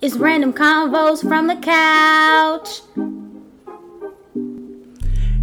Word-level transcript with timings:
It's 0.00 0.14
random 0.14 0.52
convos 0.52 1.26
from 1.26 1.48
the 1.48 1.56
couch. 1.56 2.82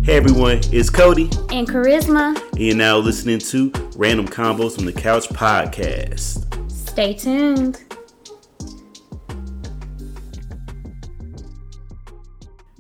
Hey 0.01 0.15
everyone, 0.15 0.61
it's 0.71 0.89
Cody. 0.89 1.23
And 1.51 1.67
Charisma. 1.67 2.41
And 2.53 2.59
you're 2.61 2.73
now 2.73 2.97
listening 2.99 3.39
to 3.39 3.69
Random 3.97 4.25
Convos 4.25 4.75
from 4.75 4.85
the 4.85 4.93
Couch 4.93 5.27
podcast. 5.27 6.71
Stay 6.71 7.13
tuned. 7.15 7.83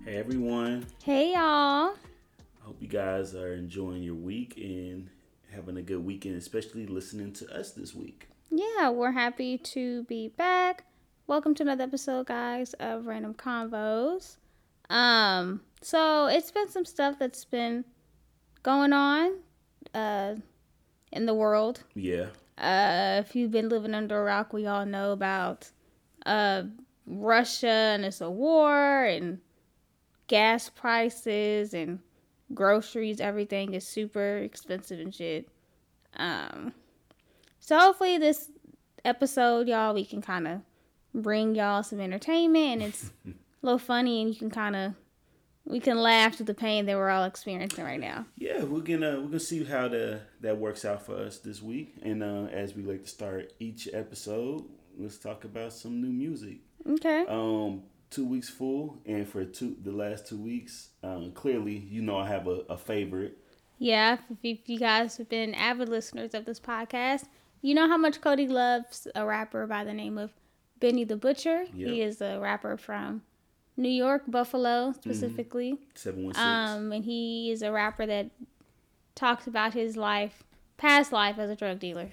Hey 0.05 0.15
everyone. 0.15 0.85
Hey 1.03 1.33
y'all. 1.33 1.89
I 1.89 1.95
hope 2.61 2.77
you 2.79 2.87
guys 2.87 3.35
are 3.35 3.53
enjoying 3.53 4.01
your 4.01 4.15
week 4.15 4.53
and 4.55 5.09
having 5.53 5.75
a 5.75 5.81
good 5.81 6.05
weekend, 6.05 6.37
especially 6.37 6.85
listening 6.85 7.33
to 7.33 7.53
us 7.53 7.73
this 7.73 7.93
week. 7.93 8.29
Yeah, 8.49 8.91
we're 8.91 9.11
happy 9.11 9.57
to 9.57 10.03
be 10.03 10.29
back. 10.29 10.85
Welcome 11.27 11.55
to 11.55 11.63
another 11.63 11.85
episode, 11.85 12.27
guys, 12.27 12.75
of 12.75 13.07
Random 13.07 13.33
Convos. 13.33 14.37
Um, 14.91 15.61
so 15.81 16.27
it's 16.27 16.51
been 16.51 16.69
some 16.69 16.85
stuff 16.85 17.17
that's 17.17 17.43
been 17.45 17.83
going 18.61 18.93
on 18.93 19.39
uh 19.95 20.35
in 21.11 21.25
the 21.25 21.33
world. 21.33 21.83
Yeah. 21.95 22.27
Uh 22.59 23.23
if 23.25 23.35
you've 23.35 23.49
been 23.49 23.69
living 23.69 23.95
under 23.95 24.21
a 24.21 24.23
rock, 24.23 24.53
we 24.53 24.67
all 24.67 24.85
know 24.85 25.13
about 25.13 25.67
uh 26.27 26.63
Russia 27.07 27.67
and 27.67 28.05
it's 28.05 28.21
a 28.21 28.29
war 28.29 29.05
and 29.05 29.39
gas 30.27 30.69
prices 30.69 31.73
and 31.73 31.97
groceries, 32.53 33.19
everything 33.19 33.73
is 33.73 33.87
super 33.87 34.37
expensive 34.37 34.99
and 34.99 35.13
shit. 35.13 35.49
Um, 36.17 36.71
so 37.59 37.79
hopefully 37.79 38.19
this 38.19 38.51
episode, 39.03 39.67
y'all, 39.67 39.95
we 39.95 40.05
can 40.05 40.21
kind 40.21 40.47
of 40.47 40.61
bring 41.15 41.55
y'all 41.55 41.83
some 41.83 41.99
entertainment 41.99 42.81
and 42.81 42.83
it's 42.83 43.11
a 43.27 43.31
little 43.61 43.79
funny 43.79 44.21
and 44.21 44.29
you 44.29 44.35
can 44.35 44.49
kind 44.49 44.75
of 44.75 44.93
we 45.65 45.79
can 45.79 45.97
laugh 45.97 46.39
at 46.39 46.45
the 46.45 46.53
pain 46.53 46.85
that 46.85 46.95
we're 46.95 47.09
all 47.09 47.23
experiencing 47.23 47.83
right 47.83 47.99
now. 47.99 48.25
Yeah, 48.37 48.63
we're 48.63 48.81
gonna 48.81 49.19
we're 49.19 49.27
gonna 49.27 49.39
see 49.39 49.63
how 49.63 49.87
the 49.87 50.21
that 50.41 50.57
works 50.57 50.85
out 50.85 51.05
for 51.05 51.15
us 51.15 51.39
this 51.39 51.61
week. 51.61 51.95
And 52.03 52.21
uh, 52.21 52.47
as 52.51 52.75
we 52.75 52.83
like 52.83 53.03
to 53.03 53.09
start 53.09 53.53
each 53.59 53.89
episode, 53.91 54.65
let's 54.97 55.17
talk 55.17 55.43
about 55.43 55.73
some 55.73 56.01
new 56.01 56.11
music. 56.11 56.57
Okay. 56.87 57.25
Um, 57.27 57.83
two 58.11 58.25
weeks 58.25 58.47
full, 58.47 58.99
and 59.05 59.27
for 59.27 59.43
two 59.43 59.75
the 59.81 59.91
last 59.91 60.27
two 60.27 60.37
weeks, 60.37 60.89
um, 61.03 61.31
clearly 61.31 61.77
you 61.77 62.01
know 62.01 62.17
I 62.17 62.27
have 62.27 62.47
a, 62.47 62.61
a 62.69 62.77
favorite. 62.77 63.37
Yeah, 63.79 64.17
if 64.43 64.69
you 64.69 64.79
guys 64.79 65.17
have 65.17 65.29
been 65.29 65.53
avid 65.55 65.89
listeners 65.89 66.33
of 66.33 66.45
this 66.45 66.59
podcast, 66.59 67.25
you 67.61 67.73
know 67.73 67.87
how 67.87 67.97
much 67.97 68.21
Cody 68.21 68.47
loves 68.47 69.07
a 69.15 69.25
rapper 69.25 69.65
by 69.67 69.83
the 69.83 69.93
name 69.93 70.17
of 70.17 70.31
Benny 70.79 71.03
the 71.03 71.15
Butcher. 71.15 71.65
Yep. 71.73 71.89
He 71.89 72.01
is 72.01 72.21
a 72.21 72.39
rapper 72.39 72.77
from 72.77 73.23
New 73.77 73.89
York, 73.89 74.23
Buffalo 74.27 74.91
specifically. 74.93 75.73
Mm-hmm. 75.73 75.83
Seven 75.95 76.23
one 76.25 76.33
six. 76.33 76.43
Um, 76.43 76.91
and 76.91 77.05
he 77.05 77.51
is 77.51 77.61
a 77.61 77.71
rapper 77.71 78.05
that 78.05 78.31
talks 79.15 79.47
about 79.47 79.73
his 79.73 79.95
life, 79.95 80.43
past 80.77 81.11
life 81.11 81.37
as 81.37 81.49
a 81.49 81.55
drug 81.55 81.79
dealer. 81.79 82.09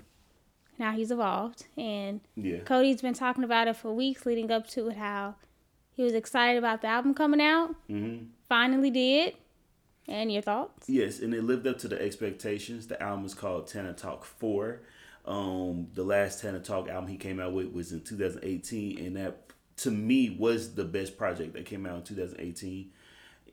Now 0.79 0.93
he's 0.93 1.11
evolved, 1.11 1.67
and 1.77 2.21
yeah. 2.35 2.61
Cody's 2.61 3.03
been 3.03 3.15
talking 3.15 3.45
about 3.45 3.69
it 3.69 3.77
for 3.77 3.93
weeks 3.93 4.27
leading 4.27 4.51
up 4.51 4.67
to 4.69 4.89
it. 4.89 4.97
How 4.97 5.37
he 5.93 6.03
was 6.03 6.15
excited 6.15 6.59
about 6.59 6.81
the 6.81 6.89
album 6.89 7.15
coming 7.15 7.41
out. 7.41 7.75
Mm-hmm. 7.91 8.25
Finally 8.49 8.91
did. 8.91 9.35
And 10.09 10.33
your 10.33 10.43
thoughts? 10.43 10.89
Yes, 10.89 11.21
and 11.21 11.33
it 11.33 11.45
lived 11.45 11.65
up 11.65 11.79
to 11.79 11.89
the 11.89 12.03
expectations. 12.03 12.89
The 12.89 13.01
album 13.01 13.25
is 13.25 13.35
called 13.35 13.69
Tana 13.69 13.93
Talk 13.93 14.25
Four. 14.25 14.81
Um, 15.25 15.89
the 15.95 16.03
last 16.03 16.41
Tana 16.41 16.61
Talk 16.61 16.89
album 16.89 17.09
he 17.09 17.17
came 17.17 17.39
out 17.39 17.53
with 17.53 17.73
was 17.73 17.93
in 17.93 18.01
2018, 18.01 18.99
and 18.99 19.17
that 19.17 19.53
to 19.79 19.91
me 19.91 20.31
was 20.39 20.75
the 20.75 20.85
best 20.85 21.17
project 21.17 21.55
that 21.55 21.65
came 21.65 21.87
out 21.87 21.97
in 21.97 22.03
2018. 22.03 22.91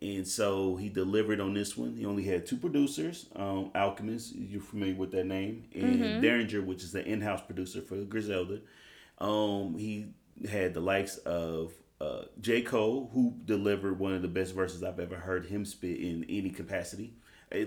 And 0.02 0.28
so 0.28 0.78
he 0.78 0.88
delivered 0.88 1.42
on 1.42 1.54
this 1.54 1.76
one. 1.76 1.96
He 1.96 2.06
only 2.06 2.24
had 2.24 2.46
two 2.46 2.56
producers, 2.56 3.28
um, 3.36 3.72
Alchemist, 3.76 4.34
you're 4.34 4.62
familiar 4.62 4.96
with 4.96 5.12
that 5.12 5.26
name, 5.26 5.66
and 5.74 6.00
mm-hmm. 6.00 6.24
Daringer, 6.24 6.66
which 6.66 6.84
is 6.84 6.94
the 6.94 7.06
in-house 7.06 7.42
producer 7.42 7.82
for 7.82 7.98
Griselda. 7.98 8.62
Um, 9.18 9.78
he 9.78 10.14
had 10.50 10.74
the 10.74 10.80
likes 10.80 11.18
of 11.18 11.74
uh, 12.00 12.24
J. 12.40 12.62
Cole, 12.62 13.10
who 13.14 13.36
delivered 13.44 14.00
one 14.00 14.14
of 14.14 14.22
the 14.22 14.30
best 14.30 14.56
verses 14.56 14.84
I've 14.84 15.00
ever 15.00 15.18
heard 15.18 15.46
him 15.46 15.66
spit 15.66 16.00
in 16.00 16.26
any 16.30 16.50
capacity, 16.50 17.14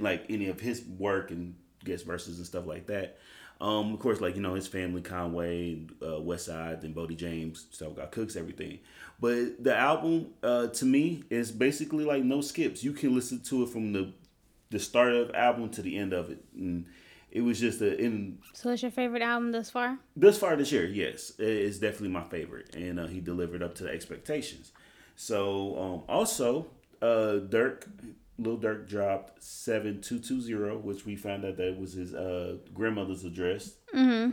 like 0.01 0.25
any 0.31 0.49
of 0.49 0.59
his 0.59 0.83
work 0.85 1.31
and 1.31 1.55
guest 1.85 2.07
verses 2.07 2.39
and 2.39 2.47
stuff 2.47 2.67
like 2.67 2.87
that. 2.87 3.19
Um, 3.63 3.95
of 3.95 4.01
course, 4.01 4.21
like 4.21 4.35
you 4.35 4.43
know, 4.43 4.55
his 4.55 4.67
family, 4.67 5.03
Conway, 5.03 5.87
uh, 6.03 6.19
Westside, 6.19 6.83
and 6.83 6.97
Boldy 6.97 7.17
James, 7.17 7.67
so 7.71 7.91
got 7.91 8.11
cooks 8.11 8.35
everything. 8.35 8.81
But 9.21 9.63
the 9.63 9.77
album, 9.77 10.31
uh, 10.43 10.67
to 10.67 10.85
me, 10.85 11.23
is 11.31 11.53
basically 11.53 12.05
like 12.05 12.25
no 12.25 12.41
skips. 12.41 12.83
You 12.83 12.93
can 12.93 13.15
listen 13.15 13.41
to 13.43 13.63
it 13.63 13.69
from 13.69 13.93
the 13.93 14.13
the 14.71 14.81
start 14.81 15.13
of 15.13 15.29
the 15.29 15.39
album 15.39 15.69
to 15.71 15.83
the 15.83 15.97
end 15.97 16.13
of 16.13 16.29
it, 16.29 16.45
and 16.57 16.87
it 17.31 17.43
was 17.43 17.61
just 17.61 17.81
a. 17.81 17.97
In, 17.97 18.39
so, 18.53 18.71
what's 18.71 18.83
your 18.83 18.91
favorite 18.91 19.23
album 19.23 19.53
thus 19.53 19.71
far? 19.71 19.97
Thus 20.17 20.39
far 20.39 20.57
this 20.57 20.73
year, 20.73 20.85
yes, 20.85 21.31
it's 21.39 21.79
definitely 21.79 22.09
my 22.09 22.25
favorite, 22.25 22.75
and 22.75 22.99
uh, 22.99 23.07
he 23.07 23.21
delivered 23.21 23.63
up 23.63 23.77
to 23.77 23.85
the 23.85 23.91
expectations. 23.91 24.73
So, 25.15 25.79
um, 25.79 26.03
also, 26.09 26.67
uh, 27.01 27.39
Durk 27.49 27.85
Lil 28.43 28.59
Durk 28.59 28.89
dropped 28.89 29.43
seven 29.43 30.01
two 30.01 30.19
two 30.19 30.41
zero, 30.41 30.79
which 30.79 31.05
we 31.05 31.17
found 31.17 31.45
out 31.45 31.57
that 31.57 31.79
was 31.79 31.95
his 31.95 32.15
uh, 32.15 32.57
grandmother's 32.73 33.25
address. 33.25 33.75
Mm-hmm. 33.95 34.31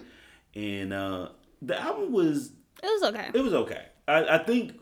And 0.60 0.94
uh, 0.94 1.30
the 1.62 1.80
album 1.80 2.12
was 2.12 2.52
it 2.82 3.02
was 3.02 3.04
okay. 3.14 3.30
It 3.34 3.42
was 3.42 3.54
okay. 3.54 3.86
I, 4.08 4.36
I 4.36 4.38
think 4.40 4.80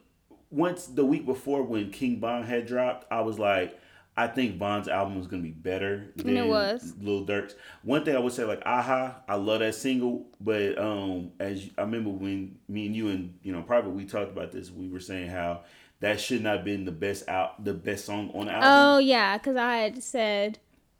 once 0.49 0.87
the 0.87 1.05
week 1.05 1.25
before 1.25 1.63
when 1.63 1.91
King 1.91 2.19
Von 2.19 2.43
had 2.43 2.65
dropped, 2.65 3.05
I 3.11 3.21
was 3.21 3.37
like, 3.37 3.77
I 4.15 4.27
think 4.27 4.57
Von's 4.57 4.87
album 4.87 5.17
was 5.17 5.27
gonna 5.27 5.43
be 5.43 5.51
better 5.51 6.11
than 6.15 6.35
it 6.35 6.47
was. 6.47 6.95
Lil 6.99 7.25
Durk's. 7.25 7.53
One 7.83 8.03
thing 8.03 8.15
I 8.15 8.19
would 8.19 8.33
say, 8.33 8.45
like, 8.45 8.63
aha, 8.65 9.21
I 9.27 9.35
love 9.35 9.59
that 9.59 9.75
single, 9.75 10.25
but 10.41 10.77
um, 10.79 11.31
as 11.39 11.65
you, 11.65 11.71
I 11.77 11.81
remember 11.81 12.09
when 12.09 12.57
me 12.67 12.87
and 12.87 12.95
you 12.95 13.09
and 13.09 13.37
you 13.43 13.51
know, 13.51 13.61
private, 13.61 13.91
we 13.91 14.05
talked 14.05 14.31
about 14.31 14.51
this. 14.51 14.71
We 14.71 14.87
were 14.87 14.99
saying 14.99 15.29
how 15.29 15.61
that 15.99 16.19
should 16.19 16.43
not 16.43 16.57
have 16.57 16.65
been 16.65 16.85
the 16.85 16.91
best 16.91 17.27
out 17.27 17.63
the 17.63 17.73
best 17.73 18.05
song 18.05 18.31
on 18.33 18.45
the 18.45 18.51
album. 18.51 18.69
Oh 18.71 18.97
yeah, 18.99 19.37
because 19.37 19.55
I 19.55 19.77
had 19.77 20.03
said 20.03 20.59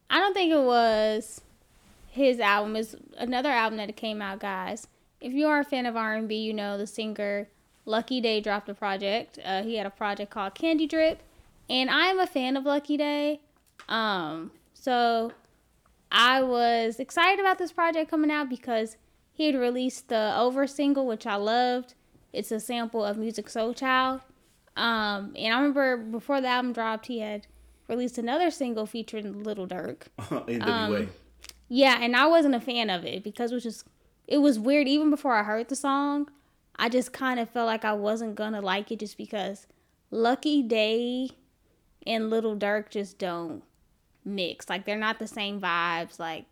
I 0.09 0.19
don't 0.19 0.34
think 0.34 0.52
it 0.52 0.63
was 0.63 1.41
his 2.09 2.40
album. 2.40 2.75
Is 2.75 2.96
another 3.18 3.50
album 3.50 3.78
that 3.78 3.96
came 3.96 4.22
out, 4.22 4.40
guys. 4.40 4.88
If 5.19 5.34
you 5.34 5.47
are 5.47 5.59
a 5.59 5.66
fan 5.66 5.86
of 5.86 5.96
R 5.96 6.16
and 6.16 6.28
B, 6.28 6.36
you 6.36 6.53
know 6.53 6.78
the 6.78 6.88
singer 6.88 7.47
Lucky 7.86 8.22
Daye 8.22 8.41
dropped 8.41 8.69
a 8.69 8.74
project. 8.74 9.40
Uh, 9.44 9.63
he 9.63 9.75
had 9.75 9.88
a 9.88 9.91
project 9.91 10.31
called 10.31 10.56
Candy 10.56 10.88
Drip, 10.88 11.22
and 11.69 11.90
I 11.90 12.07
am 12.07 12.19
a 12.19 12.28
fan 12.28 12.57
of 12.57 12.66
Lucky 12.66 12.97
Daye. 12.97 13.40
Um, 13.88 14.52
so 14.74 15.31
I 16.12 16.41
was 16.41 17.00
excited 17.00 17.40
about 17.40 17.57
this 17.57 17.72
project 17.72 18.09
coming 18.09 18.31
out 18.31 18.50
because 18.50 18.97
he 19.34 19.46
had 19.46 19.56
released 19.56 20.09
the 20.09 20.34
Over 20.38 20.68
single, 20.68 21.06
which 21.06 21.25
I 21.25 21.36
loved. 21.36 21.94
It's 22.34 22.52
a 22.52 22.59
sample 22.59 23.06
of 23.06 23.18
Musiq 23.18 23.50
Soul 23.50 23.74
Soulchild. 23.74 24.22
Um, 24.78 25.34
and 25.36 25.54
I 25.54 25.58
remember 25.58 25.98
before 25.98 26.40
the 26.40 26.48
album 26.48 26.72
dropped, 26.72 27.08
he 27.08 27.20
had 27.20 27.48
released 27.88 28.18
another 28.18 28.52
single 28.52 28.86
featuring 28.86 29.44
Lil 29.44 29.68
Durk. 29.68 30.04
NWA. 30.20 30.62
Um, 30.62 31.10
yeah, 31.68 31.98
and 32.02 32.16
I 32.16 32.28
wasn't 32.28 32.56
a 32.56 32.60
fan 32.60 32.90
of 32.90 33.04
it 33.04 33.24
because 33.24 33.52
it 33.52 33.56
was 33.56 33.64
just 33.64 33.86
it 34.28 34.38
was 34.38 34.60
weird. 34.60 34.88
Even 34.88 35.10
before 35.10 35.36
I 35.36 35.44
heard 35.44 35.68
the 35.68 35.76
song, 35.76 36.30
I 36.78 36.90
just 36.90 37.12
kind 37.12 37.40
of 37.40 37.50
felt 37.50 37.66
like 37.66 37.84
I 37.84 37.94
wasn't 37.94 38.36
gonna 38.36 38.62
like 38.62 38.92
it 38.92 39.00
just 39.00 39.18
because 39.18 39.66
Lucky 40.12 40.62
Daye 40.62 41.32
and 42.06 42.30
Lil 42.30 42.56
Durk 42.56 42.90
just 42.90 43.18
don't 43.18 43.64
mix. 44.24 44.70
Like 44.70 44.86
they're 44.86 44.98
not 44.98 45.18
the 45.18 45.28
same 45.28 45.60
vibes. 45.60 46.20
Like 46.20 46.46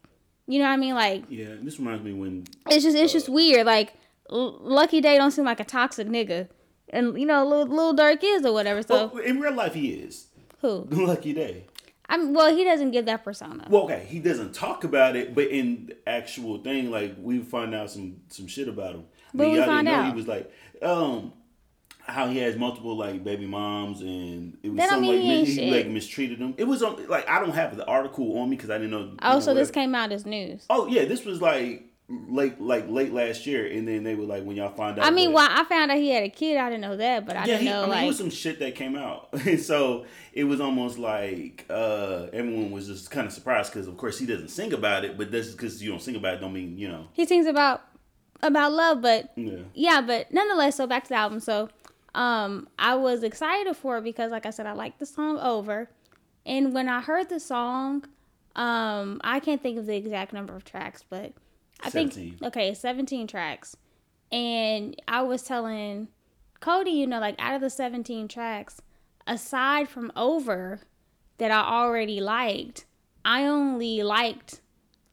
you 0.47 0.59
know 0.59 0.65
what 0.65 0.73
I 0.73 0.77
mean? 0.77 0.95
Like 0.95 1.25
yeah, 1.29 1.55
this 1.61 1.79
reminds 1.79 2.03
me 2.03 2.13
when 2.13 2.45
it's 2.67 2.83
just 2.83 2.97
it's 2.97 3.13
uh, 3.13 3.17
just 3.17 3.29
weird. 3.29 3.67
Like 3.67 3.93
Lucky 4.29 4.99
Daye 4.99 5.17
don't 5.17 5.31
seem 5.31 5.45
like 5.45 5.59
a 5.59 5.65
toxic 5.65 6.07
nigga 6.07 6.49
and 6.89 7.19
you 7.19 7.25
know, 7.25 7.45
little, 7.45 7.93
little 7.93 8.17
is 8.23 8.45
or 8.45 8.53
whatever. 8.53 8.81
So 8.81 9.11
well, 9.13 9.23
in 9.23 9.39
real 9.39 9.53
life, 9.53 9.73
he 9.73 9.91
is. 9.91 10.27
Who? 10.61 10.87
Lucky 10.91 11.33
Daye. 11.33 11.65
I'm 12.07 12.33
well. 12.33 12.55
He 12.55 12.63
doesn't 12.63 12.91
give 12.91 13.05
that 13.05 13.23
persona. 13.23 13.65
Well, 13.69 13.83
okay, 13.83 14.05
he 14.07 14.19
doesn't 14.19 14.53
talk 14.53 14.83
about 14.83 15.15
it, 15.15 15.33
but 15.33 15.47
in 15.47 15.93
actual 16.05 16.59
thing, 16.59 16.91
like 16.91 17.15
we 17.19 17.39
find 17.39 17.73
out 17.73 17.89
some 17.89 18.17
some 18.29 18.47
shit 18.47 18.67
about 18.67 18.95
him. 18.95 19.05
But 19.33 19.47
i 19.47 19.49
we 19.51 19.57
find 19.57 19.87
out 19.87 20.05
he 20.07 20.13
was 20.13 20.27
like, 20.27 20.51
um, 20.81 21.33
how 21.99 22.27
he 22.27 22.37
has 22.37 22.55
multiple 22.55 22.95
like 22.95 23.23
baby 23.23 23.47
moms, 23.47 24.01
and 24.01 24.57
it 24.61 24.69
was 24.69 24.77
that 24.77 24.89
something 24.89 25.09
like 25.09 25.19
he, 25.19 25.45
he 25.45 25.71
like 25.71 25.87
mistreated 25.87 26.39
them. 26.39 26.53
It 26.57 26.65
was 26.65 26.83
on 26.83 27.07
like 27.07 27.27
I 27.27 27.39
don't 27.39 27.55
have 27.55 27.75
the 27.75 27.85
article 27.85 28.37
on 28.37 28.49
me 28.49 28.55
because 28.55 28.69
I 28.69 28.77
didn't 28.77 28.91
know. 28.91 29.15
Oh, 29.23 29.33
know, 29.33 29.39
so 29.39 29.53
this 29.53 29.71
came 29.71 29.95
out 29.95 30.11
as 30.11 30.25
news. 30.25 30.65
Oh 30.69 30.87
yeah, 30.87 31.05
this 31.05 31.25
was 31.25 31.41
like 31.41 31.85
late 32.07 32.61
like 32.61 32.87
late 32.87 33.11
last 33.13 33.47
year, 33.47 33.65
and 33.65 33.87
then 33.87 34.03
they 34.03 34.15
were 34.15 34.25
like 34.25 34.43
when 34.43 34.55
y'all 34.55 34.73
find 34.73 34.99
out. 34.99 35.05
I 35.05 35.09
mean, 35.11 35.29
that, 35.29 35.35
well, 35.35 35.47
I 35.49 35.63
found 35.65 35.91
out 35.91 35.97
he 35.97 36.09
had 36.09 36.23
a 36.23 36.29
kid. 36.29 36.57
I 36.57 36.69
didn't 36.69 36.81
know 36.81 36.97
that, 36.97 37.25
but 37.25 37.35
I 37.35 37.39
yeah, 37.41 37.45
didn't 37.45 37.61
he, 37.61 37.69
know 37.69 37.79
I 37.79 37.81
mean, 37.81 37.89
like 37.89 38.03
it 38.03 38.07
was 38.07 38.17
some 38.17 38.29
shit 38.29 38.59
that 38.59 38.75
came 38.75 38.95
out, 38.95 39.29
so 39.59 40.05
it 40.33 40.43
was 40.43 40.61
almost 40.61 40.97
like 40.99 41.65
uh, 41.69 42.27
everyone 42.31 42.71
was 42.71 42.87
just 42.87 43.09
kind 43.09 43.25
of 43.25 43.33
surprised 43.33 43.73
because 43.73 43.87
of 43.87 43.97
course 43.97 44.19
he 44.19 44.25
doesn't 44.25 44.49
sing 44.49 44.73
about 44.73 45.03
it, 45.05 45.17
but 45.17 45.31
that's 45.31 45.51
because 45.51 45.81
you 45.81 45.89
don't 45.89 46.01
sing 46.01 46.15
about 46.15 46.35
it 46.35 46.41
don't 46.41 46.53
mean 46.53 46.77
you 46.77 46.87
know 46.87 47.07
he 47.13 47.25
sings 47.25 47.47
about 47.47 47.81
about 48.43 48.71
love, 48.73 49.01
but 49.01 49.31
Yeah. 49.35 49.59
yeah, 49.73 50.01
but 50.01 50.31
nonetheless, 50.31 50.75
so 50.75 50.85
back 50.85 51.03
to 51.03 51.09
the 51.09 51.15
album. 51.15 51.39
So, 51.39 51.69
um, 52.13 52.67
I 52.77 52.93
was 52.95 53.23
excited 53.23 53.75
for 53.75 53.97
it 53.97 54.03
because, 54.03 54.31
like 54.31 54.45
I 54.45 54.51
said, 54.51 54.67
I 54.67 54.73
liked 54.73 54.99
the 54.99 55.05
song 55.07 55.39
"Over," 55.39 55.89
and 56.45 56.71
when 56.73 56.87
I 56.87 57.01
heard 57.01 57.29
the 57.29 57.39
song, 57.39 58.05
um, 58.55 59.19
I 59.23 59.39
can't 59.39 59.63
think 59.63 59.79
of 59.79 59.87
the 59.87 59.95
exact 59.95 60.33
number 60.33 60.55
of 60.55 60.63
tracks, 60.63 61.03
but 61.09 61.33
I 61.81 61.89
17. 61.89 62.37
think 62.37 62.43
okay, 62.43 62.73
seventeen 62.73 63.27
tracks, 63.27 63.75
and 64.31 64.95
I 65.07 65.21
was 65.21 65.43
telling 65.43 66.07
Cody, 66.59 66.91
you 66.91 67.07
know, 67.07 67.19
like 67.19 67.35
out 67.39 67.55
of 67.55 67.61
the 67.61 67.69
seventeen 67.69 68.27
tracks, 68.27 68.81
aside 69.27 69.89
from 69.89 70.11
"Over," 70.15 70.81
that 71.37 71.51
I 71.51 71.61
already 71.61 72.21
liked, 72.21 72.85
I 73.23 73.45
only 73.45 74.03
liked 74.03 74.61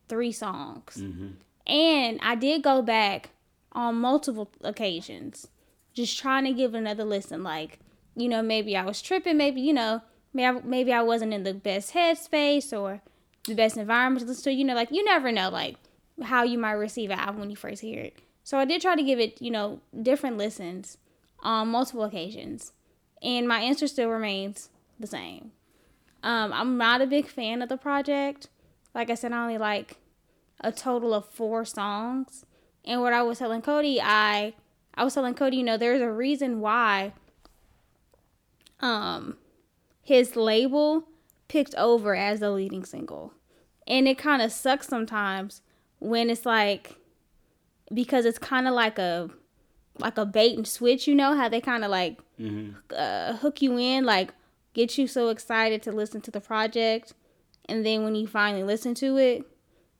three 0.07 0.31
songs. 0.31 0.97
Mm-hmm. 0.97 1.27
And 1.65 2.19
I 2.21 2.35
did 2.35 2.61
go 2.61 2.81
back 2.81 3.31
on 3.71 3.95
multiple 3.95 4.49
occasions, 4.63 5.47
just 5.93 6.19
trying 6.19 6.45
to 6.45 6.53
give 6.53 6.73
another 6.73 7.03
listen. 7.03 7.43
Like, 7.43 7.79
you 8.15 8.27
know, 8.27 8.41
maybe 8.41 8.75
I 8.75 8.85
was 8.85 9.01
tripping, 9.01 9.37
maybe, 9.37 9.61
you 9.61 9.73
know, 9.73 10.01
maybe 10.33 10.57
I, 10.57 10.61
maybe 10.61 10.93
I 10.93 11.01
wasn't 11.01 11.33
in 11.33 11.43
the 11.43 11.53
best 11.53 11.93
headspace 11.93 12.77
or 12.77 13.01
the 13.47 13.55
best 13.55 13.77
environment 13.77 14.21
to 14.21 14.27
listen 14.27 14.43
to. 14.43 14.51
You 14.51 14.65
know, 14.65 14.75
like, 14.75 14.91
you 14.91 15.03
never 15.03 15.31
know, 15.31 15.49
like, 15.49 15.77
how 16.21 16.43
you 16.43 16.57
might 16.57 16.73
receive 16.73 17.09
an 17.09 17.19
album 17.19 17.39
when 17.39 17.49
you 17.49 17.55
first 17.55 17.81
hear 17.81 18.01
it. 18.01 18.19
So 18.43 18.57
I 18.57 18.65
did 18.65 18.81
try 18.81 18.95
to 18.95 19.03
give 19.03 19.19
it, 19.19 19.41
you 19.41 19.51
know, 19.51 19.79
different 20.01 20.37
listens 20.37 20.97
on 21.39 21.69
multiple 21.69 22.03
occasions. 22.03 22.73
And 23.21 23.47
my 23.47 23.61
answer 23.61 23.87
still 23.87 24.09
remains 24.09 24.69
the 24.99 25.07
same. 25.07 25.51
Um, 26.21 26.53
I'm 26.53 26.77
not 26.77 27.01
a 27.01 27.07
big 27.07 27.27
fan 27.27 27.61
of 27.61 27.69
the 27.69 27.77
project. 27.77 28.49
Like 28.93 29.09
I 29.09 29.15
said, 29.15 29.31
I 29.31 29.41
only 29.41 29.57
like 29.57 29.97
a 30.61 30.71
total 30.71 31.13
of 31.13 31.25
four 31.25 31.65
songs. 31.65 32.45
And 32.85 33.01
what 33.01 33.13
I 33.13 33.23
was 33.23 33.39
telling 33.39 33.61
Cody, 33.61 33.99
I 34.01 34.53
I 34.95 35.03
was 35.03 35.13
telling 35.13 35.33
Cody, 35.33 35.57
you 35.57 35.63
know, 35.63 35.77
there's 35.77 36.01
a 36.01 36.11
reason 36.11 36.59
why 36.59 37.13
um 38.79 39.37
his 40.01 40.35
label 40.35 41.05
picked 41.47 41.75
over 41.75 42.15
as 42.15 42.39
the 42.39 42.51
leading 42.51 42.85
single. 42.85 43.33
And 43.87 44.07
it 44.07 44.17
kind 44.17 44.41
of 44.41 44.51
sucks 44.51 44.87
sometimes 44.87 45.61
when 46.03 46.29
it's 46.29 46.45
like 46.45 46.95
because 47.93 48.25
it's 48.25 48.37
kind 48.37 48.67
of 48.67 48.73
like 48.73 48.99
a 48.99 49.29
like 49.99 50.17
a 50.17 50.25
bait 50.25 50.57
and 50.57 50.67
switch, 50.67 51.07
you 51.07 51.15
know, 51.15 51.35
how 51.35 51.47
they 51.47 51.61
kind 51.61 51.83
of 51.83 51.91
like 51.91 52.19
uh, 52.95 53.33
hook 53.37 53.61
you 53.61 53.77
in, 53.77 54.05
like 54.05 54.33
get 54.73 54.97
you 54.97 55.07
so 55.07 55.29
excited 55.29 55.81
to 55.83 55.91
listen 55.91 56.19
to 56.21 56.31
the 56.31 56.41
project, 56.41 57.13
and 57.69 57.85
then 57.85 58.03
when 58.03 58.15
you 58.15 58.27
finally 58.27 58.63
listen 58.63 58.93
to 58.95 59.17
it, 59.17 59.45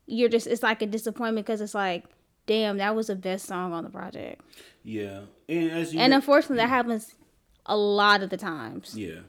you're 0.06 0.28
just 0.28 0.46
it's 0.46 0.62
like 0.62 0.82
a 0.82 0.86
disappointment 0.86 1.46
because 1.46 1.60
it's 1.60 1.74
like, 1.74 2.04
damn, 2.46 2.78
that 2.78 2.94
was 2.94 3.06
the 3.06 3.16
best 3.16 3.46
song 3.46 3.72
on 3.72 3.84
the 3.84 3.90
project, 3.90 4.42
Yeah. 4.82 5.20
And 5.48 5.70
as 5.70 5.94
you 5.94 6.00
and 6.00 6.12
unfortunately, 6.12 6.56
that 6.56 6.68
happens 6.68 7.14
a 7.66 7.76
lot 7.76 8.22
of 8.22 8.30
the 8.30 8.36
times. 8.36 8.96
Yeah. 8.96 9.20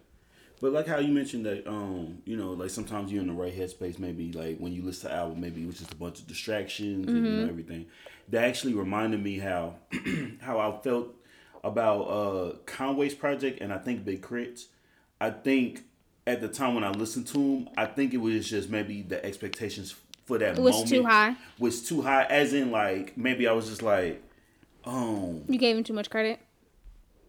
But 0.66 0.74
like 0.74 0.88
how 0.88 0.98
you 0.98 1.14
mentioned 1.14 1.46
that, 1.46 1.68
um, 1.68 2.24
you 2.26 2.36
know, 2.36 2.54
like 2.54 2.72
sometimes 2.72 3.12
you're 3.12 3.22
in 3.22 3.28
the 3.28 3.36
right 3.36 3.56
headspace. 3.56 4.00
Maybe 4.00 4.32
like 4.32 4.58
when 4.58 4.74
you 4.74 4.82
listen 4.82 5.12
to 5.12 5.16
album, 5.16 5.40
maybe 5.40 5.62
it 5.62 5.68
was 5.68 5.78
just 5.78 5.94
a 5.94 5.96
bunch 5.96 6.18
of 6.18 6.26
distractions 6.26 7.08
and 7.08 7.24
you 7.24 7.32
know 7.34 7.48
everything. 7.48 7.86
That 8.30 8.46
actually 8.46 8.74
reminded 8.74 9.22
me 9.24 9.38
how 9.38 9.76
how 10.42 10.58
I 10.58 10.76
felt 10.82 11.10
about 11.64 12.02
uh 12.06 12.56
Conway's 12.66 13.14
project 13.14 13.62
and 13.62 13.72
I 13.72 13.78
think 13.78 14.06
Big 14.06 14.24
Crits. 14.24 14.64
I 15.22 15.30
think 15.30 15.84
at 16.26 16.42
the 16.42 16.48
time 16.48 16.74
when 16.74 16.84
I 16.84 16.90
listened 16.90 17.28
to 17.28 17.38
him, 17.38 17.70
I 17.78 17.86
think 17.86 18.16
it 18.16 18.18
was 18.18 18.50
just 18.50 18.68
maybe 18.72 19.04
the 19.04 19.24
expectations 19.24 19.94
for 20.26 20.40
that 20.40 20.58
It 20.58 20.62
was 20.64 20.78
moment 20.78 20.90
too 20.90 21.04
high. 21.06 21.36
Was 21.60 21.88
too 21.88 22.02
high, 22.02 22.24
as 22.24 22.54
in 22.54 22.72
like 22.72 23.16
maybe 23.16 23.48
I 23.48 23.52
was 23.52 23.70
just 23.70 23.84
like, 23.84 24.24
um, 24.84 25.44
You 25.48 25.60
gave 25.60 25.78
him 25.78 25.84
too 25.84 25.94
much 25.94 26.10
credit. 26.10 26.40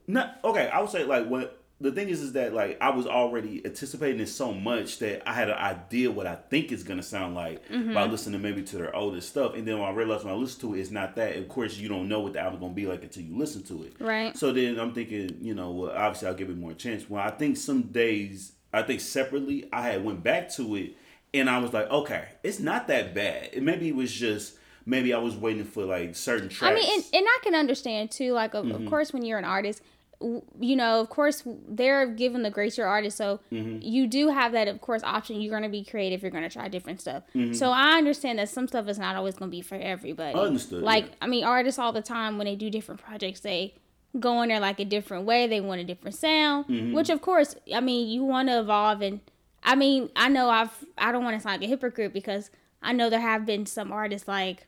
not 0.06 0.40
okay. 0.42 0.70
I 0.70 0.80
would 0.80 0.88
say 0.88 1.04
like 1.04 1.26
what 1.26 1.55
the 1.78 1.92
thing 1.92 2.08
is 2.08 2.22
is 2.22 2.32
that 2.32 2.54
like 2.54 2.78
I 2.80 2.88
was 2.90 3.06
already 3.06 3.60
anticipating 3.66 4.18
it 4.20 4.28
so 4.28 4.52
much 4.52 4.98
that 5.00 5.28
I 5.28 5.34
had 5.34 5.50
an 5.50 5.56
idea 5.58 6.10
what 6.10 6.26
I 6.26 6.34
think 6.36 6.72
it's 6.72 6.82
gonna 6.82 7.02
sound 7.02 7.34
like 7.34 7.68
Mm-hmm. 7.68 7.92
by 7.94 8.06
listening 8.06 8.40
maybe 8.40 8.62
to 8.62 8.76
their 8.78 8.94
oldest 8.96 9.28
stuff, 9.28 9.54
and 9.54 9.66
then 9.68 9.78
when 9.78 9.88
I 9.88 9.92
realized 9.92 10.24
when 10.24 10.32
I 10.32 10.36
listen 10.36 10.60
to 10.62 10.74
it, 10.74 10.80
it's 10.80 10.90
not 10.90 11.16
that. 11.16 11.36
Of 11.36 11.48
course, 11.48 11.76
you 11.76 11.88
don't 11.88 12.08
know 12.08 12.20
what 12.20 12.32
the 12.32 12.40
album's 12.40 12.60
gonna 12.60 12.72
be 12.74 12.86
like 12.86 13.02
until 13.02 13.22
you 13.24 13.36
listen 13.36 13.62
to 13.64 13.82
it. 13.84 13.94
Right. 14.00 14.36
So 14.36 14.52
then 14.52 14.78
I'm 14.80 14.92
thinking, 14.92 15.36
you 15.40 15.54
know, 15.54 15.70
well, 15.72 15.90
obviously 15.90 16.28
I'll 16.28 16.34
give 16.34 16.48
it 16.50 16.56
more 16.56 16.72
chance. 16.72 17.10
Well, 17.10 17.22
I 17.22 17.30
think 17.30 17.56
some 17.58 17.82
days, 17.82 18.52
I 18.72 18.82
think 18.82 19.00
separately, 19.00 19.68
I 19.72 19.82
had 19.82 20.04
went 20.04 20.22
back 20.22 20.48
to 20.54 20.76
it, 20.76 20.94
and 21.34 21.50
I 21.50 21.58
was 21.58 21.72
like, 21.74 21.90
okay, 21.90 22.24
it's 22.42 22.60
not 22.60 22.88
that 22.88 23.14
bad. 23.14 23.50
It 23.52 23.62
maybe 23.62 23.88
it 23.88 23.94
was 23.96 24.12
just 24.12 24.54
maybe 24.86 25.12
I 25.12 25.18
was 25.18 25.34
waiting 25.36 25.64
for 25.64 25.84
like 25.84 26.14
certain 26.16 26.48
tracks. 26.48 26.72
I 26.72 26.74
mean, 26.74 26.90
and, 26.94 27.04
and 27.12 27.26
I 27.28 27.38
can 27.42 27.54
understand 27.54 28.10
too. 28.12 28.32
Like, 28.32 28.54
of, 28.54 28.70
of 28.70 28.86
course, 28.86 29.12
when 29.12 29.24
you're 29.24 29.38
an 29.38 29.44
artist, 29.44 29.82
you 30.20 30.76
know, 30.76 31.00
of 31.00 31.10
course, 31.10 31.42
they're 31.68 32.06
given 32.06 32.42
the 32.42 32.50
grace 32.50 32.78
you're 32.78 32.86
artist, 32.86 33.16
so 33.16 33.40
mm-hmm. 33.52 33.78
you 33.82 34.06
do 34.06 34.28
have 34.28 34.52
that, 34.52 34.68
of 34.68 34.80
course, 34.80 35.02
option. 35.02 35.40
You're 35.40 35.52
gonna 35.52 35.68
be 35.68 35.84
creative. 35.84 36.22
You're 36.22 36.30
gonna 36.30 36.48
try 36.48 36.68
different 36.68 37.00
stuff. 37.00 37.24
Mm-hmm. 37.34 37.52
So 37.52 37.70
I 37.70 37.98
understand 37.98 38.38
that 38.38 38.48
some 38.48 38.66
stuff 38.66 38.88
is 38.88 38.98
not 38.98 39.16
always 39.16 39.34
gonna 39.34 39.50
be 39.50 39.60
for 39.60 39.74
everybody. 39.74 40.38
Understood, 40.38 40.82
Like, 40.82 41.06
yeah. 41.06 41.14
I 41.22 41.26
mean, 41.26 41.44
artists 41.44 41.78
all 41.78 41.92
the 41.92 42.02
time 42.02 42.38
when 42.38 42.46
they 42.46 42.56
do 42.56 42.70
different 42.70 43.00
projects, 43.00 43.40
they 43.40 43.74
go 44.18 44.42
in 44.42 44.48
there 44.48 44.60
like 44.60 44.80
a 44.80 44.84
different 44.84 45.26
way. 45.26 45.46
They 45.46 45.60
want 45.60 45.80
a 45.80 45.84
different 45.84 46.16
sound, 46.16 46.66
mm-hmm. 46.66 46.92
which 46.92 47.10
of 47.10 47.20
course, 47.20 47.56
I 47.74 47.80
mean, 47.80 48.08
you 48.08 48.24
want 48.24 48.48
to 48.48 48.60
evolve. 48.60 49.02
And 49.02 49.20
I 49.62 49.74
mean, 49.74 50.10
I 50.16 50.28
know 50.28 50.48
I've 50.48 50.72
I 50.96 51.12
don't 51.12 51.24
want 51.24 51.36
to 51.36 51.42
sound 51.42 51.60
like 51.60 51.66
a 51.66 51.70
hypocrite 51.70 52.12
because 52.12 52.50
I 52.82 52.92
know 52.92 53.10
there 53.10 53.20
have 53.20 53.44
been 53.44 53.66
some 53.66 53.92
artists 53.92 54.28
like 54.28 54.66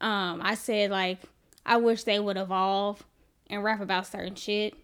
um 0.00 0.40
I 0.42 0.54
said 0.54 0.90
like 0.90 1.18
I 1.64 1.76
wish 1.76 2.04
they 2.04 2.18
would 2.18 2.36
evolve 2.36 3.04
and 3.50 3.62
rap 3.64 3.80
about 3.80 4.06
certain 4.06 4.34
shit. 4.34 4.74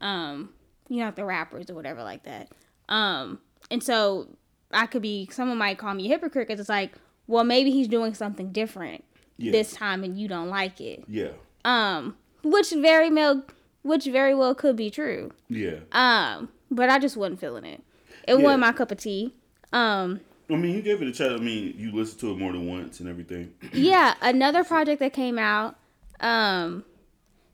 Um, 0.00 0.50
you 0.88 0.98
know, 0.98 1.06
like 1.06 1.16
the 1.16 1.24
rappers 1.24 1.70
or 1.70 1.74
whatever 1.74 2.02
like 2.02 2.24
that. 2.24 2.48
Um, 2.88 3.38
and 3.70 3.82
so 3.82 4.28
I 4.72 4.86
could 4.86 5.02
be 5.02 5.28
someone 5.30 5.58
might 5.58 5.78
call 5.78 5.94
me 5.94 6.06
a 6.06 6.08
hypocrite 6.08 6.48
because 6.48 6.60
it's 6.60 6.68
like, 6.68 6.92
well, 7.26 7.44
maybe 7.44 7.70
he's 7.70 7.86
doing 7.88 8.14
something 8.14 8.50
different 8.52 9.04
Yeah. 9.38 9.52
this 9.52 9.72
time 9.72 10.02
and 10.04 10.18
you 10.18 10.26
don't 10.28 10.48
like 10.48 10.80
it. 10.80 11.04
yeah, 11.08 11.30
Um, 11.64 12.16
which 12.42 12.70
very 12.72 13.10
well, 13.10 13.44
which 13.82 14.06
very 14.06 14.34
well 14.34 14.54
could 14.54 14.76
be 14.76 14.90
true. 14.90 15.30
yeah. 15.48 15.76
Um, 15.92 16.48
but 16.70 16.88
I 16.90 16.98
just 16.98 17.16
wasn't 17.16 17.40
feeling 17.40 17.64
it. 17.64 17.82
It 18.26 18.36
Yeah. 18.36 18.42
wasn't 18.42 18.60
my 18.60 18.72
cup 18.72 18.90
of 18.90 18.98
tea. 18.98 19.34
Um, 19.72 20.20
I 20.50 20.56
mean, 20.56 20.74
you 20.74 20.82
gave 20.82 21.00
it 21.00 21.06
a 21.06 21.12
chance. 21.12 21.40
I 21.40 21.44
mean, 21.44 21.74
you 21.78 21.92
listened 21.92 22.20
to 22.22 22.32
it 22.32 22.38
more 22.38 22.50
than 22.52 22.66
once 22.66 22.98
and 22.98 23.08
everything. 23.08 23.52
yeah, 23.72 24.14
another 24.20 24.64
project 24.64 24.98
that 24.98 25.12
came 25.12 25.38
out. 25.38 25.76
Um, 26.18 26.84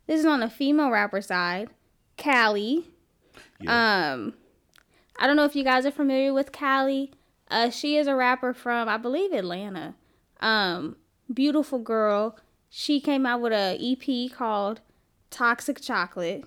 this 0.07 0.21
is 0.21 0.25
on 0.27 0.41
the 0.41 0.49
female 0.49 0.91
rapper 0.91 1.21
side, 1.21 1.69
Kali. 2.17 2.85
Yeah. 3.61 4.13
Um, 4.13 4.35
I 5.19 5.27
don't 5.27 5.37
know 5.37 5.45
if 5.45 5.57
you 5.57 5.65
guys 5.65 5.87
are 5.87 5.91
familiar 5.91 6.33
with 6.33 6.53
Kali. 6.53 7.13
Uh, 7.51 7.71
she 7.71 7.97
is 7.97 8.07
a 8.07 8.15
rapper 8.15 8.53
from, 8.53 8.89
I 8.89 8.97
believe, 8.97 9.33
Atlanta. 9.33 9.95
Um, 10.41 10.97
beautiful 11.33 11.79
girl. 11.79 12.37
She 12.69 13.01
came 13.01 13.25
out 13.25 13.41
with 13.41 13.53
a 13.53 13.79
EP 13.81 14.31
called 14.37 14.81
Toxic 15.31 15.81
Chocolate. 15.81 16.45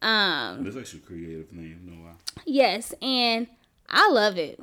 Um, 0.00 0.64
That's 0.64 0.76
actually 0.76 1.00
a 1.00 1.06
creative 1.06 1.52
name. 1.52 1.80
No 1.84 2.04
lie. 2.08 2.14
yes, 2.46 2.94
and 3.02 3.48
I 3.88 4.08
love 4.10 4.38
it. 4.38 4.60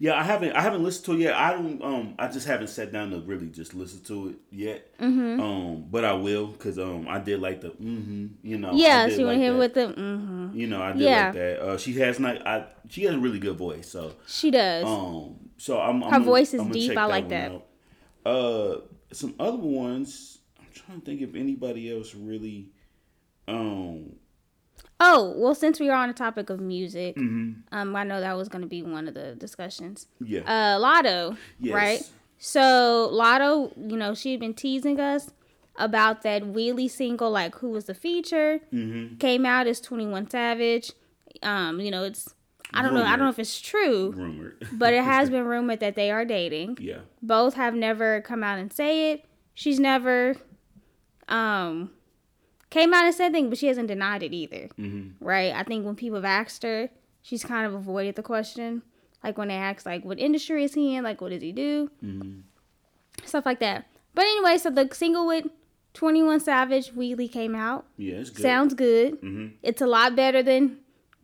Yeah, 0.00 0.14
I 0.18 0.24
haven't. 0.24 0.52
I 0.52 0.62
haven't 0.62 0.82
listened 0.82 1.04
to 1.06 1.12
it 1.12 1.18
yet. 1.20 1.34
I 1.34 1.52
don't. 1.52 1.80
Um, 1.82 2.14
I 2.18 2.26
just 2.26 2.46
haven't 2.46 2.68
sat 2.68 2.92
down 2.92 3.10
to 3.10 3.20
really 3.20 3.48
just 3.48 3.72
listen 3.74 4.02
to 4.04 4.30
it 4.30 4.36
yet. 4.50 4.98
Mm-hmm. 4.98 5.40
Um, 5.40 5.84
but 5.88 6.04
I 6.04 6.12
will 6.14 6.48
because 6.48 6.78
um, 6.78 7.06
I 7.08 7.20
did 7.20 7.40
like 7.40 7.60
the 7.60 7.68
mm-hmm. 7.70 8.26
You 8.42 8.58
know. 8.58 8.72
Yeah, 8.74 9.08
she 9.08 9.18
went 9.18 9.28
like 9.28 9.38
here 9.38 9.56
with 9.56 9.74
the. 9.74 9.88
hmm 9.88 10.50
You 10.54 10.66
know, 10.66 10.82
I 10.82 10.92
did 10.92 11.02
Yeah. 11.02 11.24
like 11.26 11.34
that. 11.34 11.60
Uh, 11.60 11.78
she 11.78 11.92
has 12.00 12.18
not. 12.18 12.44
I. 12.46 12.66
She 12.88 13.04
has 13.04 13.14
a 13.14 13.18
really 13.18 13.38
good 13.38 13.56
voice. 13.56 13.88
So. 13.88 14.14
She 14.26 14.50
does. 14.50 14.84
Um. 14.84 15.36
So 15.56 15.80
I'm. 15.80 16.02
I'm 16.02 16.10
Her 16.10 16.10
gonna- 16.18 16.24
voice 16.24 16.52
is 16.52 16.60
I'm 16.60 16.70
deep. 16.72 16.96
I 16.96 17.04
like 17.04 17.30
one 17.30 17.62
that. 18.24 18.28
Uh, 18.28 18.80
some 19.12 19.34
other 19.38 19.56
ones. 19.58 20.38
I'm 20.58 20.66
trying 20.74 21.00
to 21.00 21.06
think 21.06 21.20
if 21.20 21.34
anybody 21.36 21.94
else 21.96 22.14
really. 22.14 22.70
Um. 23.46 24.16
Oh, 25.02 25.32
well, 25.36 25.54
since 25.54 25.80
we 25.80 25.88
are 25.88 25.96
on 25.96 26.08
the 26.08 26.14
topic 26.14 26.50
of 26.50 26.60
music, 26.60 27.16
Mm-hmm. 27.16 27.52
um, 27.74 27.96
I 27.96 28.04
know 28.04 28.20
that 28.20 28.36
was 28.36 28.48
going 28.48 28.62
to 28.62 28.68
be 28.68 28.82
one 28.82 29.08
of 29.08 29.14
the 29.14 29.34
discussions. 29.34 30.06
Yeah. 30.24 30.40
Uh, 30.40 30.78
Latto, 30.78 31.36
Yes. 31.58 31.74
right? 31.74 32.10
So 32.38 33.08
Latto, 33.12 33.72
you 33.90 33.96
know, 33.96 34.14
she'd 34.14 34.40
been 34.40 34.54
teasing 34.54 35.00
us 35.00 35.30
about 35.76 36.22
that 36.22 36.42
wheelie 36.42 36.90
single, 36.90 37.30
like 37.30 37.54
who 37.56 37.70
was 37.70 37.86
the 37.86 37.94
feature. 37.94 38.60
Mm-hmm. 38.72 39.16
Came 39.16 39.46
out 39.46 39.66
as 39.66 39.80
Twenty 39.80 40.06
One 40.06 40.28
Savage. 40.28 40.92
Um, 41.42 41.80
you 41.80 41.90
know, 41.90 42.04
it's 42.04 42.34
I 42.72 42.82
don't 42.82 42.94
know, 42.94 43.02
I 43.02 43.10
don't 43.16 43.20
know 43.20 43.28
if 43.30 43.38
it's 43.38 43.60
true, 43.60 44.12
Rumored. 44.12 44.68
but 44.72 44.92
it 44.94 45.02
has 45.02 45.28
been 45.30 45.44
rumored 45.44 45.80
that 45.80 45.96
they 45.96 46.10
are 46.10 46.24
dating. 46.24 46.78
yeah. 46.80 46.98
Both 47.22 47.54
have 47.54 47.74
never 47.74 48.20
come 48.20 48.42
out 48.44 48.58
and 48.58 48.72
say 48.72 49.12
it. 49.12 49.24
She's 49.54 49.80
never 49.80 50.36
um 51.28 51.90
came 52.70 52.94
out 52.94 53.04
and 53.04 53.14
said 53.14 53.32
things, 53.32 53.48
but 53.48 53.58
she 53.58 53.66
hasn't 53.66 53.88
denied 53.88 54.22
it 54.22 54.32
either. 54.32 54.68
Mm-hmm. 54.78 55.24
Right? 55.24 55.52
I 55.54 55.62
think 55.64 55.84
when 55.84 55.96
people 55.96 56.16
have 56.16 56.24
asked 56.24 56.62
her, 56.62 56.88
she's 57.22 57.44
kind 57.44 57.66
of 57.66 57.74
avoided 57.74 58.16
the 58.16 58.22
question. 58.22 58.82
Like 59.22 59.36
when 59.36 59.48
they 59.48 59.54
ask 59.54 59.84
like 59.84 60.04
what 60.04 60.18
industry 60.18 60.64
is 60.64 60.74
he 60.74 60.96
in, 60.96 61.04
like 61.04 61.20
what 61.20 61.30
does 61.30 61.42
he 61.42 61.52
do? 61.52 61.90
Mm-hmm. 62.02 62.40
Stuff 63.26 63.44
like 63.44 63.60
that. 63.60 63.86
But 64.14 64.22
anyway, 64.22 64.56
so 64.58 64.70
the 64.70 64.88
single 64.92 65.26
with 65.26 65.46
Twenty 65.92 66.22
One 66.22 66.40
Savage 66.40 66.92
Wheelie 66.94 67.30
came 67.30 67.54
out. 67.54 67.84
Yeah, 67.96 68.16
it's 68.16 68.30
good. 68.30 68.42
Sounds 68.42 68.74
good. 68.74 69.20
Mhm. 69.20 69.52
It's 69.62 69.82
a 69.82 69.86
lot 69.86 70.16
better 70.16 70.42
than 70.42 70.78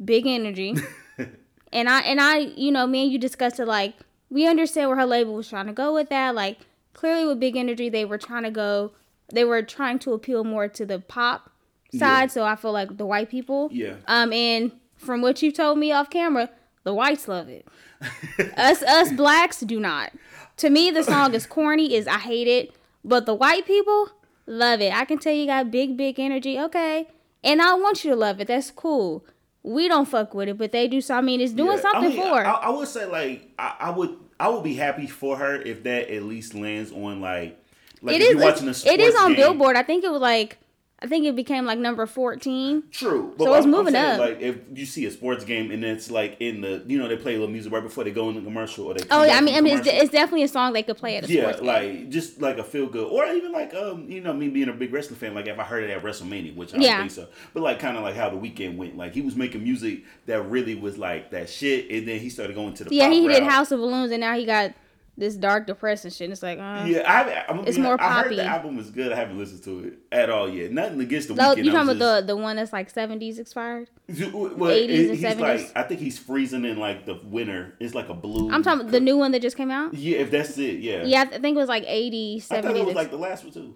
Big 0.04 0.26
Energy. 0.26 0.76
and 1.72 1.88
I 1.88 2.00
and 2.00 2.20
I, 2.20 2.38
you 2.38 2.70
know, 2.70 2.86
me 2.86 3.04
and 3.04 3.12
you 3.12 3.18
discussed 3.18 3.60
it 3.60 3.66
like 3.66 3.94
we 4.28 4.46
understand 4.46 4.88
where 4.90 4.98
her 4.98 5.06
label 5.06 5.34
was 5.34 5.48
trying 5.48 5.66
to 5.66 5.72
go 5.72 5.94
with 5.94 6.08
that. 6.10 6.34
Like 6.34 6.58
clearly 6.92 7.26
with 7.26 7.40
Big 7.40 7.56
Energy, 7.56 7.88
they 7.88 8.04
were 8.04 8.18
trying 8.18 8.42
to 8.42 8.50
go. 8.50 8.92
They 9.32 9.44
were 9.44 9.62
trying 9.62 9.98
to 10.00 10.12
appeal 10.12 10.44
more 10.44 10.68
to 10.68 10.86
the 10.86 10.98
pop 11.00 11.50
side. 11.92 12.22
Yeah. 12.22 12.26
So 12.28 12.44
I 12.44 12.56
feel 12.56 12.72
like 12.72 12.96
the 12.96 13.06
white 13.06 13.28
people. 13.30 13.68
Yeah. 13.72 13.94
Um, 14.06 14.32
and 14.32 14.72
from 14.96 15.20
what 15.22 15.42
you 15.42 15.50
told 15.52 15.78
me 15.78 15.92
off 15.92 16.10
camera, 16.10 16.50
the 16.84 16.94
whites 16.94 17.26
love 17.28 17.48
it. 17.48 17.66
us 18.56 18.82
us 18.82 19.12
blacks 19.12 19.60
do 19.60 19.80
not. 19.80 20.12
To 20.58 20.70
me, 20.70 20.90
the 20.90 21.02
song 21.02 21.34
is 21.34 21.46
corny. 21.46 21.94
Is 21.94 22.06
I 22.06 22.18
hate 22.18 22.46
it, 22.48 22.74
but 23.04 23.26
the 23.26 23.34
white 23.34 23.66
people 23.66 24.10
love 24.46 24.80
it. 24.80 24.92
I 24.92 25.04
can 25.04 25.18
tell 25.18 25.32
you 25.32 25.46
got 25.46 25.70
big 25.70 25.96
big 25.96 26.20
energy. 26.20 26.58
Okay, 26.60 27.08
and 27.42 27.60
I 27.60 27.74
want 27.74 28.04
you 28.04 28.10
to 28.10 28.16
love 28.16 28.40
it. 28.40 28.48
That's 28.48 28.70
cool. 28.70 29.24
We 29.62 29.88
don't 29.88 30.06
fuck 30.06 30.32
with 30.34 30.48
it, 30.48 30.58
but 30.58 30.70
they 30.72 30.86
do. 30.86 31.00
So 31.00 31.16
I 31.16 31.20
mean, 31.20 31.40
it's 31.40 31.52
doing 31.52 31.76
Yeah, 31.76 31.80
something 31.82 32.04
I 32.04 32.08
mean, 32.08 32.16
for. 32.22 32.38
her. 32.38 32.46
I, 32.46 32.52
I 32.52 32.70
would 32.70 32.86
say 32.88 33.06
like 33.06 33.50
I, 33.58 33.74
I 33.80 33.90
would 33.90 34.16
I 34.38 34.48
would 34.50 34.62
be 34.62 34.74
happy 34.74 35.06
for 35.06 35.36
her 35.38 35.60
if 35.60 35.82
that 35.84 36.08
at 36.14 36.22
least 36.22 36.54
lands 36.54 36.92
on 36.92 37.20
like 37.20 37.58
like 38.02 38.16
it 38.16 38.22
if 38.22 38.28
is. 38.28 38.34
you're 38.34 38.42
watching 38.42 38.68
a 38.68 38.92
it 38.94 39.00
is 39.00 39.14
on 39.16 39.28
game. 39.28 39.36
Billboard. 39.36 39.76
I 39.76 39.82
think 39.82 40.04
it 40.04 40.10
was 40.10 40.20
like. 40.20 40.58
I 40.98 41.06
think 41.06 41.26
it 41.26 41.36
became 41.36 41.66
like 41.66 41.78
number 41.78 42.06
fourteen. 42.06 42.84
True, 42.90 43.34
So 43.36 43.52
it's 43.52 43.66
moving 43.66 43.92
saying, 43.92 44.12
up. 44.14 44.18
Like 44.18 44.40
if 44.40 44.56
you 44.74 44.86
see 44.86 45.04
a 45.04 45.10
sports 45.10 45.44
game 45.44 45.70
and 45.70 45.84
it's 45.84 46.10
like 46.10 46.38
in 46.40 46.62
the 46.62 46.82
you 46.86 46.96
know 46.98 47.06
they 47.06 47.18
play 47.18 47.32
a 47.34 47.38
little 47.38 47.52
music 47.52 47.70
right 47.70 47.82
before 47.82 48.02
they 48.04 48.10
go 48.12 48.30
in 48.30 48.34
the 48.36 48.40
commercial 48.40 48.86
or 48.86 48.94
they 48.94 49.02
Oh, 49.10 49.22
yeah, 49.22 49.36
I 49.36 49.42
mean, 49.42 49.54
I 49.54 49.60
mean, 49.60 49.76
it's, 49.76 49.86
it's 49.86 50.10
definitely 50.10 50.44
a 50.44 50.48
song 50.48 50.72
they 50.72 50.82
could 50.82 50.96
play 50.96 51.18
at 51.18 51.24
a 51.24 51.28
yeah, 51.30 51.42
sports 51.42 51.58
game. 51.60 51.66
Yeah, 51.66 51.72
like 52.00 52.08
just 52.08 52.40
like 52.40 52.56
a 52.56 52.64
feel 52.64 52.86
good, 52.86 53.08
or 53.08 53.26
even 53.26 53.52
like 53.52 53.74
um, 53.74 54.08
you 54.08 54.22
know, 54.22 54.32
me 54.32 54.48
being 54.48 54.70
a 54.70 54.72
big 54.72 54.90
wrestling 54.90 55.18
fan, 55.18 55.34
like 55.34 55.46
if 55.46 55.58
I 55.58 55.64
heard 55.64 55.84
it 55.84 55.90
at 55.90 56.02
WrestleMania, 56.02 56.56
which 56.56 56.72
I 56.74 56.78
Yeah. 56.78 56.96
don't 56.96 57.10
think 57.10 57.26
so, 57.26 57.28
but 57.52 57.62
like 57.62 57.78
kind 57.78 57.98
of 57.98 58.02
like 58.02 58.14
how 58.16 58.30
the 58.30 58.36
Weeknd 58.38 58.78
went, 58.78 58.96
like 58.96 59.12
he 59.12 59.20
was 59.20 59.36
making 59.36 59.62
music 59.64 60.04
that 60.24 60.48
really 60.48 60.76
was 60.76 60.96
like 60.96 61.30
that 61.32 61.50
shit, 61.50 61.90
and 61.90 62.08
then 62.08 62.20
he 62.20 62.30
started 62.30 62.56
going 62.56 62.72
to 62.72 62.84
the 62.84 62.94
Yeah, 62.94 63.10
he 63.10 63.28
did. 63.28 63.42
House 63.42 63.70
of 63.70 63.80
Balloons, 63.80 64.12
and 64.12 64.22
now 64.22 64.34
he 64.34 64.46
got 64.46 64.72
this 65.18 65.34
dark 65.34 65.66
depressing 65.66 66.10
shit. 66.10 66.30
It's 66.30 66.42
like, 66.42 66.58
uh, 66.58 66.84
Yeah, 66.86 67.02
I, 67.06 67.60
It's 67.62 67.76
you 67.76 67.82
know, 67.82 67.90
more 67.90 68.00
I 68.00 68.22
heard 68.22 68.36
the 68.36 68.44
album 68.44 68.76
was 68.76 68.90
good. 68.90 69.12
I 69.12 69.16
haven't 69.16 69.38
listened 69.38 69.64
to 69.64 69.88
it 69.88 69.98
at 70.12 70.28
all 70.30 70.48
yet. 70.48 70.72
Nothing 70.72 71.00
against 71.00 71.28
the 71.28 71.34
No, 71.34 71.54
Weeknd. 71.54 71.64
you 71.64 71.70
talking 71.72 71.88
about 71.90 71.98
just- 71.98 72.26
the 72.26 72.34
the 72.34 72.36
one 72.36 72.56
that's 72.56 72.72
like 72.72 72.90
seventies 72.90 73.38
expired? 73.38 73.88
Well, 74.08 74.70
80s 74.70 74.82
and 75.10 75.10
he's 75.16 75.22
70s? 75.22 75.40
like, 75.40 75.72
I 75.74 75.82
think 75.84 76.00
he's 76.00 76.18
freezing 76.18 76.64
in 76.64 76.78
like 76.78 77.06
the 77.06 77.18
winter. 77.24 77.74
It's 77.80 77.94
like 77.94 78.08
a 78.08 78.14
blue. 78.14 78.50
I'm 78.50 78.62
talking 78.62 78.80
about 78.82 78.92
the 78.92 79.00
new 79.00 79.16
one 79.16 79.32
that 79.32 79.42
just 79.42 79.56
came 79.56 79.70
out. 79.70 79.94
Yeah, 79.94 80.18
if 80.18 80.30
that's 80.30 80.56
it, 80.58 80.80
yeah. 80.80 81.04
Yeah, 81.04 81.22
I 81.22 81.38
think 81.38 81.56
it 81.56 81.60
was 81.60 81.68
like 81.68 81.84
80, 81.86 82.42
I 82.50 82.60
thought 82.62 82.76
it 82.76 82.84
was 82.84 82.94
like 82.94 83.10
the 83.10 83.16
last 83.16 83.44
one 83.44 83.52
too. 83.52 83.74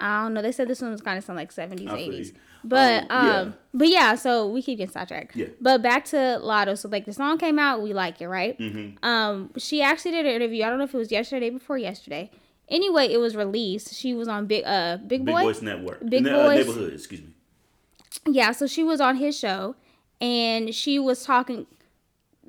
I 0.00 0.22
don't 0.22 0.34
know. 0.34 0.42
They 0.42 0.52
said 0.52 0.68
this 0.68 0.80
one 0.80 0.90
was 0.90 1.00
kind 1.02 1.18
of 1.18 1.24
sound 1.24 1.36
like 1.36 1.52
seventies, 1.52 1.90
eighties. 1.90 2.32
But 2.64 3.04
Um, 3.10 3.26
yeah. 3.26 3.50
but 3.74 3.88
yeah. 3.88 4.14
So 4.14 4.48
we 4.48 4.62
keep 4.62 4.78
getting 4.78 4.92
sidetracked. 4.92 5.34
Yeah. 5.36 5.46
But 5.60 5.82
back 5.82 6.04
to 6.06 6.16
Latto. 6.42 6.76
So 6.76 6.88
like 6.88 7.06
the 7.06 7.12
song 7.12 7.38
came 7.38 7.58
out, 7.58 7.80
we 7.82 7.92
like 7.94 8.20
it, 8.20 8.28
right? 8.28 8.58
Mm-hmm. 8.58 9.04
Um, 9.04 9.50
she 9.56 9.80
actually 9.82 10.10
did 10.12 10.26
an 10.26 10.32
interview. 10.32 10.64
I 10.64 10.68
don't 10.68 10.78
know 10.78 10.84
if 10.84 10.94
it 10.94 10.98
was 10.98 11.10
yesterday, 11.10 11.50
before 11.50 11.78
yesterday. 11.78 12.30
Anyway, 12.68 13.06
it 13.06 13.16
was 13.18 13.34
released. 13.34 13.94
She 13.94 14.14
was 14.14 14.28
on 14.28 14.46
Big 14.46 14.64
uh 14.64 14.98
Big 14.98 15.24
Big 15.24 15.34
Boy. 15.34 15.42
Voice 15.42 15.62
Network. 15.62 16.00
Big 16.08 16.24
Ne- 16.24 16.30
uh, 16.30 16.52
neighborhood. 16.52 16.92
Excuse 16.94 17.22
me. 17.22 17.28
yeah 18.26 18.52
so 18.52 18.66
she 18.66 18.82
was 18.84 19.00
on 19.00 19.16
his 19.16 19.38
show 19.38 19.74
and 20.20 20.74
she 20.74 20.98
was 20.98 21.22
talking 21.24 21.66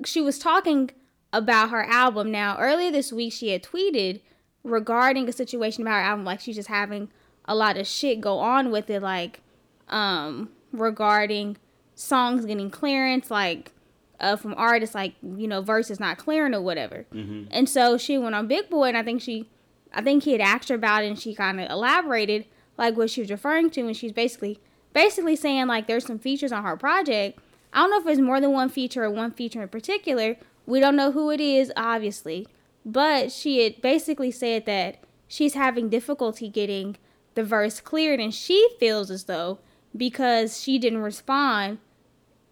she 0.04 0.20
was 0.20 0.38
talking 0.38 0.90
about 1.32 1.70
her 1.70 1.84
album 1.84 2.30
now 2.30 2.58
earlier 2.58 2.90
this 2.90 3.12
week 3.12 3.32
she 3.32 3.48
had 3.50 3.62
tweeted 3.62 4.20
regarding 4.64 5.28
a 5.28 5.32
situation 5.32 5.82
about 5.82 5.94
her 5.94 6.00
album 6.10 6.24
like 6.24 6.40
she's 6.40 6.56
just 6.56 6.68
having 6.68 7.08
a 7.46 7.54
lot 7.54 7.76
of 7.76 7.86
shit 7.86 8.20
go 8.20 8.38
on 8.38 8.70
with 8.70 8.88
it 8.90 9.02
like 9.02 9.40
um 9.88 10.48
regarding 10.72 11.56
songs 11.94 12.44
getting 12.46 12.70
clearance 12.70 13.30
like 13.30 13.72
uh, 14.20 14.36
from 14.36 14.54
artists 14.56 14.94
like 14.94 15.14
you 15.22 15.48
know 15.48 15.60
verses 15.60 15.98
not 15.98 16.16
clearing 16.16 16.54
or 16.54 16.62
whatever. 16.62 17.04
Mm-hmm. 17.12 17.44
and 17.50 17.68
so 17.68 17.98
she 17.98 18.16
went 18.18 18.34
on 18.34 18.46
big 18.46 18.70
boy 18.70 18.84
and 18.88 18.96
i 18.96 19.02
think 19.02 19.20
she 19.20 19.48
i 19.92 20.00
think 20.00 20.22
he 20.22 20.32
had 20.32 20.40
asked 20.40 20.68
her 20.68 20.76
about 20.76 21.04
it 21.04 21.08
and 21.08 21.18
she 21.18 21.34
kind 21.34 21.60
of 21.60 21.68
elaborated 21.70 22.46
like 22.78 22.96
what 22.96 23.10
she 23.10 23.20
was 23.20 23.30
referring 23.30 23.70
to 23.70 23.80
and 23.82 23.96
she's 23.96 24.12
basically 24.12 24.60
basically 24.92 25.36
saying 25.36 25.66
like 25.66 25.86
there's 25.86 26.06
some 26.06 26.18
features 26.18 26.52
on 26.52 26.62
her 26.64 26.76
project. 26.76 27.38
I 27.72 27.80
don't 27.80 27.90
know 27.90 28.00
if 28.00 28.06
it's 28.06 28.20
more 28.20 28.40
than 28.40 28.52
one 28.52 28.68
feature 28.68 29.04
or 29.04 29.10
one 29.10 29.30
feature 29.30 29.62
in 29.62 29.68
particular. 29.68 30.36
We 30.66 30.80
don't 30.80 30.96
know 30.96 31.12
who 31.12 31.30
it 31.30 31.40
is 31.40 31.72
obviously. 31.76 32.46
But 32.84 33.30
she 33.30 33.62
had 33.62 33.80
basically 33.80 34.30
said 34.30 34.66
that 34.66 34.98
she's 35.28 35.54
having 35.54 35.88
difficulty 35.88 36.48
getting 36.48 36.96
the 37.34 37.44
verse 37.44 37.80
cleared 37.80 38.20
and 38.20 38.34
she 38.34 38.68
feels 38.78 39.10
as 39.10 39.24
though 39.24 39.58
because 39.96 40.60
she 40.60 40.78
didn't 40.78 40.98
respond 41.02 41.78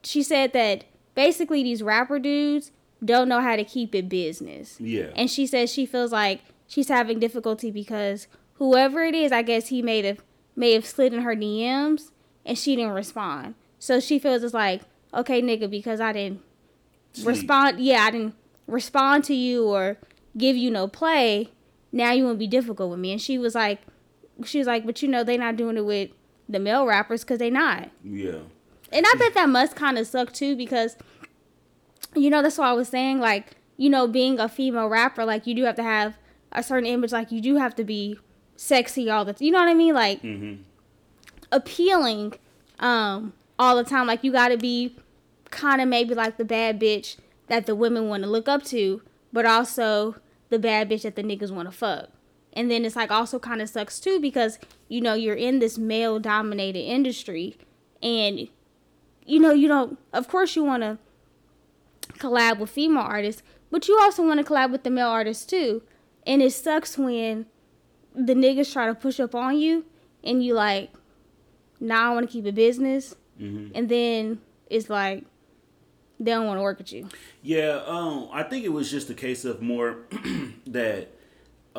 she 0.02 0.22
said 0.22 0.52
that 0.52 0.84
basically 1.14 1.62
these 1.62 1.82
rapper 1.82 2.18
dudes 2.18 2.70
don't 3.04 3.28
know 3.28 3.40
how 3.40 3.56
to 3.56 3.64
keep 3.64 3.94
it 3.94 4.08
business 4.08 4.76
Yeah. 4.80 5.08
and 5.16 5.30
she 5.30 5.46
says 5.46 5.72
she 5.72 5.86
feels 5.86 6.12
like 6.12 6.40
she's 6.66 6.88
having 6.88 7.18
difficulty 7.18 7.70
because 7.70 8.26
whoever 8.54 9.02
it 9.02 9.14
is, 9.14 9.32
I 9.32 9.42
guess 9.42 9.68
he 9.68 9.80
may 9.82 10.02
have 10.02 10.20
may 10.54 10.72
have 10.74 10.84
slid 10.86 11.12
in 11.14 11.22
her 11.22 11.34
DMs 11.34 12.10
and 12.44 12.58
she 12.58 12.76
didn't 12.76 12.92
respond. 12.92 13.54
So 13.78 13.98
she 14.00 14.18
feels 14.18 14.42
it's 14.42 14.52
like, 14.52 14.82
okay, 15.14 15.40
nigga, 15.40 15.70
because 15.70 16.00
I 16.00 16.12
didn't 16.12 16.42
Sleep. 17.14 17.26
respond. 17.28 17.80
Yeah, 17.80 18.04
I 18.04 18.10
didn't 18.10 18.34
respond 18.66 19.24
to 19.24 19.34
you 19.34 19.64
or 19.66 19.96
give 20.36 20.56
you 20.56 20.70
no 20.70 20.86
play. 20.88 21.48
Now 21.92 22.12
you 22.12 22.24
want 22.24 22.34
to 22.34 22.38
be 22.38 22.46
difficult 22.46 22.90
with 22.90 22.98
me. 23.00 23.12
And 23.12 23.20
she 23.20 23.38
was 23.38 23.54
like, 23.54 23.80
she 24.44 24.58
was 24.58 24.66
like, 24.66 24.84
but 24.86 25.02
you 25.02 25.08
know 25.08 25.22
they 25.24 25.36
not 25.36 25.56
doing 25.56 25.76
it 25.76 25.84
with 25.84 26.10
the 26.48 26.58
male 26.58 26.86
rappers 26.86 27.22
because 27.22 27.38
they 27.38 27.50
not. 27.50 27.90
Yeah. 28.04 28.38
And 28.92 29.06
I 29.06 29.14
bet 29.18 29.34
that 29.34 29.48
must 29.48 29.76
kind 29.76 29.98
of 29.98 30.06
suck 30.06 30.32
too 30.32 30.56
because, 30.56 30.96
you 32.16 32.28
know, 32.30 32.42
that's 32.42 32.58
why 32.58 32.68
I 32.70 32.72
was 32.72 32.88
saying, 32.88 33.20
like, 33.20 33.56
you 33.76 33.88
know, 33.88 34.06
being 34.08 34.40
a 34.40 34.48
female 34.48 34.88
rapper, 34.88 35.24
like, 35.24 35.46
you 35.46 35.54
do 35.54 35.62
have 35.64 35.76
to 35.76 35.82
have 35.82 36.16
a 36.52 36.62
certain 36.62 36.86
image. 36.86 37.12
Like, 37.12 37.30
you 37.30 37.40
do 37.40 37.56
have 37.56 37.74
to 37.76 37.84
be 37.84 38.18
sexy 38.56 39.08
all 39.08 39.24
the 39.24 39.34
You 39.38 39.52
know 39.52 39.60
what 39.60 39.68
I 39.68 39.74
mean? 39.74 39.94
Like, 39.94 40.20
Mm-hmm. 40.22 40.62
appealing 41.52 42.34
um, 42.78 43.32
all 43.58 43.76
the 43.76 43.84
time. 43.84 44.06
Like, 44.06 44.24
you 44.24 44.32
got 44.32 44.48
to 44.48 44.56
be 44.56 44.96
kind 45.50 45.80
of 45.80 45.88
maybe 45.88 46.14
like 46.14 46.36
the 46.36 46.44
bad 46.44 46.80
bitch 46.80 47.16
that 47.48 47.66
the 47.66 47.74
women 47.74 48.08
want 48.08 48.22
to 48.22 48.28
look 48.28 48.48
up 48.48 48.62
to, 48.64 49.02
but 49.32 49.44
also 49.46 50.16
the 50.48 50.58
bad 50.58 50.88
bitch 50.90 51.02
that 51.02 51.16
the 51.16 51.22
niggas 51.22 51.50
want 51.50 51.70
to 51.70 51.76
fuck. 51.76 52.08
And 52.52 52.70
then 52.70 52.84
it's 52.84 52.96
like 52.96 53.10
also 53.10 53.38
kind 53.38 53.62
of 53.62 53.68
sucks 53.68 54.00
too 54.00 54.20
because, 54.20 54.58
you 54.88 55.00
know, 55.00 55.14
you're 55.14 55.36
in 55.36 55.60
this 55.60 55.78
male 55.78 56.18
dominated 56.18 56.80
industry 56.80 57.56
and 58.02 58.48
you 59.30 59.38
know, 59.38 59.52
you 59.52 59.68
don't, 59.68 59.98
of 60.12 60.28
course, 60.28 60.56
you 60.56 60.64
want 60.64 60.82
to 60.82 60.98
collab 62.18 62.58
with 62.58 62.70
female 62.70 63.02
artists, 63.02 63.42
but 63.70 63.86
you 63.86 63.98
also 64.00 64.26
want 64.26 64.44
to 64.44 64.52
collab 64.52 64.72
with 64.72 64.82
the 64.82 64.90
male 64.90 65.08
artists 65.08 65.44
too. 65.44 65.82
And 66.26 66.42
it 66.42 66.52
sucks 66.52 66.98
when 66.98 67.46
the 68.14 68.34
niggas 68.34 68.72
try 68.72 68.86
to 68.86 68.94
push 68.94 69.20
up 69.20 69.34
on 69.34 69.58
you 69.58 69.84
and 70.24 70.44
you 70.44 70.54
like, 70.54 70.90
nah, 71.78 72.10
I 72.10 72.14
want 72.14 72.28
to 72.28 72.32
keep 72.32 72.44
it 72.44 72.56
business. 72.56 73.14
Mm-hmm. 73.40 73.72
And 73.74 73.88
then 73.88 74.40
it's 74.68 74.90
like, 74.90 75.24
they 76.18 76.32
don't 76.32 76.46
want 76.46 76.58
to 76.58 76.62
work 76.62 76.78
with 76.78 76.92
you. 76.92 77.08
Yeah, 77.42 77.82
um, 77.86 78.28
I 78.32 78.42
think 78.42 78.64
it 78.64 78.70
was 78.70 78.90
just 78.90 79.08
a 79.08 79.14
case 79.14 79.44
of 79.44 79.62
more 79.62 79.98
that 80.66 81.08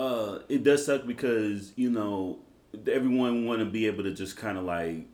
uh, 0.02 0.40
it 0.50 0.64
does 0.64 0.86
suck 0.86 1.06
because 1.06 1.74
you 1.76 1.90
know 1.90 2.40
everyone 2.88 3.46
want 3.46 3.60
to 3.60 3.66
be 3.66 3.86
able 3.86 4.04
to 4.04 4.12
just 4.12 4.36
kind 4.36 4.58
of 4.58 4.64
like 4.64 5.06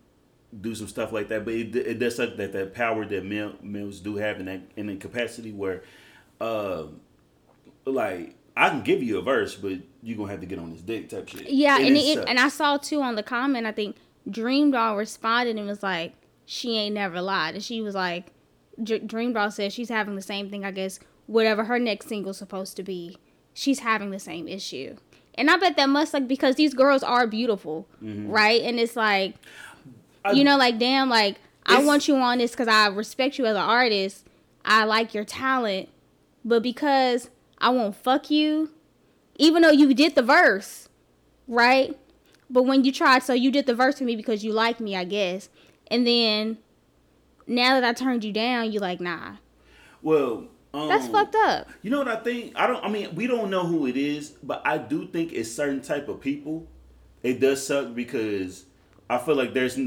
do 0.62 0.74
some 0.74 0.88
stuff 0.88 1.12
like 1.12 1.28
that, 1.28 1.44
but 1.44 1.54
it, 1.54 1.76
it 1.76 2.00
does 2.00 2.16
suck 2.16 2.38
that 2.38 2.54
that 2.54 2.74
power 2.74 3.06
that 3.06 3.26
male, 3.26 3.54
males 3.62 4.00
do 4.00 4.16
have 4.16 4.40
in 4.40 4.46
that 4.46 4.62
in 4.78 4.88
the 4.88 4.96
capacity 4.96 5.52
where, 5.52 5.84
uh, 6.40 6.84
like 7.86 8.36
I 8.56 8.70
can 8.70 8.82
give 8.82 9.04
you 9.04 9.18
a 9.18 9.22
verse, 9.22 9.56
but 9.56 9.74
you're 10.02 10.18
gonna 10.18 10.32
have 10.32 10.40
to 10.40 10.46
get 10.46 10.58
on 10.58 10.72
this 10.72 10.82
dick 10.82 11.10
type 11.10 11.28
shit. 11.28 11.50
Yeah, 11.50 11.80
and 11.80 11.98
it, 11.98 12.16
sucks. 12.16 12.30
and 12.30 12.40
I 12.40 12.48
saw 12.48 12.78
too 12.78 13.02
on 13.02 13.16
the 13.16 13.24
comment. 13.24 13.68
I 13.68 13.74
think 13.74 13.98
Dream 14.30 14.72
Doll 14.72 14.96
responded 14.96 15.58
and 15.58 15.68
was 15.68 15.84
like, 15.84 16.14
"She 16.46 16.78
ain't 16.78 16.96
never 16.96 17.22
lied," 17.22 17.56
and 17.56 17.64
she 17.64 17.82
was 17.82 17.94
like, 17.94 18.28
Dr- 18.82 19.06
"Dream 19.06 19.34
Doll 19.34 19.52
says 19.52 19.74
she's 19.74 19.90
having 19.90 20.16
the 20.16 20.22
same 20.22 20.50
thing. 20.50 20.64
I 20.64 20.72
guess 20.72 20.98
whatever 21.26 21.66
her 21.66 21.78
next 21.78 22.08
single's 22.08 22.38
supposed 22.38 22.78
to 22.78 22.84
be, 22.84 23.18
she's 23.58 23.80
having 23.80 24.12
the 24.12 24.20
same 24.20 24.48
issue." 24.48 24.96
And 25.36 25.52
I 25.52 25.58
bet 25.58 25.78
that 25.78 25.90
must 25.90 26.14
like 26.14 26.28
because 26.28 26.56
these 26.56 26.74
girls 26.74 27.04
are 27.04 27.28
beautiful, 27.28 27.88
mm-hmm. 28.04 28.30
right? 28.30 28.62
And 28.62 28.80
it's 28.80 28.96
like, 28.96 29.36
I- 30.26 30.32
you 30.32 30.44
know, 30.44 30.58
like 30.58 30.80
damn, 30.80 31.10
like 31.10 31.40
I 31.66 31.84
want 31.84 32.08
you 32.08 32.16
on 32.16 32.38
this 32.38 32.52
because 32.52 32.68
I 32.68 32.88
respect 32.88 33.38
you 33.38 33.46
as 33.46 33.56
an 33.56 33.62
artist. 33.62 34.26
I 34.64 34.84
like 34.84 35.14
your 35.14 35.24
talent, 35.24 35.90
but 36.44 36.64
because 36.64 37.30
I 37.60 37.70
won't 37.70 37.96
fuck 37.96 38.30
you, 38.30 38.72
even 39.38 39.62
though 39.62 39.72
you 39.72 39.94
did 39.94 40.16
the 40.16 40.22
verse, 40.22 40.90
right? 41.48 41.98
But 42.50 42.64
when 42.64 42.84
you 42.84 42.92
tried, 42.92 43.24
so 43.24 43.34
you 43.34 43.52
did 43.52 43.66
the 43.66 43.76
verse 43.76 43.98
for 43.98 44.04
me 44.04 44.16
because 44.16 44.44
you 44.44 44.54
like 44.54 44.80
me, 44.80 44.96
I 44.96 45.04
guess. 45.04 45.50
And 45.90 46.06
then 46.08 46.58
now 47.46 47.80
that 47.80 47.84
I 47.84 47.94
turned 47.94 48.24
you 48.24 48.32
down, 48.32 48.72
you 48.72 48.80
like, 48.80 49.00
nah. 49.00 49.34
well, 50.02 50.46
um, 50.78 50.88
That's 50.90 51.08
fucked 51.08 51.36
up. 51.36 51.68
You 51.82 51.90
know 51.92 52.00
what 52.00 52.08
I 52.08 52.18
think? 52.18 52.54
I 52.56 52.68
don't. 52.68 52.84
I 52.84 52.90
mean, 52.90 53.16
we 53.16 53.28
don't 53.28 53.50
know 53.50 53.66
who 53.66 53.88
it 53.88 53.98
is, 53.98 54.30
but 54.44 54.62
I 54.66 54.78
do 54.78 55.08
think 55.08 55.34
it's 55.34 55.52
certain 55.52 55.82
type 55.82 56.08
of 56.08 56.22
people 56.22 56.68
it 57.24 57.40
does 57.40 57.66
suck 57.66 57.96
because 57.96 58.66
I 59.10 59.18
feel 59.18 59.36
like 59.36 59.54
there's 59.54 59.78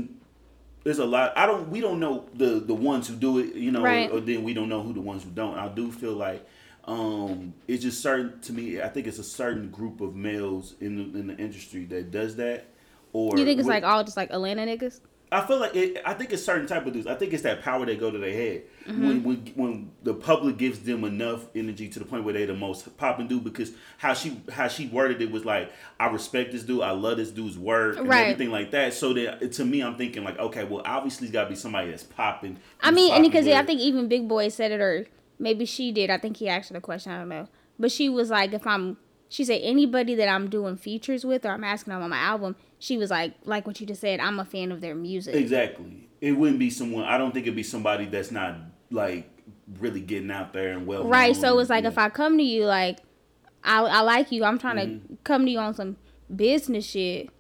there's 0.82 0.98
a 0.98 1.04
lot. 1.06 1.32
I 1.36 1.46
don't. 1.46 1.68
We 1.70 1.80
don't 1.80 2.00
know 2.00 2.26
the 2.34 2.60
the 2.60 2.74
ones 2.74 3.06
who 3.08 3.14
do 3.16 3.38
it. 3.38 3.54
You 3.54 3.70
know, 3.70 3.82
Right. 3.82 4.10
or, 4.10 4.16
or 4.16 4.20
then 4.20 4.42
we 4.42 4.54
don't 4.54 4.68
know 4.68 4.82
who 4.82 4.92
the 4.92 5.00
ones 5.00 5.22
who 5.24 5.30
don't. 5.30 5.56
I 5.56 5.68
do 5.68 5.92
feel 5.92 6.12
like 6.14 6.46
um 6.86 7.52
it's 7.68 7.82
just 7.82 8.00
certain 8.02 8.40
to 8.40 8.52
me. 8.52 8.80
I 8.80 8.88
think 8.88 9.06
it's 9.06 9.18
a 9.18 9.24
certain 9.24 9.68
group 9.70 10.00
of 10.00 10.16
males 10.16 10.74
in 10.80 10.96
the, 11.12 11.18
in 11.18 11.26
the 11.28 11.36
industry 11.36 11.84
that 11.86 12.10
does 12.10 12.36
that. 12.36 12.64
Or 13.12 13.36
You 13.38 13.44
think 13.44 13.58
it's 13.60 13.66
with- 13.66 13.74
like 13.74 13.84
all 13.84 14.02
just 14.04 14.16
like 14.16 14.30
Atlanta 14.30 14.62
niggas? 14.66 15.00
I 15.32 15.46
feel 15.46 15.58
like 15.60 15.76
it, 15.76 16.02
I 16.04 16.14
think 16.14 16.32
it's 16.32 16.44
certain 16.44 16.66
type 16.66 16.84
of 16.86 16.92
dudes. 16.92 17.06
I 17.06 17.14
think 17.14 17.32
it's 17.32 17.44
that 17.44 17.62
power 17.62 17.86
that 17.86 18.00
go 18.00 18.10
to 18.10 18.18
their 18.18 18.32
head 18.32 18.62
Mm-hmm. 18.88 19.06
when, 19.06 19.22
when 19.22 19.36
when 19.54 19.90
the 20.02 20.14
public 20.14 20.56
gives 20.56 20.80
them 20.80 21.04
enough 21.04 21.46
energy 21.54 21.88
to 21.90 21.98
the 22.00 22.04
point 22.04 22.24
where 22.24 22.34
they're 22.34 22.46
the 22.46 22.54
most 22.54 22.96
popping 22.96 23.28
dude. 23.28 23.44
Because 23.44 23.70
how 23.98 24.14
she 24.14 24.40
how 24.50 24.66
she 24.66 24.88
worded 24.88 25.20
it 25.22 25.30
was 25.30 25.44
like, 25.44 25.70
I 26.00 26.06
respect 26.08 26.50
this 26.50 26.64
dude, 26.64 26.80
I 26.80 26.90
love 26.90 27.18
this 27.18 27.30
dude's 27.30 27.56
work, 27.56 27.98
and 27.98 28.08
Right. 28.08 28.22
everything 28.22 28.50
like 28.50 28.72
that. 28.72 28.94
So 28.94 29.12
that 29.12 29.52
to 29.52 29.64
me, 29.64 29.82
I'm 29.82 29.96
thinking 29.96 30.24
like, 30.24 30.38
okay, 30.40 30.64
well, 30.64 30.82
obviously, 30.84 31.26
it's 31.28 31.32
got 31.32 31.44
to 31.44 31.50
be 31.50 31.56
somebody 31.56 31.90
that's 31.90 32.02
popping. 32.02 32.58
I 32.80 32.90
mean, 32.90 33.10
and 33.12 33.18
popping 33.18 33.30
because 33.30 33.46
yeah, 33.46 33.60
I 33.60 33.64
think 33.66 33.80
even 33.80 34.08
Big 34.08 34.26
Boy 34.26 34.48
said 34.48 34.72
it, 34.72 34.80
or 34.80 35.06
maybe 35.38 35.64
she 35.66 35.92
did. 35.92 36.10
I 36.10 36.18
think 36.18 36.38
he 36.38 36.48
asked 36.48 36.70
her 36.70 36.74
the 36.74 36.80
question. 36.80 37.12
I 37.12 37.18
don't 37.18 37.28
know, 37.28 37.48
but 37.78 37.92
she 37.92 38.08
was 38.08 38.30
like, 38.30 38.52
if 38.54 38.66
I'm, 38.66 38.96
she 39.30 39.44
said 39.44 39.60
anybody 39.62 40.14
that 40.16 40.28
I'm 40.28 40.50
doing 40.50 40.76
features 40.76 41.24
with 41.24 41.46
or 41.46 41.50
I'm 41.52 41.64
asking 41.64 41.92
them 41.94 42.02
on 42.02 42.10
my 42.10 42.18
album, 42.18 42.56
she 42.78 42.98
was 42.98 43.10
like, 43.10 43.32
like 43.44 43.66
what 43.66 43.80
you 43.80 43.86
just 43.86 44.02
said, 44.02 44.20
I'm 44.20 44.38
a 44.38 44.44
fan 44.44 44.70
of 44.72 44.82
their 44.82 44.94
music. 44.94 45.34
exactly. 45.34 46.08
It 46.20 46.32
wouldn't 46.32 46.58
be 46.58 46.68
someone. 46.68 47.04
I 47.04 47.16
don't 47.16 47.32
think 47.32 47.46
it'd 47.46 47.56
be 47.56 47.62
somebody 47.62 48.04
that's 48.04 48.30
not 48.30 48.56
like 48.90 49.30
really 49.78 50.00
getting 50.00 50.30
out 50.30 50.52
there 50.52 50.72
and 50.72 50.86
well. 50.86 51.04
Right. 51.06 51.34
So 51.34 51.58
it's 51.60 51.70
like 51.70 51.84
yeah. 51.84 51.90
if 51.90 51.96
I 51.96 52.10
come 52.10 52.36
to 52.36 52.44
you, 52.44 52.66
like, 52.66 52.98
I 53.64 53.80
I 53.82 54.00
like 54.00 54.30
you. 54.32 54.44
I'm 54.44 54.58
trying 54.58 54.76
Mm-hmm. 54.76 55.14
to 55.14 55.18
come 55.24 55.46
to 55.46 55.50
you 55.50 55.58
on 55.58 55.72
some 55.74 55.96
business 56.34 56.84
shit, 56.84 57.30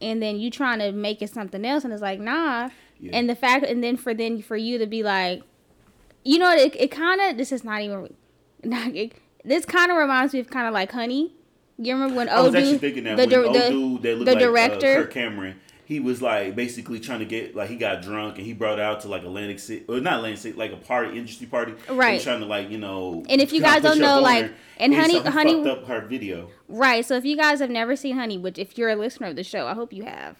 and 0.00 0.22
then 0.22 0.38
you 0.40 0.50
trying 0.50 0.78
to 0.78 0.92
make 0.92 1.20
it 1.20 1.30
something 1.30 1.64
else, 1.66 1.84
and 1.84 1.92
it's 1.92 2.00
like 2.02 2.20
nah. 2.20 2.70
Yeah. 2.98 3.10
And 3.14 3.28
the 3.28 3.34
fact, 3.34 3.64
and 3.66 3.82
then 3.82 3.96
for 3.96 4.14
then 4.14 4.40
for 4.40 4.56
you 4.56 4.78
to 4.78 4.86
be 4.86 5.02
like, 5.02 5.42
you 6.24 6.38
know, 6.38 6.52
it 6.52 6.74
it 6.78 6.90
kind 6.90 7.20
of 7.20 7.36
this 7.36 7.50
is 7.50 7.64
not 7.64 7.80
even, 7.82 8.14
not, 8.64 8.94
it, 8.94 9.14
this 9.44 9.64
kind 9.64 9.90
of 9.90 9.96
reminds 9.98 10.32
me 10.32 10.40
of 10.40 10.48
kind 10.48 10.66
of 10.66 10.72
like 10.72 10.92
Honey. 10.92 11.34
You 11.82 11.94
remember 11.94 12.14
when 12.16 12.28
I 12.28 12.36
was 12.40 12.46
old 12.48 12.56
actually 12.56 12.72
dude, 12.72 12.80
thinking 12.82 13.04
that 13.04 13.16
the, 13.16 13.22
when 13.40 13.52
dir- 13.52 13.52
the, 13.64 13.70
dude 13.70 14.02
that 14.02 14.14
looked 14.16 14.26
the 14.26 14.32
like 14.34 14.38
director, 14.40 14.92
uh, 14.98 15.02
Kirk 15.02 15.12
Cameron, 15.12 15.60
he 15.86 15.98
was 15.98 16.20
like 16.20 16.54
basically 16.54 17.00
trying 17.00 17.20
to 17.20 17.24
get 17.24 17.56
like 17.56 17.70
he 17.70 17.76
got 17.76 18.02
drunk 18.02 18.36
and 18.36 18.46
he 18.46 18.52
brought 18.52 18.78
it 18.78 18.82
out 18.82 19.00
to 19.00 19.08
like 19.08 19.22
Atlantic 19.22 19.58
City 19.58 19.84
or 19.88 19.98
not 19.98 20.16
Atlantic 20.16 20.38
City, 20.40 20.58
like 20.58 20.72
a 20.72 20.76
party, 20.76 21.16
industry 21.18 21.46
party. 21.46 21.72
He 21.88 21.94
Right. 21.94 22.14
was 22.14 22.22
trying 22.22 22.40
to 22.40 22.46
like 22.46 22.68
you 22.70 22.76
know. 22.78 23.24
And 23.30 23.40
if 23.40 23.52
you 23.52 23.62
guys 23.62 23.82
don't 23.82 23.98
know, 23.98 24.20
like, 24.20 24.46
her, 24.46 24.52
and 24.76 24.94
Honey- 24.94 25.18
Honey- 25.20 25.64
fucked 25.64 25.66
up 25.82 25.86
her 25.88 26.02
video. 26.02 26.50
Right. 26.68 27.04
So 27.04 27.16
if 27.16 27.24
you 27.24 27.36
guys 27.36 27.60
have 27.60 27.70
never 27.70 27.96
seen 27.96 28.16
Honey, 28.16 28.36
which 28.36 28.58
if 28.58 28.76
you're 28.76 28.90
a 28.90 28.96
listener 28.96 29.28
of 29.28 29.36
the 29.36 29.42
show, 29.44 29.66
I 29.66 29.72
hope 29.74 29.92
you 29.92 30.04
have. 30.04 30.36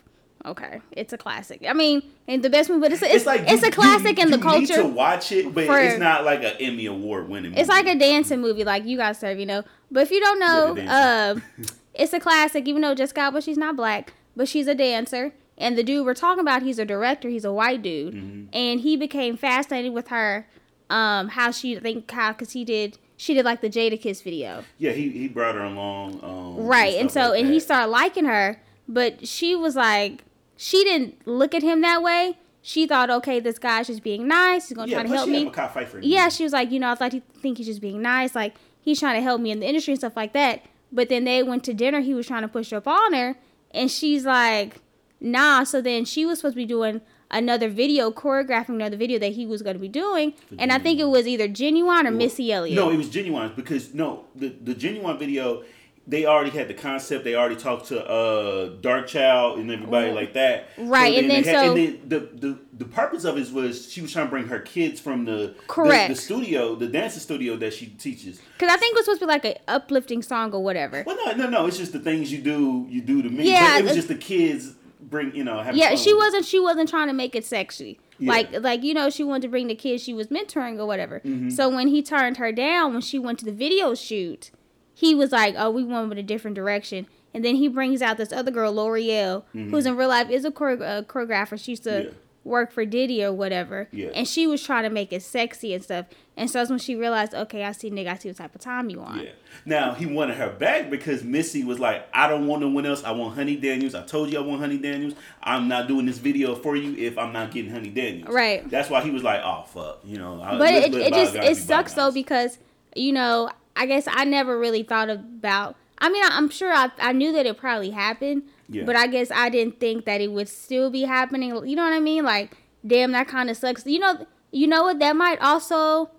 Okay, 0.47 0.81
it's 0.93 1.13
a 1.13 1.19
classic. 1.19 1.65
I 1.69 1.75
mean, 1.75 2.03
and 2.27 2.43
the 2.43 2.49
best 2.49 2.71
movie, 2.71 2.81
but 2.81 2.93
it's 2.93 3.03
a, 3.03 3.15
it's, 3.15 3.27
it's 3.27 3.63
you- 3.63 3.69
a 3.69 3.71
classic 3.71 4.17
you, 4.19 4.25
in 4.25 4.31
the 4.31 4.39
you 4.39 4.61
Need 4.61 4.69
to 4.69 4.85
watch 4.87 5.33
it, 5.33 5.53
but 5.55 5.67
for- 5.67 5.79
it's 5.79 5.99
not 5.99 6.25
like 6.25 6.43
an 6.43 6.55
Emmy 6.59 6.87
award 6.87 7.29
winning. 7.29 7.55
It's 7.55 7.69
like 7.69 7.87
a 7.87 7.95
dancing 7.95 8.41
movie, 8.41 8.65
like 8.65 8.87
you 8.87 8.97
guys 8.97 9.19
serve, 9.19 9.39
you 9.39 9.47
know. 9.47 9.65
But 9.91 10.05
if 10.05 10.11
you 10.11 10.21
don't 10.21 10.39
know, 10.39 10.77
Yeah, 10.77 11.35
uh, 11.37 11.65
it's 11.95 12.13
a 12.15 12.21
classic. 12.21 12.67
Even 12.69 12.81
though 12.83 12.95
Jessica 12.95 13.21
Alba, 13.21 13.43
she's 13.43 13.59
not 13.59 13.77
black, 13.77 14.15
but 14.35 14.49
she's 14.49 14.67
a 14.67 14.75
dancer. 14.75 15.33
And 15.59 15.77
the 15.77 15.83
dude 15.83 16.07
we're 16.07 16.15
talking 16.15 16.41
about, 16.41 16.63
he's 16.63 16.79
a 16.79 16.87
director. 16.87 17.29
He's 17.29 17.45
a 17.45 17.53
white 17.53 17.83
dude, 17.83 18.15
Mm-hmm. 18.15 18.45
and 18.55 18.81
he 18.81 18.97
became 18.97 19.37
fascinated 19.37 19.93
with 19.93 20.09
her. 20.09 20.47
Um, 20.89 21.29
how 21.29 21.51
she 21.53 21.77
I 21.77 21.81
think 21.81 22.11
how 22.11 22.33
because 22.33 22.51
he 22.53 22.65
did 22.65 22.99
she 23.17 23.33
did 23.35 23.45
like 23.45 23.61
the 23.61 23.69
Jadakiss 23.71 24.25
video. 24.25 24.65
yeah, 24.79 24.91
he 24.93 25.11
he 25.11 25.29
brought 25.29 25.55
her 25.55 25.63
along. 25.63 26.19
Um, 26.25 26.57
right 26.67 26.95
and 26.97 27.09
stuff 27.11 27.27
so 27.27 27.31
like 27.31 27.45
and 27.45 27.53
he 27.53 27.61
started 27.61 27.89
liking 27.93 28.25
her 28.25 28.61
but 28.89 29.29
she 29.29 29.55
was 29.55 29.77
like 29.77 30.25
she 30.61 30.85
didn't 30.85 31.27
look 31.27 31.55
at 31.55 31.63
him 31.63 31.81
that 31.81 32.03
way. 32.03 32.37
She 32.61 32.87
thought 32.87 33.09
okay 33.09 33.41
this 33.41 33.59
guy's 33.59 33.87
just 33.87 34.03
being 34.03 34.29
nice. 34.29 34.69
He's 34.69 34.77
gonna 34.77 34.91
yeah, 34.91 34.99
try 34.99 35.05
to 35.05 35.09
help 35.09 35.29
me. 35.31 35.47
a 35.47 35.69
fight 35.69 35.89
for 35.89 35.99
yeah 36.01 36.29
she 36.29 36.45
was 36.45 36.53
like 36.53 36.71
you 36.71 36.79
know 36.79 36.91
i 36.91 36.95
thought 36.95 37.15
he 37.15 37.23
think 37.41 37.57
he's 37.57 37.67
just 37.67 37.81
being 37.81 38.03
nice. 38.03 38.35
Like 38.35 38.57
he's 38.79 39.01
trying 39.01 39.15
to 39.15 39.23
help 39.23 39.41
me 39.41 39.51
in 39.51 39.61
the 39.61 39.67
industry 39.67 39.93
and 39.93 39.99
stuff 39.99 40.17
like 40.17 40.35
that. 40.35 40.67
But 40.93 41.09
then 41.09 41.25
they 41.25 41.43
went 41.43 41.65
to 41.65 41.73
dinner. 41.73 42.01
He 42.01 42.13
was 42.13 42.27
trying 42.27 42.43
to 42.43 42.49
push 42.49 42.75
up 42.75 42.87
on 42.87 43.15
her. 43.15 43.37
And 43.71 43.91
she's 43.91 44.27
like 44.27 44.77
nah. 45.19 45.65
So 45.65 45.81
then 45.81 46.05
she 46.05 46.27
was 46.27 46.41
supposed 46.41 46.57
to 46.57 46.57
be 46.57 46.67
doing 46.67 47.01
another 47.31 47.71
video 47.71 48.11
choreographing 48.11 48.75
another 48.75 48.99
video 48.99 49.19
that 49.19 49.33
he 49.33 49.47
was 49.47 49.63
going 49.63 49.77
to 49.77 49.81
be 49.81 49.89
doing. 49.89 50.35
And 50.59 50.71
i 50.73 50.79
think 50.79 51.01
it 51.01 51.09
was 51.09 51.27
either 51.27 51.49
Ginuwine 51.49 52.05
or 52.05 52.11
missy 52.11 52.53
elliott. 52.53 52.77
No, 52.77 52.91
it 52.91 52.99
was 52.99 53.09
Ginuwine 53.09 53.57
because 53.57 53.95
no, 53.95 54.27
the 54.35 54.49
the 54.49 54.75
Ginuwine 54.75 55.19
video, 55.19 55.65
they 56.11 56.27
already 56.27 56.51
had 56.51 56.69
the 56.69 56.75
concept. 56.75 57.25
They 57.25 57.35
already 57.37 57.57
talked 57.57 57.87
to 57.89 58.05
uh 58.05 58.71
Dark 58.81 59.07
Child 59.07 59.59
and 59.61 59.71
everybody 59.71 60.11
like 60.13 60.35
that. 60.35 60.69
Right, 60.77 61.17
and 61.19 61.31
then 61.31 61.43
they 61.43 61.51
had- 61.51 61.65
so- 61.65 61.69
and 61.75 61.77
then 61.79 62.01
the, 62.09 62.19
the 62.47 62.59
the 62.81 62.85
purpose 62.85 63.25
of 63.25 63.37
it 63.39 63.51
was 63.53 63.91
she 63.93 64.01
was 64.01 64.13
trying 64.13 64.27
to 64.27 64.31
bring 64.31 64.47
her 64.49 64.59
kids 64.61 65.01
from 65.01 65.25
the 65.25 65.55
Correct. 65.69 66.09
the, 66.09 66.15
the 66.15 66.21
studio, 66.21 66.75
the 66.75 66.87
dancing 66.89 67.21
studio 67.21 67.57
that 67.59 67.73
she 67.75 67.87
teaches. 67.87 68.41
because 68.59 68.73
i 68.73 68.77
think 68.79 68.93
it 68.95 68.99
was 69.01 69.05
supposed 69.05 69.21
to 69.21 69.27
be 69.27 69.29
like 69.31 69.45
an 69.45 69.55
uplifting 69.69 70.23
song 70.23 70.53
or 70.55 70.63
whatever 70.63 71.05
Well, 71.07 71.17
no, 71.27 71.33
no, 71.45 71.51
no. 71.51 71.67
It's 71.67 71.77
just 71.77 71.93
the 71.93 71.99
things 72.01 72.33
you 72.33 72.39
do, 72.41 72.87
you 72.89 73.03
do 73.03 73.21
to 73.23 73.29
me. 73.29 73.49
Yeah, 73.51 73.75
but 73.75 73.81
it 73.81 73.85
was 73.85 73.95
just 73.95 74.09
the 74.09 74.15
kids 74.15 74.75
bring, 75.01 75.35
you 75.35 75.45
know, 75.45 75.59
having 75.61 75.79
yeah 75.81 75.89
fun 75.89 75.97
she 75.99 76.15
wasn't 76.15 76.45
she 76.47 76.59
wasn't 76.59 76.89
trying 76.89 77.09
to 77.09 77.13
make 77.15 77.35
it 77.35 77.45
sexy 77.45 77.99
Yeah. 78.19 78.31
like 78.33 78.49
like 78.61 78.83
you 78.83 78.95
know 78.95 79.11
she 79.11 79.25
wanted 79.25 79.43
to 79.43 79.49
bring 79.49 79.67
the 79.69 79.75
kids 79.75 80.03
she 80.03 80.15
was 80.15 80.29
mentoring 80.29 80.79
or 80.79 80.87
whatever 80.87 81.21
Mm-hmm. 81.21 81.51
so 81.51 81.69
when 81.69 81.89
he 81.89 82.03
turned 82.03 82.37
her 82.39 82.51
down 82.53 82.93
when 82.95 83.03
she 83.03 83.19
went 83.19 83.39
to 83.41 83.45
the 83.45 83.53
video 83.53 83.95
shoot 83.95 84.51
he 85.01 85.15
was 85.15 85.31
like 85.33 85.55
oh 85.59 85.71
we 85.71 85.83
went 85.85 86.09
with 86.09 86.19
a 86.19 86.23
different 86.33 86.55
direction 86.55 87.07
and 87.33 87.45
then 87.45 87.55
he 87.57 87.69
brings 87.69 88.01
out 88.03 88.17
this 88.17 88.33
other 88.33 88.51
girl 88.51 88.73
l'oreal 88.73 89.43
who's 89.53 89.87
in 89.87 89.97
real 89.97 90.09
life 90.09 90.29
is 90.31 90.45
a 90.45 90.51
chore- 90.51 90.83
uh, 90.83 91.03
choreographer 91.13 91.57
she 91.63 91.73
used 91.73 91.85
to 91.85 91.91
Mm-hmm. 91.91 92.09
Yeah. 92.09 92.15
work 92.57 92.73
for 92.73 92.85
diddy 92.87 93.23
or 93.23 93.33
whatever 93.43 93.87
Yeah. 93.93 94.09
and 94.15 94.27
she 94.27 94.47
was 94.47 94.63
trying 94.63 94.85
to 94.85 94.91
make 94.91 95.13
it 95.13 95.23
sexy 95.23 95.75
and 95.75 95.83
stuff 95.85 96.07
and 96.39 96.49
so 96.51 96.59
that's 96.59 96.71
when 96.71 96.79
she 96.79 96.95
realized 96.97 97.35
okay 97.35 97.65
i 97.65 97.73
see 97.73 97.91
nigga 97.91 98.09
i 98.15 98.17
see 98.17 98.29
what 98.31 98.39
type 98.39 98.55
of 98.55 98.63
time 98.63 98.89
you 98.89 98.99
want 98.99 99.23
Yeah. 99.25 99.33
Now 99.67 99.93
he 99.93 100.07
wanted 100.07 100.37
her 100.39 100.49
back 100.49 100.89
because 100.91 101.23
Missy 101.23 101.65
was 101.65 101.79
like, 101.79 102.09
"I 102.15 102.29
don't 102.29 102.47
want 102.47 102.63
no 102.63 102.69
one 102.69 102.87
else. 102.87 103.03
I 103.05 103.11
want 103.11 103.35
Honey 103.35 103.57
Daniels. 103.57 103.95
I 103.95 104.03
told 104.07 104.31
you 104.33 104.39
I 104.39 104.43
want 104.43 104.61
Honey 104.61 104.79
Daniels. 104.79 105.15
I'm 105.43 105.69
not 105.69 105.87
doing 105.87 106.07
this 106.07 106.17
video 106.19 106.55
for 106.55 106.77
you 106.77 106.97
if 106.97 107.19
I'm 107.19 107.33
not 107.33 107.51
getting 107.51 107.71
Honey 107.71 107.91
Daniels." 107.91 108.33
Right. 108.33 108.61
That's 108.71 108.89
why 108.89 109.03
he 109.03 109.11
was 109.11 109.23
like, 109.23 109.41
"Oh 109.45 109.65
fuck," 109.75 109.99
you 110.05 110.17
know. 110.17 110.39
But 110.59 110.73
it, 110.73 110.95
it 110.95 111.13
just 111.13 111.35
it 111.35 111.57
sucks 111.59 111.93
though 111.95 112.11
because 112.11 112.59
you 112.97 113.13
know 113.13 113.51
i 113.81 113.87
guess 113.87 114.05
i 114.21 114.25
never 114.25 114.59
really 114.59 114.83
thought 114.83 115.09
about 115.11 115.77
i 115.99 116.09
mean 116.09 116.23
I, 116.25 116.31
i'm 116.39 116.49
sure 116.51 116.73
I, 116.73 116.91
I 116.99 117.13
knew 117.13 117.33
that 117.33 117.47
it 117.47 117.57
probably 117.57 117.91
happened 117.91 118.43
Yeah. 118.69 118.85
but 118.85 118.97
i 118.97 119.07
guess 119.15 119.31
i 119.31 119.49
didn't 119.49 119.81
think 119.81 120.05
that 120.05 120.21
it 120.21 120.31
would 120.37 120.49
still 120.49 120.91
be 120.91 121.03
happening. 121.17 121.51
You 121.71 121.77
know 121.77 121.85
what 121.89 121.93
i 121.93 122.01
mean? 122.01 122.25
Like 122.25 122.57
damn 122.87 123.13
that 123.13 123.29
kind 123.29 123.51
of 123.51 123.57
sucks. 123.57 123.87
You 123.87 123.99
know 123.99 124.27
you 124.53 124.67
know 124.67 124.83
what? 124.85 124.99
That 124.99 125.15
might 125.17 125.41
also 125.41 126.11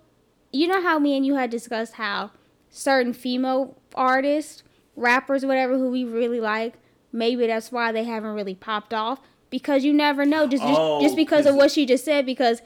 you 0.52 0.68
know 0.68 0.82
how 0.82 1.00
me 1.00 1.16
and 1.18 1.26
you 1.26 1.36
had 1.36 1.50
discussed 1.50 1.94
how 1.96 2.32
certain 2.70 3.14
female 3.14 3.78
artists 3.96 4.64
rappers 4.96 5.46
whatever 5.46 5.78
who 5.78 5.90
we 5.90 6.04
really 6.04 6.40
like 6.40 6.76
maybe 7.12 7.48
that's 7.48 7.72
why 7.72 7.92
they 7.92 8.04
haven't 8.04 8.34
really 8.40 8.56
popped 8.56 8.94
off 8.94 9.20
because 9.50 9.84
you 9.84 9.92
never 9.94 10.26
know 10.26 10.48
just 10.48 10.64
just, 10.64 10.80
Oh, 10.80 11.02
just 11.02 11.16
because 11.16 11.46
of 11.46 11.56
what 11.56 11.72
she 11.72 11.86
just 11.86 12.06
said 12.06 12.26
because 12.26 12.62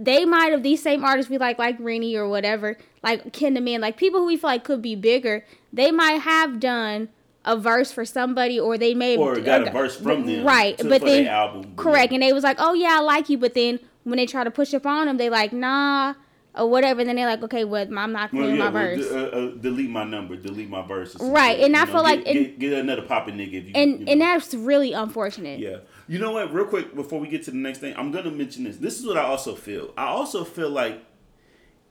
they 0.00 0.24
might 0.24 0.52
have 0.52 0.62
these 0.62 0.82
same 0.82 1.04
artists 1.04 1.28
we 1.30 1.38
like, 1.38 1.58
like 1.58 1.76
Rennie 1.80 2.14
or 2.16 2.28
whatever, 2.28 2.76
like 3.02 3.32
Kinderman, 3.32 3.80
like 3.80 3.96
people 3.96 4.20
who 4.20 4.26
we 4.26 4.36
feel 4.36 4.50
like 4.50 4.64
could 4.64 4.80
be 4.82 4.94
bigger. 4.94 5.44
They 5.72 5.90
might 5.90 6.20
have 6.20 6.60
done 6.60 7.08
a 7.44 7.56
verse 7.56 7.90
for 7.90 8.04
somebody, 8.04 8.60
or 8.60 8.76
they 8.78 8.94
may 8.94 9.12
have 9.12 9.20
or 9.20 9.40
got 9.40 9.66
a 9.66 9.70
verse 9.70 9.96
from 9.96 10.26
them, 10.26 10.44
right? 10.46 10.76
but 10.78 11.00
for 11.00 11.06
then 11.06 11.26
album. 11.26 11.72
correct, 11.76 12.12
and 12.12 12.22
they 12.22 12.32
was 12.32 12.44
like, 12.44 12.56
oh 12.60 12.74
yeah, 12.74 12.96
I 12.98 13.00
like 13.00 13.28
you, 13.28 13.38
but 13.38 13.54
then 13.54 13.80
when 14.04 14.16
they 14.18 14.26
try 14.26 14.44
to 14.44 14.50
push 14.50 14.72
up 14.74 14.86
on 14.86 15.06
them, 15.06 15.16
they 15.16 15.30
like 15.30 15.52
nah 15.52 16.14
or 16.54 16.68
whatever. 16.68 17.00
And 17.00 17.08
then 17.08 17.16
they're 17.16 17.26
like, 17.26 17.42
okay, 17.44 17.64
well, 17.64 17.82
I'm 17.96 18.12
not 18.12 18.32
Well, 18.32 18.42
clearing 18.42 18.56
yeah, 18.56 18.70
my 18.70 18.70
well, 18.70 18.96
verse. 18.96 19.10
uh, 19.10 19.16
uh, 19.36 19.50
delete 19.60 19.90
my 19.90 20.04
number, 20.04 20.36
delete 20.36 20.68
my 20.68 20.86
verse. 20.86 21.16
Right, 21.20 21.60
and 21.60 21.76
I 21.76 21.80
you 21.80 21.86
feel 21.86 21.94
know, 21.96 22.02
like- 22.02 22.24
get, 22.24 22.36
and- 22.36 22.46
get, 22.46 22.58
get 22.58 22.72
another 22.74 23.02
popping 23.02 23.36
nigga 23.36 23.54
if 23.54 23.64
you. 23.66 23.72
and 23.74 23.90
you 24.00 24.04
know. 24.06 24.12
and 24.12 24.20
that's 24.20 24.54
really 24.54 24.92
unfortunate. 24.92 25.58
Yeah. 25.60 25.78
You 26.08 26.18
know 26.18 26.32
what? 26.32 26.52
Real 26.52 26.64
quick 26.66 26.94
before 26.94 27.20
we 27.20 27.28
get 27.28 27.42
to 27.44 27.50
the 27.50 27.56
next 27.58 27.78
thing, 27.78 27.94
I'm 27.96 28.10
gonna 28.10 28.30
mention 28.30 28.64
this. 28.64 28.78
This 28.78 28.98
is 28.98 29.06
what 29.06 29.18
I 29.18 29.22
also 29.22 29.54
feel. 29.54 29.92
I 29.96 30.06
also 30.06 30.42
feel 30.44 30.70
like 30.70 31.02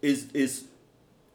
is 0.01 0.29
is 0.33 0.65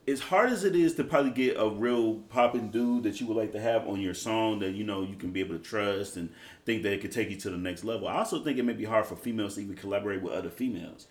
as 0.09 0.19
hard 0.19 0.51
as 0.51 0.65
it 0.65 0.75
is 0.75 0.95
to 0.97 1.05
probably 1.05 1.31
get 1.31 1.57
a 1.57 1.69
real 1.69 2.15
popping 2.29 2.71
dude 2.71 3.05
that 3.05 3.21
you 3.21 3.27
would 3.29 3.37
like 3.37 3.53
to 3.53 3.61
have 3.61 3.87
on 3.87 4.01
your 4.01 4.15
song 4.15 4.59
that 4.59 4.73
you 4.73 4.83
know 4.83 5.03
you 5.03 5.15
can 5.15 5.31
be 5.31 5.39
able 5.39 5.57
to 5.57 5.63
trust 5.63 6.17
and 6.17 6.29
think 6.67 6.83
that 6.83 6.93
it 6.93 7.01
could 7.01 7.13
take 7.13 7.31
you 7.31 7.37
to 7.37 7.51
the 7.51 7.57
next 7.57 7.85
level. 7.85 8.09
I 8.09 8.15
also 8.17 8.43
think 8.43 8.59
it 8.59 8.65
may 8.65 8.73
be 8.73 8.85
hard 8.85 9.07
for 9.07 9.15
females 9.15 9.55
to 9.55 9.61
even 9.61 9.77
collaborate 9.77 10.21
with 10.21 10.33
other 10.33 10.51
females. 10.51 11.07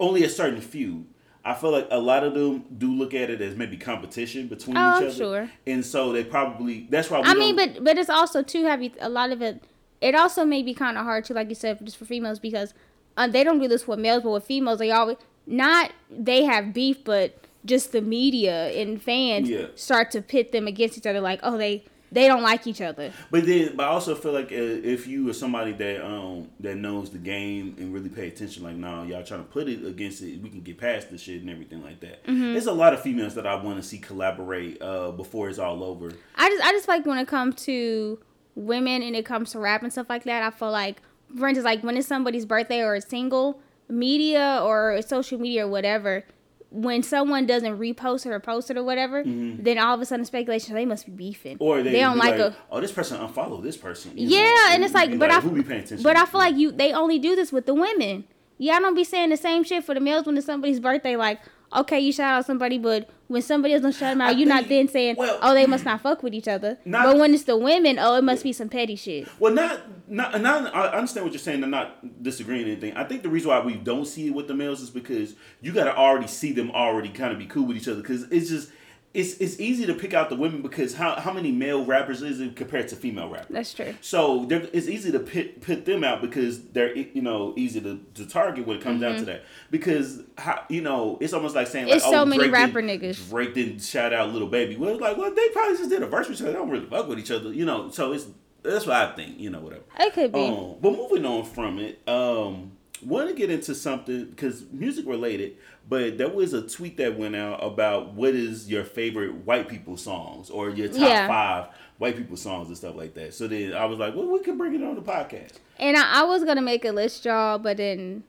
Only 0.00 0.24
a 0.24 0.28
certain 0.28 0.60
few. 0.60 1.06
I 1.44 1.54
feel 1.54 1.70
like 1.70 1.86
a 1.92 2.00
lot 2.00 2.24
of 2.24 2.34
them 2.34 2.64
do 2.76 2.92
look 2.92 3.14
at 3.14 3.30
it 3.30 3.40
as 3.40 3.54
maybe 3.54 3.76
competition 3.76 4.48
between 4.48 4.76
Oh, 4.76 4.96
each 4.96 5.02
other. 5.04 5.12
sure. 5.12 5.50
And 5.64 5.86
so 5.86 6.10
they 6.12 6.24
probably 6.24 6.88
that's 6.90 7.08
why 7.08 7.20
we 7.20 7.26
I 7.26 7.34
mean, 7.34 7.54
but 7.54 7.84
but 7.84 7.96
it's 7.96 8.10
also 8.10 8.42
too 8.42 8.64
heavy. 8.64 8.92
A 8.98 9.08
lot 9.08 9.30
of 9.30 9.40
it, 9.40 9.62
it 10.00 10.14
also 10.14 10.44
may 10.44 10.62
be 10.62 10.74
kind 10.74 10.96
of 10.98 11.04
hard 11.04 11.24
too, 11.24 11.34
like 11.34 11.48
you 11.48 11.54
said, 11.54 11.78
just 11.84 11.96
for 11.96 12.04
females 12.04 12.38
because 12.38 12.74
uh, 13.16 13.26
they 13.26 13.42
don't 13.44 13.58
do 13.60 13.68
this 13.68 13.86
with 13.88 13.98
males, 13.98 14.22
but 14.22 14.30
with 14.30 14.44
females, 14.44 14.78
they 14.78 14.90
always 14.90 15.16
not 15.46 15.92
they 16.10 16.44
have 16.44 16.72
beef, 16.74 17.02
but 17.04 17.38
just 17.64 17.92
the 17.92 18.00
media 18.00 18.68
and 18.80 19.02
fans 19.02 19.48
Yeah. 19.48 19.66
start 19.74 20.10
to 20.12 20.22
pit 20.22 20.52
them 20.52 20.66
against 20.66 20.98
each 20.98 21.06
other. 21.06 21.20
Like, 21.20 21.40
oh, 21.42 21.56
they 21.56 21.84
they 22.12 22.28
don't 22.28 22.42
like 22.42 22.66
each 22.68 22.80
other. 22.80 23.12
But 23.32 23.46
then, 23.46 23.74
but 23.74 23.82
I 23.84 23.88
also 23.88 24.14
feel 24.14 24.30
like 24.32 24.52
uh, 24.52 24.54
if 24.54 25.08
you 25.08 25.28
are 25.28 25.32
somebody 25.32 25.72
that 25.72 26.04
um 26.06 26.48
that 26.60 26.76
knows 26.76 27.10
the 27.10 27.18
game 27.18 27.74
and 27.78 27.92
really 27.92 28.08
pay 28.08 28.28
attention, 28.28 28.62
like, 28.62 28.76
no, 28.76 29.02
y'all 29.02 29.24
trying 29.24 29.44
to 29.44 29.50
put 29.50 29.68
it 29.68 29.84
against 29.84 30.22
it, 30.22 30.40
we 30.40 30.48
can 30.48 30.60
get 30.60 30.78
past 30.78 31.10
the 31.10 31.18
shit 31.18 31.40
and 31.40 31.50
everything 31.50 31.82
like 31.82 32.00
that. 32.00 32.24
Mm-hmm. 32.24 32.52
There's 32.52 32.66
a 32.66 32.72
lot 32.72 32.92
of 32.92 33.00
females 33.02 33.34
that 33.34 33.46
I 33.46 33.56
want 33.56 33.78
to 33.78 33.82
see 33.82 33.98
collaborate 33.98 34.80
uh 34.80 35.10
before 35.12 35.48
it's 35.48 35.58
all 35.58 35.82
over. 35.82 36.12
I 36.36 36.48
just 36.48 36.64
I 36.64 36.70
just 36.72 36.86
like 36.88 37.06
when 37.06 37.18
it 37.18 37.26
comes 37.28 37.56
to 37.64 38.18
women 38.56 39.02
and 39.02 39.14
it 39.14 39.24
comes 39.24 39.52
to 39.52 39.60
rap 39.60 39.82
and 39.82 39.92
stuff 39.92 40.08
like 40.08 40.24
that. 40.24 40.42
I 40.42 40.50
feel 40.50 40.72
like, 40.72 41.00
for 41.38 41.46
instance, 41.46 41.64
like 41.64 41.84
when 41.84 41.96
it's 41.96 42.08
somebody's 42.08 42.44
birthday 42.44 42.80
or 42.80 42.96
a 42.96 43.00
single, 43.00 43.60
media 43.88 44.60
or 44.64 45.00
social 45.02 45.38
media 45.38 45.66
or 45.66 45.70
whatever, 45.70 46.24
when 46.70 47.02
someone 47.02 47.46
doesn't 47.46 47.78
repost 47.78 48.26
it 48.26 48.30
or 48.30 48.40
post 48.40 48.70
it 48.70 48.76
or 48.76 48.82
whatever, 48.82 49.22
then 49.24 49.78
all 49.78 49.94
of 49.94 50.00
a 50.00 50.04
sudden 50.04 50.24
speculation 50.24 50.74
they 50.74 50.84
must 50.84 51.06
be 51.06 51.12
beefing 51.12 51.54
Mm-hmm. 51.54 51.64
Or 51.64 51.82
they, 51.82 51.92
they 51.92 52.00
don't 52.00 52.14
be 52.14 52.18
like, 52.20 52.38
a 52.40 52.56
oh, 52.70 52.80
this 52.80 52.92
person 52.92 53.18
unfollow 53.18 53.62
this 53.62 53.76
person. 53.76 54.12
yeah, 54.16 54.40
know, 54.40 54.68
and 54.70 54.84
it's 54.84 54.92
like, 54.94 55.12
be 55.12 55.16
but 55.16 55.30
I 55.30 55.40
who 55.40 55.50
be 55.50 55.62
paying 55.62 55.84
attention? 55.84 56.02
but 56.02 56.16
I 56.16 56.26
feel 56.26 56.40
like 56.40 56.56
you 56.56 56.72
they 56.72 56.92
only 56.92 57.18
do 57.18 57.36
this 57.36 57.52
with 57.52 57.66
the 57.66 57.74
women. 57.74 58.24
Yeah, 58.58 58.74
I 58.74 58.80
don't 58.80 58.94
be 58.94 59.04
saying 59.04 59.30
the 59.30 59.36
same 59.36 59.64
shit 59.64 59.84
for 59.84 59.94
the 59.94 60.00
males 60.00 60.26
when 60.26 60.36
it's 60.36 60.46
somebody's 60.46 60.80
birthday. 60.80 61.16
Like, 61.16 61.40
okay, 61.74 61.98
you 62.00 62.12
shout 62.12 62.38
out 62.38 62.46
somebody, 62.46 62.78
but 62.78 63.08
when 63.28 63.42
somebody 63.42 63.74
else 63.74 63.82
don't 63.82 63.92
shout 63.92 64.12
them 64.12 64.20
out, 64.20 64.28
I 64.28 64.30
you're 64.32 64.48
not 64.48 64.68
then 64.68 64.88
saying, 64.88 65.16
well- 65.16 65.38
oh, 65.42 65.54
they 65.54 65.66
must 65.66 65.84
not 65.84 66.00
fuck 66.00 66.22
with 66.22 66.34
each 66.34 66.48
other. 66.48 66.78
Not- 66.84 67.04
but 67.04 67.18
when 67.18 67.34
it's 67.34 67.44
the 67.44 67.56
women, 67.56 67.98
oh, 67.98 68.16
it 68.16 68.22
must 68.24 68.42
be 68.42 68.52
some 68.52 68.68
petty 68.68 68.96
shit. 68.96 69.28
Well, 69.40 69.52
not, 69.52 69.80
not, 70.08 70.40
not. 70.40 70.74
I 70.74 70.88
understand 70.96 71.24
what 71.24 71.32
you're 71.32 71.40
saying. 71.40 71.62
I'm 71.64 71.70
not 71.70 72.22
disagreeing 72.22 72.66
anything. 72.66 72.96
I 72.96 73.04
think 73.04 73.22
the 73.22 73.28
reason 73.28 73.50
why 73.50 73.60
we 73.60 73.74
don't 73.74 74.06
see 74.06 74.28
it 74.28 74.34
with 74.34 74.48
the 74.48 74.54
males 74.54 74.80
is 74.80 74.90
because 74.90 75.34
you 75.60 75.72
got 75.72 75.84
to 75.84 75.96
already 75.96 76.28
see 76.28 76.52
them 76.52 76.70
already 76.70 77.08
kind 77.08 77.32
of 77.32 77.38
be 77.38 77.46
cool 77.46 77.64
with 77.66 77.76
each 77.76 77.88
other. 77.88 78.00
Because 78.00 78.24
it's 78.30 78.48
just, 78.48 78.70
it's 79.16 79.38
it's 79.38 79.58
easy 79.58 79.86
to 79.86 79.94
pick 79.94 80.12
out 80.12 80.28
the 80.28 80.36
women 80.36 80.60
because 80.60 80.94
how 80.94 81.16
how 81.16 81.32
many 81.32 81.50
male 81.50 81.84
rappers 81.86 82.20
is 82.20 82.38
it 82.38 82.54
compared 82.54 82.86
to 82.88 82.96
female 82.96 83.30
rappers? 83.30 83.48
That's 83.48 83.72
true. 83.72 83.94
So 84.02 84.46
it's 84.50 84.88
easy 84.88 85.10
to 85.10 85.18
pit, 85.20 85.62
pit 85.62 85.86
them 85.86 86.04
out 86.04 86.20
because 86.20 86.62
they're 86.68 86.94
you 86.94 87.22
know 87.22 87.54
easy 87.56 87.80
to, 87.80 87.98
to 88.14 88.26
target 88.26 88.66
when 88.66 88.76
it 88.76 88.82
comes 88.82 89.00
down 89.00 89.16
to 89.16 89.24
that 89.24 89.44
because 89.70 90.22
how, 90.36 90.64
you 90.68 90.82
know 90.82 91.16
it's 91.22 91.32
almost 91.32 91.54
like 91.54 91.66
saying 91.66 91.86
like 91.86 91.96
Mm-hmm. 91.96 92.08
It's 92.08 92.14
so 92.14 92.22
oh, 92.22 92.24
many 92.26 92.42
Drake 92.42 92.52
rapper 92.52 92.82
didn't- 92.82 93.00
niggas. 93.02 93.30
Drake 93.30 93.54
didn't 93.54 93.78
shout 93.80 94.12
out 94.12 94.34
Lil 94.34 94.48
Baby. 94.48 94.76
Well, 94.76 94.90
it's 94.90 95.00
like 95.00 95.16
well 95.16 95.34
they 95.34 95.48
probably 95.48 95.78
just 95.78 95.88
did 95.88 96.02
a 96.02 96.06
verse 96.06 96.28
with 96.28 96.36
each 96.36 96.42
other. 96.42 96.52
They 96.52 96.58
don't 96.58 96.68
really 96.68 96.86
fuck 96.86 97.08
with 97.08 97.18
each 97.18 97.30
other, 97.30 97.52
you 97.54 97.64
know. 97.64 97.88
So 97.90 98.12
it's 98.12 98.26
that's 98.62 98.86
what 98.86 98.96
I 98.96 99.14
think, 99.14 99.38
you 99.38 99.48
know, 99.48 99.60
whatever. 99.60 99.84
It 99.98 100.12
could 100.12 100.32
be. 100.32 100.44
Um, 100.44 100.76
but 100.80 100.90
moving 100.90 101.24
on 101.24 101.44
from 101.44 101.78
it, 101.78 102.00
um, 102.08 102.72
want 103.06 103.28
to 103.28 103.34
get 103.34 103.50
into 103.50 103.74
something 103.74 104.26
because 104.26 104.64
music 104.72 105.06
related. 105.06 105.56
But 105.88 106.18
there 106.18 106.28
was 106.28 106.52
a 106.52 106.62
tweet 106.66 106.96
that 106.96 107.16
went 107.16 107.36
out 107.36 107.62
about 107.62 108.14
what 108.14 108.34
is 108.34 108.68
your 108.68 108.82
favorite 108.84 109.32
white 109.46 109.68
people 109.68 109.96
songs 109.96 110.50
or 110.50 110.70
your 110.70 110.88
top 110.88 110.98
Yeah. 110.98 111.28
five 111.28 111.66
white 111.98 112.16
people 112.16 112.36
songs 112.36 112.68
and 112.68 112.76
stuff 112.76 112.96
like 112.96 113.14
that. 113.14 113.32
So 113.34 113.46
then 113.46 113.72
I 113.72 113.84
was 113.84 113.98
like, 113.98 114.14
well, 114.14 114.26
we 114.26 114.40
can 114.40 114.58
bring 114.58 114.74
it 114.74 114.82
on 114.82 114.96
the 114.96 115.02
podcast. 115.02 115.52
And 115.78 115.96
I, 115.96 116.20
I 116.20 116.22
was 116.24 116.42
gonna 116.44 116.62
make 116.62 116.84
a 116.84 116.90
list, 116.90 117.24
y'all, 117.24 117.58
but 117.58 117.76
then 117.76 118.24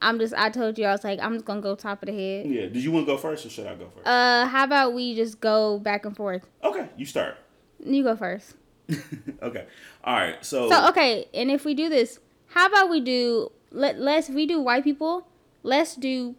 I'm 0.00 0.18
just 0.18 0.34
I 0.34 0.50
told 0.50 0.78
you 0.78 0.84
I 0.84 0.92
was 0.92 1.02
like 1.02 1.18
I'm 1.20 1.32
just 1.32 1.44
gonna 1.44 1.60
go 1.60 1.74
top 1.74 2.02
of 2.02 2.06
the 2.06 2.12
head. 2.12 2.46
Yeah. 2.46 2.62
Did 2.66 2.76
you 2.76 2.92
want 2.92 3.06
to 3.06 3.12
go 3.12 3.18
first 3.18 3.44
or 3.44 3.50
should 3.50 3.66
I 3.66 3.74
go 3.74 3.88
first? 3.94 4.06
Uh, 4.06 4.46
how 4.46 4.64
about 4.64 4.94
we 4.94 5.14
just 5.16 5.40
go 5.40 5.78
back 5.80 6.04
and 6.06 6.16
forth? 6.16 6.46
okay, 6.62 6.88
you 6.96 7.06
start. 7.06 7.36
You 7.84 8.02
go 8.04 8.14
first. 8.16 8.54
okay. 9.42 9.66
All 10.04 10.14
right. 10.14 10.44
So, 10.44 10.68
So 10.70 10.88
okay, 10.90 11.26
and 11.34 11.50
if 11.50 11.64
we 11.64 11.74
do 11.74 11.88
this, 11.88 12.20
how 12.48 12.66
about 12.66 12.88
we 12.90 13.00
do 13.00 13.50
let 13.74 13.98
let's 13.98 14.28
if 14.28 14.34
we 14.34 14.46
do 14.46 14.60
white 14.60 14.84
people, 14.84 15.26
let's 15.62 15.94
do 15.96 16.36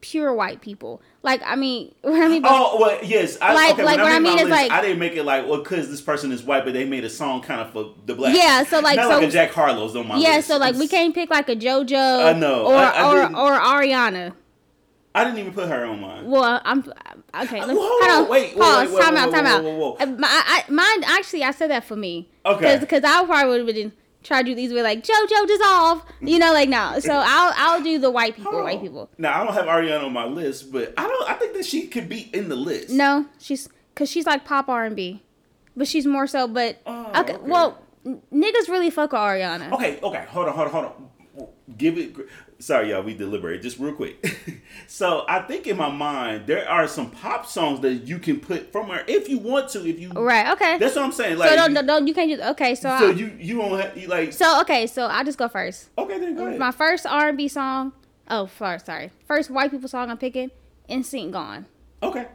pure 0.00 0.34
white 0.34 0.60
people. 0.60 1.00
Like 1.22 1.40
I 1.44 1.56
mean, 1.56 1.94
what 2.02 2.20
I 2.22 2.28
mean 2.28 2.42
by 2.42 2.48
Oh 2.52 2.78
well, 2.80 2.98
yes. 3.02 3.38
I, 3.40 3.54
Like- 3.54 3.72
okay, 3.74 3.84
like 3.84 3.98
what 3.98 4.12
I 4.12 4.16
I 4.16 4.18
mean 4.20 4.34
is, 4.38 4.44
list, 4.44 4.50
like- 4.50 4.70
I 4.70 4.82
didn't 4.82 4.98
make 4.98 5.14
it 5.14 5.24
like 5.24 5.46
well 5.48 5.58
because 5.62 5.88
this 5.88 6.00
person 6.02 6.30
is 6.30 6.42
white, 6.42 6.64
but 6.64 6.74
they 6.74 6.84
made 6.84 7.04
a 7.04 7.10
song 7.10 7.40
kind 7.42 7.60
of 7.62 7.72
for 7.72 7.94
the 8.04 8.14
black. 8.14 8.36
Yeah, 8.36 8.64
so, 8.64 8.80
like, 8.80 8.96
not 8.96 9.04
so- 9.10 9.18
like 9.18 9.28
a 9.28 9.30
Jack 9.30 9.52
Harlow's 9.52 9.96
on 9.96 10.06
my 10.06 10.18
yeah, 10.18 10.36
list. 10.36 10.48
so 10.48 10.58
like 10.58 10.76
we 10.76 10.86
can't 10.88 11.14
pick 11.14 11.30
like 11.30 11.48
a 11.48 11.56
JoJo 11.56 12.26
I 12.26 12.32
know. 12.38 12.66
or 12.66 12.74
I- 12.76 13.04
or 13.12 13.36
or 13.36 13.58
Ariana. 13.58 14.34
I 15.16 15.22
didn't 15.22 15.38
even 15.38 15.52
put 15.54 15.68
her 15.68 15.84
on 15.84 16.00
mine. 16.00 16.26
Well, 16.26 16.60
I'm 16.64 16.80
okay. 16.80 17.60
Let's, 17.60 17.70
Whoa, 17.70 17.76
hold 17.78 18.24
on. 18.24 18.28
wait, 18.28 18.56
wait, 18.56 18.58
pause. 18.60 18.88
wait, 18.88 18.94
wait, 18.96 19.02
time 19.04 19.14
whoa, 19.14 19.20
out. 19.20 19.30
Time 19.30 19.44
whoa, 19.44 19.50
out. 19.52 19.64
whoa, 19.64 19.76
whoa, 19.76 19.90
whoa. 19.92 19.96
Uh, 20.00 20.60
mine 20.68 21.04
actually, 21.04 21.44
I 21.44 21.52
said 21.52 21.70
that 21.70 21.84
for 21.84 21.94
me. 21.94 22.28
Okay. 22.44 22.78
Because 22.80 23.04
I 23.04 23.24
probably 23.24 23.48
would 23.48 23.58
have 23.68 23.74
been 23.76 23.92
try 24.24 24.42
to 24.42 24.44
do 24.48 24.54
these 24.56 24.72
with 24.72 24.82
like 24.82 25.04
JoJo 25.04 25.46
dissolve. 25.46 26.02
You 26.20 26.38
know, 26.40 26.52
like 26.52 26.68
no. 26.68 26.98
So 26.98 27.12
I'll 27.24 27.52
I'll 27.56 27.82
do 27.82 27.98
the 28.00 28.10
white 28.10 28.34
people. 28.34 28.62
White 28.62 28.80
people. 28.80 29.08
Now 29.18 29.40
I 29.40 29.44
don't 29.44 29.54
have 29.54 29.66
Ariana 29.66 30.04
on 30.06 30.12
my 30.12 30.24
list, 30.26 30.72
but 30.72 30.92
I 30.96 31.06
don't. 31.06 31.30
I 31.30 31.34
think 31.34 31.54
that 31.54 31.64
she 31.64 31.86
could 31.86 32.08
be 32.08 32.30
in 32.34 32.48
the 32.48 32.56
list. 32.56 32.90
No, 32.90 33.26
she's 33.38 33.68
because 33.94 34.10
she's 34.10 34.26
like 34.26 34.44
pop 34.44 34.68
R 34.68 34.84
and 34.84 34.96
B, 34.96 35.22
but 35.76 35.86
she's 35.86 36.06
more 36.06 36.26
so. 36.26 36.48
But 36.48 36.80
Oh, 36.86 37.10
okay, 37.20 37.34
okay. 37.34 37.36
well, 37.42 37.78
n- 38.04 38.20
niggas 38.32 38.68
really 38.68 38.90
fuck 38.90 39.12
with 39.12 39.20
Ariana. 39.20 39.70
Okay. 39.72 40.00
Okay. 40.02 40.24
Hold 40.30 40.48
on. 40.48 40.54
Hold 40.54 40.66
on. 40.66 40.72
Hold 40.72 40.84
on. 41.38 41.48
Give 41.78 41.96
it. 41.98 42.14
Sorry, 42.58 42.90
y'all. 42.90 43.02
We 43.02 43.14
deliberate 43.14 43.62
just 43.62 43.78
real 43.78 43.92
quick. 43.94 44.62
so 44.86 45.24
I 45.28 45.40
think 45.40 45.66
in 45.66 45.76
my 45.76 45.90
mind 45.90 46.46
there 46.46 46.68
are 46.68 46.86
some 46.86 47.10
pop 47.10 47.46
songs 47.46 47.80
that 47.80 47.92
you 48.06 48.18
can 48.18 48.40
put 48.40 48.72
from 48.72 48.88
her 48.88 49.04
if 49.06 49.28
you 49.28 49.38
want 49.38 49.68
to. 49.70 49.86
If 49.86 49.98
you. 50.00 50.10
Right. 50.12 50.52
Okay. 50.52 50.78
That's 50.78 50.96
what 50.96 51.04
I'm 51.04 51.12
saying. 51.12 51.38
Like. 51.38 51.50
so 51.50 51.56
don't, 51.56 51.74
don't 51.74 51.86
don't- 51.86 52.06
you 52.06 52.14
can't 52.14 52.30
just 52.30 52.42
okay. 52.52 52.74
So 52.74 52.96
so 52.98 53.08
I, 53.08 53.10
you 53.10 53.32
you 53.38 53.58
don't 53.58 53.78
have 53.78 53.96
you 53.96 54.08
like. 54.08 54.32
so 54.32 54.60
okay. 54.62 54.86
So 54.86 55.06
I'll 55.06 55.24
just 55.24 55.38
go 55.38 55.48
first. 55.48 55.90
Okay. 55.98 56.18
Then 56.18 56.36
go 56.36 56.46
ahead. 56.46 56.58
My 56.58 56.70
first 56.70 57.06
R 57.06 57.28
and 57.28 57.36
B 57.36 57.48
song. 57.48 57.92
Oh, 58.30 58.48
sorry, 58.58 58.78
sorry. 58.80 59.10
First 59.26 59.50
white 59.50 59.70
people 59.70 59.88
song 59.88 60.10
I'm 60.10 60.18
picking. 60.18 60.50
NSYNC 60.88 61.32
Gone. 61.32 61.66
Okay. 62.02 62.26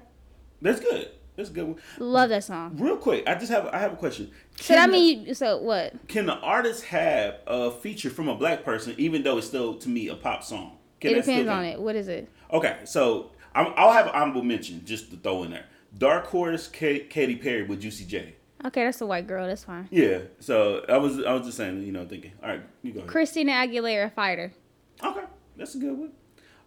That's 0.61 0.79
good. 0.79 1.09
That's 1.39 1.49
a 1.51 1.53
good. 1.53 1.67
One. 1.67 1.75
Love 1.99 2.29
that 2.29 2.43
song. 2.43 2.75
Real 2.77 2.97
quick, 2.97 3.23
I 3.25 3.33
just 3.35 3.49
have 3.49 3.67
I 3.67 3.79
have 3.79 3.93
a 3.93 3.95
question. 3.95 4.29
So 4.57 4.73
Can 4.73 4.89
the- 4.89 4.97
mean 4.97 5.25
you, 5.27 5.33
so 5.33 5.57
what? 5.57 5.93
Can 6.09 6.25
the 6.25 6.35
artist 6.35 6.83
have 6.85 7.37
a 7.47 7.71
feature 7.71 8.09
from 8.09 8.27
a 8.27 8.35
black 8.35 8.65
person, 8.65 8.93
even 8.97 9.23
though 9.23 9.37
it's 9.37 9.47
still 9.47 9.75
to 9.75 9.87
me 9.87 10.09
a 10.09 10.15
pop 10.15 10.43
song? 10.43 10.77
Can 10.99 11.11
It 11.11 11.15
depends 11.25 11.49
on 11.49 11.63
it. 11.63 11.79
What 11.79 11.95
is 11.95 12.09
it? 12.09 12.27
Okay, 12.51 12.79
so 12.83 13.31
I'm, 13.55 13.73
I'll 13.77 13.93
have 13.93 14.07
an 14.07 14.11
honorable 14.15 14.43
mention 14.43 14.83
just 14.83 15.11
to 15.11 15.17
throw 15.17 15.43
in 15.43 15.51
there. 15.51 15.65
Dark 15.97 16.25
Horse, 16.27 16.67
K- 16.67 17.05
Katy 17.05 17.37
Perry 17.37 17.63
with 17.63 17.79
Juicy 17.79 18.03
J. 18.03 18.35
Okay, 18.65 18.83
that's 18.83 18.99
a 18.99 19.05
white 19.05 19.25
girl. 19.25 19.47
That's 19.47 19.63
fine. 19.63 19.87
Yeah, 19.91 20.19
so 20.41 20.83
I 20.89 20.97
was 20.97 21.23
I 21.23 21.31
was 21.33 21.45
just 21.45 21.55
saying, 21.55 21.83
you 21.83 21.93
know, 21.93 22.05
thinking. 22.05 22.33
All 22.43 22.49
right, 22.49 22.61
you 22.83 22.91
go 22.91 22.99
ahead. 22.99 23.09
Christina 23.09 23.53
Aguilera, 23.53 24.11
Fighter. 24.11 24.51
Okay, 25.01 25.23
that's 25.55 25.73
a 25.75 25.77
good 25.77 25.97
one. 25.97 26.11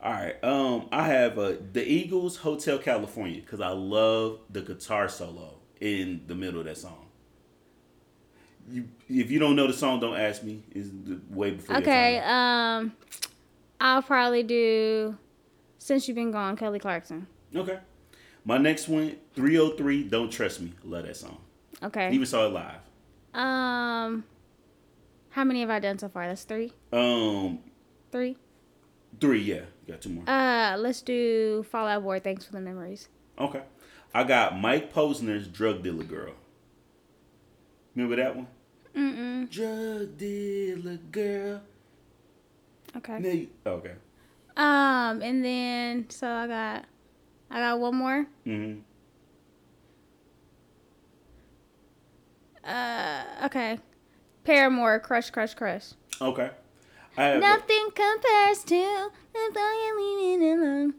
All 0.02 0.10
right, 0.12 0.42
um, 0.42 0.88
I 0.90 1.06
have 1.06 1.38
uh, 1.38 1.52
the 1.72 1.84
Eagles, 1.86 2.36
Hotel 2.36 2.78
California, 2.78 3.40
because 3.40 3.60
I 3.60 3.68
love 3.68 4.40
the 4.50 4.60
guitar 4.62 5.08
solo 5.08 5.54
in 5.80 6.22
the 6.26 6.34
middle 6.34 6.58
of 6.60 6.66
that 6.66 6.76
song. 6.76 7.06
You, 8.68 8.88
if 9.08 9.30
you 9.30 9.38
don't 9.38 9.54
know 9.54 9.66
the 9.68 9.72
song, 9.72 10.00
don't 10.00 10.18
ask 10.18 10.42
me. 10.42 10.62
It's 10.72 10.88
the 10.88 11.20
way 11.30 11.52
before. 11.52 11.76
Okay, 11.76 12.18
um, 12.24 12.92
I'll 13.80 14.02
probably 14.02 14.42
do 14.42 15.16
Since 15.78 16.08
You've 16.08 16.16
Been 16.16 16.32
Gone, 16.32 16.56
Kelly 16.56 16.78
Clarkson. 16.80 17.26
Okay. 17.54 17.78
My 18.44 18.58
next 18.58 18.88
one, 18.88 19.16
3OH!3, 19.36 20.10
Don't 20.10 20.30
Trust 20.30 20.60
Me. 20.60 20.72
Love 20.82 21.06
that 21.06 21.16
song. 21.16 21.38
Okay. 21.82 22.10
Even 22.12 22.26
saw 22.26 22.46
it 22.46 22.52
live. 22.52 22.80
Um, 23.34 24.24
how 25.30 25.44
many 25.44 25.60
have 25.60 25.70
I 25.70 25.78
done 25.78 25.98
so 25.98 26.08
far? 26.08 26.26
That's 26.26 26.42
three. 26.44 26.72
Um, 26.92 27.60
Three. 28.10 28.36
three, 29.20 29.42
yeah. 29.42 29.62
Got 29.88 30.00
two 30.00 30.10
more. 30.10 30.24
Uh, 30.28 30.76
let's 30.78 31.02
do 31.02 31.64
Fall 31.64 31.86
Out 31.86 32.02
Boy. 32.04 32.20
Thanks 32.20 32.44
for 32.44 32.52
the 32.52 32.60
memories. 32.60 33.08
Okay. 33.38 33.62
I 34.14 34.24
got 34.24 34.58
Mike 34.58 34.92
Posner's 34.92 35.48
Drug 35.48 35.82
Dealer 35.82 36.04
Girl. 36.04 36.34
Remember 37.94 38.16
that 38.16 38.36
one? 38.36 38.46
Mm-mm. 38.94 39.50
Drug 39.50 40.16
Dealer 40.18 40.98
Girl. 41.10 41.60
Okay. 42.96 43.18
You- 43.20 43.48
okay. 43.66 43.92
Um, 44.56 45.22
and 45.22 45.42
then 45.44 46.10
so 46.10 46.28
I 46.28 46.46
got, 46.46 46.84
I 47.50 47.60
got 47.60 47.80
one 47.80 47.94
more. 47.96 48.26
hmm 48.44 48.74
Uh, 52.64 53.24
okay. 53.46 53.78
Paramore, 54.44 55.00
Crush, 55.00 55.30
Crush, 55.30 55.54
Crush. 55.54 55.92
Okay. 56.20 56.50
Have, 57.16 57.40
Nothing 57.40 57.88
compares 57.94 58.64
to 58.64 58.75
if 59.35 59.57
I 59.57 59.90
am 59.90 60.40
leaving 60.40 60.59
alone. 60.59 60.94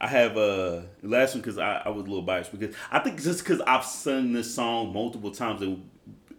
I 0.00 0.06
have 0.08 0.36
uh 0.36 0.82
last 1.02 1.34
one 1.34 1.42
because 1.42 1.58
I, 1.58 1.82
I 1.84 1.88
was 1.90 2.04
a 2.04 2.08
little 2.08 2.22
biased 2.22 2.50
because 2.56 2.74
I 2.90 3.00
think 3.00 3.20
just 3.22 3.40
because 3.44 3.60
I've 3.60 3.84
sung 3.84 4.32
this 4.32 4.52
song 4.54 4.92
multiple 4.92 5.30
times 5.30 5.60
in 5.62 5.88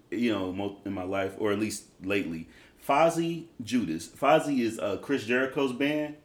you 0.10 0.32
know 0.34 0.52
mo- 0.52 0.80
in 0.84 0.94
my 0.94 1.04
life 1.04 1.34
or 1.38 1.52
at 1.52 1.60
least 1.60 1.86
lately. 2.04 2.50
Fozzy 2.88 3.46
Judas. 3.64 4.08
Fozzy 4.08 4.60
is 4.62 4.80
uh, 4.80 4.98
Chris 4.98 5.24
Jericho's 5.26 5.72
band, 5.72 6.16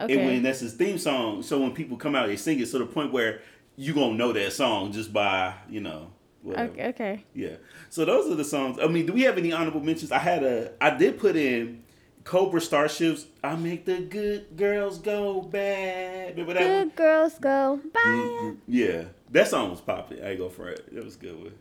Okay. 0.00 0.16
and 0.16 0.26
when 0.26 0.42
that's 0.42 0.60
his 0.60 0.72
theme 0.72 0.96
song, 0.96 1.42
so 1.42 1.60
when 1.60 1.72
people 1.72 1.98
come 1.98 2.14
out, 2.14 2.26
they 2.26 2.36
sing 2.36 2.58
it 2.58 2.70
to 2.70 2.78
the 2.78 2.86
point 2.86 3.12
where 3.12 3.40
you 3.76 3.92
gonna 3.92 4.14
know 4.14 4.32
that 4.32 4.52
song 4.54 4.90
just 4.92 5.12
by 5.12 5.52
you 5.68 5.80
know. 5.82 6.10
Whatever. 6.46 6.72
okay. 6.72 6.86
Okay. 6.88 7.24
Yeah. 7.34 7.56
So 7.90 8.04
those 8.04 8.30
are 8.30 8.34
the 8.36 8.44
songs. 8.44 8.78
I 8.80 8.86
mean, 8.86 9.06
do 9.06 9.12
we 9.12 9.22
have 9.22 9.36
any 9.38 9.52
honorable 9.52 9.80
mentions? 9.80 10.12
I 10.12 10.18
had 10.18 10.42
a. 10.42 10.72
I 10.80 10.90
did 10.96 11.18
put 11.18 11.36
in 11.36 11.82
Cobra 12.24 12.60
Starships. 12.60 13.26
I 13.42 13.56
make 13.56 13.84
the 13.84 13.98
good 14.00 14.56
girls 14.56 14.98
go 14.98 15.42
bad. 15.42 16.30
Remember 16.36 16.54
that 16.54 16.62
one? 16.68 16.88
Good 16.88 16.96
girls 16.96 17.38
go 17.38 17.80
bye. 17.92 18.00
Mhm. 18.00 18.56
Yeah, 18.68 19.04
that 19.30 19.48
song 19.48 19.70
was 19.70 19.80
popping. 19.80 20.22
I 20.22 20.30
ain't 20.30 20.38
go 20.38 20.48
for 20.48 20.68
it. 20.68 20.94
That 20.94 21.04
was 21.04 21.16
a 21.16 21.18
good 21.18 21.36
one. 21.36 21.54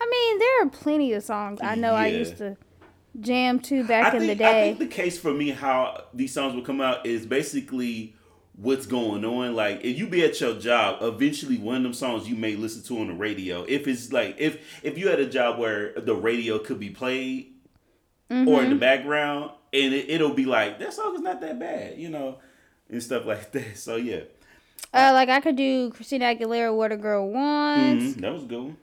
I 0.00 0.06
mean, 0.10 0.38
there 0.38 0.62
are 0.62 0.68
plenty 0.68 1.12
of 1.14 1.22
songs 1.22 1.60
I 1.62 1.74
know 1.74 1.94
I 1.94 2.08
used 2.08 2.36
to 2.38 2.56
jam 3.18 3.58
to 3.60 3.82
back 3.86 4.12
I 4.12 4.16
in 4.18 4.22
think, 4.26 4.38
the 4.38 4.44
I 4.44 4.52
day. 4.52 4.62
think 4.74 4.78
the 4.90 4.94
case 4.94 5.18
for 5.18 5.32
me 5.32 5.50
how 5.50 6.04
these 6.12 6.34
songs 6.34 6.54
would 6.54 6.64
come 6.66 6.82
out 6.82 7.06
is 7.06 7.24
basically 7.24 8.14
what's 8.56 8.86
going 8.86 9.24
on. 9.24 9.54
Like 9.54 9.84
if 9.84 9.98
you 9.98 10.06
be 10.06 10.24
at 10.24 10.40
your 10.40 10.54
job, 10.58 10.98
eventually 11.02 11.58
one 11.58 11.76
of 11.78 11.82
them 11.82 11.94
songs 11.94 12.28
you 12.28 12.34
may 12.36 12.56
listen 12.56 12.82
to 12.84 12.98
on 13.00 13.08
the 13.08 13.14
radio. 13.14 13.64
If 13.64 13.86
it's 13.86 14.12
like 14.12 14.36
if 14.38 14.58
if 14.82 14.96
you 14.98 15.08
had 15.08 15.20
a 15.20 15.28
job 15.28 15.58
where 15.58 15.92
the 15.92 16.14
radio 16.14 16.58
could 16.58 16.80
be 16.80 16.90
played 16.90 17.52
or 18.30 18.34
in 18.34 18.46
Mm-hmm. 18.46 18.70
the 18.70 18.76
background, 18.76 19.50
and 19.72 19.94
it, 19.94 20.10
it'll 20.10 20.34
be 20.34 20.44
like 20.46 20.78
that 20.80 20.92
song 20.92 21.14
is 21.14 21.20
not 21.20 21.40
that 21.42 21.58
bad, 21.60 21.98
you 21.98 22.08
know, 22.08 22.38
and 22.90 23.02
stuff 23.02 23.24
like 23.32 23.52
that. 23.52 23.76
So 23.78 23.96
yeah, 23.96 24.22
Uh, 24.92 25.10
like 25.12 25.28
I 25.28 25.40
could 25.40 25.56
do 25.56 25.90
Christina 25.90 26.34
Aguilera, 26.34 26.74
"What 26.74 26.90
a 26.92 26.96
Girl 26.96 27.28
Wants," 27.30 28.04
Mhm, 28.16 28.20
that 28.22 28.32
was 28.32 28.42
a 28.42 28.46
good 28.46 28.62
one. 28.62 28.76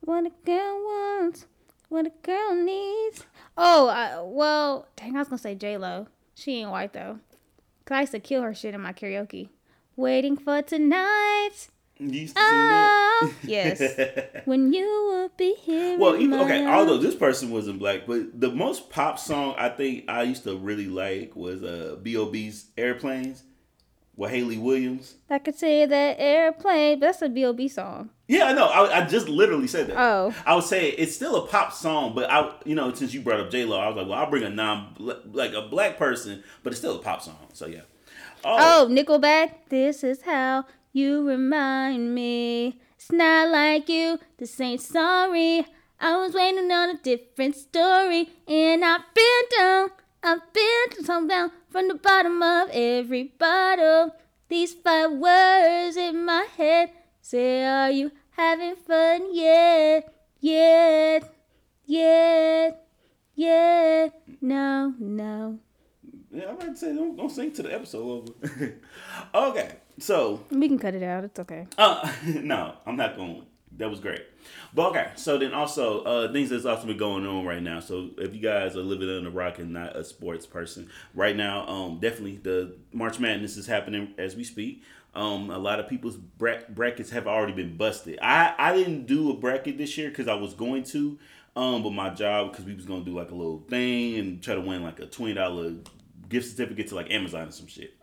"What 0.00 0.26
a 0.26 0.30
Girl 0.44 0.76
Wants," 0.84 1.46
"What 1.88 2.06
a 2.06 2.12
Girl 2.22 2.54
Needs." 2.56 3.24
Oh, 3.56 3.88
uh, 3.88 4.22
well, 4.24 4.86
dang, 4.96 5.16
I 5.16 5.20
was 5.20 5.28
gonna 5.28 5.38
say 5.38 5.54
J 5.54 5.76
Lo. 5.76 6.06
She 6.34 6.60
ain't 6.60 6.70
white 6.70 6.92
though. 6.92 7.20
Cause 7.84 7.96
I 7.96 8.00
used 8.00 8.12
to 8.12 8.20
kill 8.20 8.42
her 8.42 8.54
shit 8.54 8.74
in 8.74 8.80
my 8.80 8.92
karaoke. 8.92 9.48
Waiting 9.96 10.36
for 10.36 10.62
tonight. 10.62 11.68
You 11.98 12.08
used 12.08 12.34
to 12.36 12.40
sing 12.42 12.68
that? 12.68 13.18
Oh, 13.22 13.34
yes. 13.42 14.42
When 14.46 14.72
you 14.72 14.86
will 14.86 15.30
be 15.36 15.54
here. 15.54 15.98
Well, 15.98 16.16
even 16.16 16.40
okay, 16.40 16.66
although 16.66 16.96
this 16.96 17.14
person 17.14 17.50
wasn't 17.50 17.78
black, 17.78 18.06
but 18.06 18.40
the 18.40 18.50
most 18.50 18.88
pop 18.88 19.18
song 19.18 19.54
I 19.58 19.68
think 19.68 20.04
I 20.08 20.22
used 20.22 20.44
to 20.44 20.56
really 20.56 20.86
like 20.86 21.36
was 21.36 21.62
uh 21.62 21.96
B.O.B.'s 22.02 22.66
Airplanes 22.78 23.42
with 24.20 24.30
Hayley 24.30 24.58
Williams. 24.58 25.14
I 25.30 25.38
could 25.38 25.54
say 25.54 25.86
that 25.86 26.16
airplane, 26.18 27.00
but 27.00 27.06
that's 27.06 27.22
a 27.22 27.28
B.O.B. 27.30 27.68
song. 27.68 28.10
Yeah, 28.28 28.44
I 28.44 28.52
know. 28.52 28.66
I, 28.66 28.98
I 28.98 29.06
just 29.06 29.30
literally 29.30 29.66
said 29.66 29.86
that. 29.86 29.98
Oh. 29.98 30.34
I 30.44 30.54
was 30.54 30.68
saying 30.68 30.96
it's 30.98 31.14
still 31.14 31.36
a 31.36 31.46
pop 31.46 31.72
song, 31.72 32.14
but 32.14 32.30
I, 32.30 32.52
you 32.66 32.74
know, 32.74 32.92
since 32.92 33.14
you 33.14 33.22
brought 33.22 33.40
up 33.40 33.50
J 33.50 33.64
Lo, 33.64 33.80
I 33.80 33.88
was 33.88 33.96
like, 33.96 34.06
well, 34.06 34.18
I'll 34.18 34.28
bring 34.28 34.42
a 34.42 34.50
non, 34.50 34.94
like 35.32 35.54
a 35.54 35.62
black 35.62 35.96
person, 35.96 36.44
but 36.62 36.74
it's 36.74 36.80
still 36.80 36.96
a 36.96 37.02
pop 37.02 37.22
song. 37.22 37.48
So 37.54 37.66
yeah. 37.66 37.80
Oh, 38.44 38.84
oh 38.84 38.88
Nickelback. 38.90 39.54
This 39.70 40.04
is 40.04 40.20
how 40.20 40.66
you 40.92 41.26
remind 41.26 42.14
me. 42.14 42.78
It's 42.96 43.10
not 43.10 43.48
like 43.48 43.88
you. 43.88 44.18
This 44.36 44.60
ain't 44.60 44.82
sorry. 44.82 45.64
I 45.98 46.18
was 46.18 46.34
waiting 46.34 46.70
on 46.70 46.90
a 46.90 46.98
different 46.98 47.56
story, 47.56 48.28
and 48.46 48.84
I've 48.84 49.14
been 49.14 49.42
down. 49.56 49.88
I've 50.22 50.52
been 50.52 51.04
so 51.04 51.26
down 51.26 51.52
from 51.70 51.88
the 51.88 51.94
bottom 51.94 52.42
of 52.42 52.68
every 52.72 53.24
bottle. 53.38 54.14
These 54.48 54.74
five 54.74 55.12
words 55.12 55.96
in 55.96 56.24
my 56.24 56.46
head 56.56 56.90
say, 57.20 57.64
Are 57.64 57.90
you 57.90 58.10
having 58.32 58.76
fun 58.76 59.34
yet? 59.34 60.12
Yet? 60.40 61.34
Yet? 61.86 62.86
Yet? 63.34 64.22
No, 64.40 64.94
no. 64.98 65.58
Yeah, 66.32 66.48
I'm 66.48 66.54
about 66.56 66.68
to 66.68 66.76
say 66.76 66.94
don't, 66.94 67.16
don't 67.16 67.30
sing 67.30 67.52
to 67.52 67.62
the 67.62 67.74
episode 67.74 68.32
over. 68.42 68.74
okay, 69.34 69.76
so 69.98 70.44
We 70.50 70.68
can 70.68 70.78
cut 70.78 70.94
it 70.94 71.02
out. 71.02 71.24
It's 71.24 71.38
okay. 71.40 71.66
Uh, 71.78 72.12
no, 72.24 72.74
I'm 72.86 72.96
not 72.96 73.16
going. 73.16 73.46
That 73.80 73.88
was 73.88 73.98
great. 73.98 74.22
But 74.74 74.90
okay, 74.90 75.10
so 75.16 75.38
then 75.38 75.54
also 75.54 76.02
uh, 76.04 76.32
things 76.32 76.50
that's 76.50 76.66
also 76.66 76.86
been 76.86 76.98
going 76.98 77.26
on 77.26 77.46
right 77.46 77.62
now. 77.62 77.80
So 77.80 78.10
if 78.18 78.34
you 78.34 78.40
guys 78.40 78.76
are 78.76 78.82
living 78.82 79.08
under 79.08 79.30
a 79.30 79.32
rock 79.32 79.58
and 79.58 79.72
not 79.72 79.96
a 79.96 80.04
sports 80.04 80.44
person, 80.44 80.90
right 81.14 81.34
now, 81.34 81.66
um, 81.66 81.98
definitely 81.98 82.36
the 82.36 82.76
March 82.92 83.18
Madness 83.18 83.56
is 83.56 83.66
happening 83.66 84.12
as 84.18 84.36
we 84.36 84.44
speak. 84.44 84.82
Um, 85.14 85.50
a 85.50 85.56
lot 85.58 85.80
of 85.80 85.88
people's 85.88 86.16
bra- 86.16 86.60
brackets 86.68 87.08
have 87.10 87.26
already 87.26 87.54
been 87.54 87.78
busted. 87.78 88.18
I 88.20 88.54
I 88.58 88.74
didn't 88.74 89.06
do 89.06 89.30
a 89.30 89.34
bracket 89.34 89.78
this 89.78 89.96
year 89.96 90.10
because 90.10 90.28
I 90.28 90.34
was 90.34 90.52
going 90.52 90.84
to, 90.84 91.18
um, 91.56 91.82
but 91.82 91.90
my 91.90 92.10
job 92.10 92.52
because 92.52 92.66
we 92.66 92.74
was 92.74 92.84
gonna 92.84 93.02
do 93.04 93.14
like 93.16 93.30
a 93.30 93.34
little 93.34 93.64
thing 93.70 94.18
and 94.18 94.42
try 94.42 94.54
to 94.54 94.60
win 94.60 94.82
like 94.82 95.00
a 95.00 95.06
twenty 95.06 95.32
dollar 95.32 95.72
gift 96.28 96.50
certificate 96.50 96.86
to 96.88 96.94
like 96.96 97.10
Amazon 97.10 97.48
or 97.48 97.50
some 97.50 97.66
shit. 97.66 97.94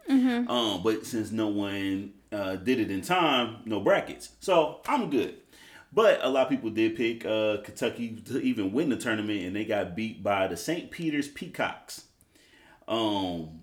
Um, 0.49 0.81
but 0.83 1.05
since 1.05 1.31
no 1.31 1.47
one 1.47 2.13
uh, 2.31 2.55
did 2.57 2.79
it 2.79 2.89
in 2.91 3.01
time, 3.01 3.57
no 3.65 3.79
brackets. 3.79 4.31
So 4.41 4.81
I'm 4.87 5.09
good. 5.09 5.35
But 5.93 6.19
a 6.21 6.29
lot 6.29 6.43
of 6.43 6.49
people 6.49 6.69
did 6.69 6.95
pick 6.95 7.25
uh, 7.25 7.57
Kentucky 7.63 8.15
to 8.25 8.39
even 8.41 8.71
win 8.73 8.89
the 8.89 8.97
tournament, 8.97 9.41
and 9.43 9.55
they 9.55 9.65
got 9.65 9.95
beat 9.95 10.21
by 10.21 10.47
the 10.47 10.57
St. 10.57 10.91
Peter's 10.91 11.27
Peacocks. 11.27 12.03
Um, 12.87 13.61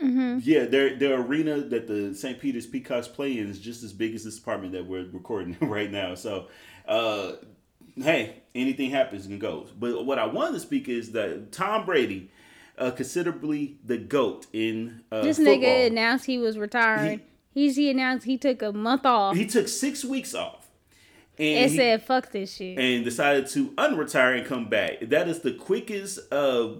yeah, 0.00 0.64
their 0.66 0.96
their 0.96 1.20
arena 1.20 1.60
that 1.60 1.86
the 1.86 2.14
St. 2.14 2.38
Peter's 2.38 2.66
Peacocks 2.66 3.08
play 3.08 3.38
in 3.38 3.48
is 3.48 3.58
just 3.58 3.82
as 3.82 3.92
big 3.92 4.14
as 4.14 4.24
this 4.24 4.38
apartment 4.38 4.72
that 4.72 4.86
we're 4.86 5.04
recording 5.10 5.56
right 5.60 5.90
now. 5.90 6.14
So, 6.14 6.48
uh, 6.86 7.32
hey, 7.96 8.42
anything 8.54 8.90
happens 8.90 9.26
and 9.26 9.40
goes. 9.40 9.70
But 9.70 10.04
what 10.04 10.18
I 10.18 10.26
wanted 10.26 10.54
to 10.54 10.60
speak 10.60 10.88
is 10.88 11.12
that 11.12 11.52
Tom 11.52 11.86
Brady, 11.86 12.30
uh, 12.76 12.90
considerably 12.90 13.78
the 13.84 13.96
goat 13.96 14.46
in 14.52 15.02
uh, 15.10 15.22
This 15.22 15.38
football. 15.38 15.54
nigga 15.56 15.86
announced 15.86 16.26
he 16.26 16.38
was 16.38 16.58
retiring. 16.58 17.22
He's 17.52 17.76
he 17.76 17.88
announced 17.88 18.26
he 18.26 18.36
took 18.36 18.62
a 18.62 18.72
month 18.72 19.06
off 19.06 19.36
he 19.36 19.46
took 19.46 19.68
six 19.68 20.04
weeks 20.04 20.34
off 20.34 20.63
and, 21.38 21.70
he- 21.70 21.76
said, 21.76 22.02
"Fuck 22.02 22.32
this 22.32 22.54
shit." 22.54 22.78
and 22.78 23.04
decided 23.04 23.46
to 23.48 23.68
unretire 23.70 24.38
and 24.38 24.46
come 24.46 24.68
back. 24.68 25.00
That 25.02 25.28
is 25.28 25.40
the 25.40 25.52
quickest 25.52 26.32
uh, 26.32 26.74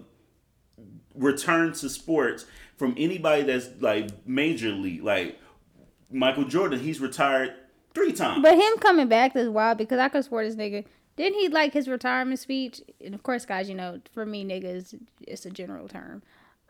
return 1.13 1.73
to 1.73 1.89
sports 1.89 2.45
from 2.77 2.93
anybody 2.97 3.43
that's 3.43 3.69
like 3.79 4.09
major 4.27 4.71
league. 4.71 5.03
Like 5.03 5.39
Michael 6.11 6.45
Jordan, 6.45 6.79
he's 6.79 6.99
retired 6.99 7.53
three 7.93 8.13
times. 8.13 8.41
But 8.41 8.55
him 8.55 8.77
coming 8.79 9.07
back 9.07 9.35
is 9.35 9.49
wild 9.49 9.77
because 9.77 9.99
I 9.99 10.09
could 10.09 10.23
swear 10.23 10.45
this 10.45 10.55
nigga 10.55 10.85
didn't 11.15 11.39
he 11.39 11.47
like 11.49 11.73
his 11.73 11.87
retirement 11.87 12.39
speech? 12.39 12.81
And 13.03 13.15
of 13.15 13.23
course, 13.23 13.45
guys, 13.45 13.69
you 13.69 13.75
know, 13.75 14.01
for 14.11 14.25
me, 14.25 14.43
niggas, 14.43 14.99
it's 15.21 15.45
a 15.45 15.49
general 15.49 15.87
term. 15.87 16.23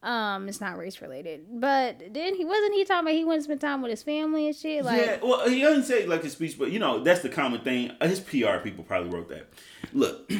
Um, 0.05 0.47
it's 0.47 0.61
not 0.61 0.77
race 0.77 1.01
related. 1.01 1.45
But 1.51 2.13
then 2.13 2.35
he 2.35 2.45
wasn't 2.45 2.75
he 2.75 2.85
talking 2.85 3.07
about 3.07 3.15
he 3.15 3.23
to 3.23 3.41
spend 3.41 3.59
time 3.59 3.81
with 3.81 3.89
his 3.89 4.03
family 4.03 4.47
and 4.47 4.55
shit. 4.55 4.85
Like, 4.85 5.01
yeah, 5.03 5.17
well, 5.21 5.49
he 5.49 5.61
doesn't 5.61 5.85
say 5.85 6.05
like 6.05 6.21
his 6.21 6.33
speech, 6.33 6.57
but 6.59 6.71
you 6.71 6.77
know 6.77 7.03
that's 7.03 7.21
the 7.21 7.29
common 7.29 7.61
thing. 7.61 7.91
Uh, 7.99 8.07
His 8.07 8.19
PR 8.19 8.57
people 8.63 8.83
probably 8.83 9.09
wrote 9.09 9.29
that. 9.29 9.49
Look, 9.93 10.31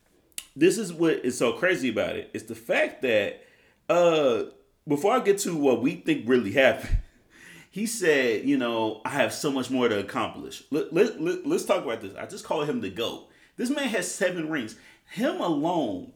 this 0.56 0.76
is 0.76 0.92
what 0.92 1.24
is 1.24 1.38
so 1.38 1.54
crazy 1.54 1.88
about 1.88 2.16
it. 2.16 2.30
It's 2.34 2.44
the 2.44 2.54
fact 2.54 3.02
that 3.02 3.42
uh 3.88 4.44
before 4.86 5.12
I 5.14 5.20
get 5.20 5.38
to 5.38 5.56
what 5.56 5.80
we 5.80 5.94
think 5.94 6.28
really 6.28 6.52
happened, 6.52 6.98
he 7.70 7.86
said, 7.86 8.44
you 8.44 8.58
know, 8.58 9.00
I 9.04 9.10
have 9.10 9.32
so 9.32 9.50
much 9.50 9.70
more 9.70 9.88
to 9.88 9.98
accomplish. 9.98 10.62
Let, 10.70 10.92
let, 10.92 11.20
let, 11.20 11.46
let's 11.46 11.64
talk 11.64 11.84
about 11.84 12.02
this. 12.02 12.14
I 12.14 12.26
just 12.26 12.44
call 12.44 12.62
him 12.62 12.80
the 12.80 12.90
GOAT. 12.90 13.28
This 13.56 13.70
man 13.70 13.88
has 13.88 14.10
seven 14.14 14.48
rings. 14.50 14.76
Him 15.06 15.40
alone, 15.40 16.12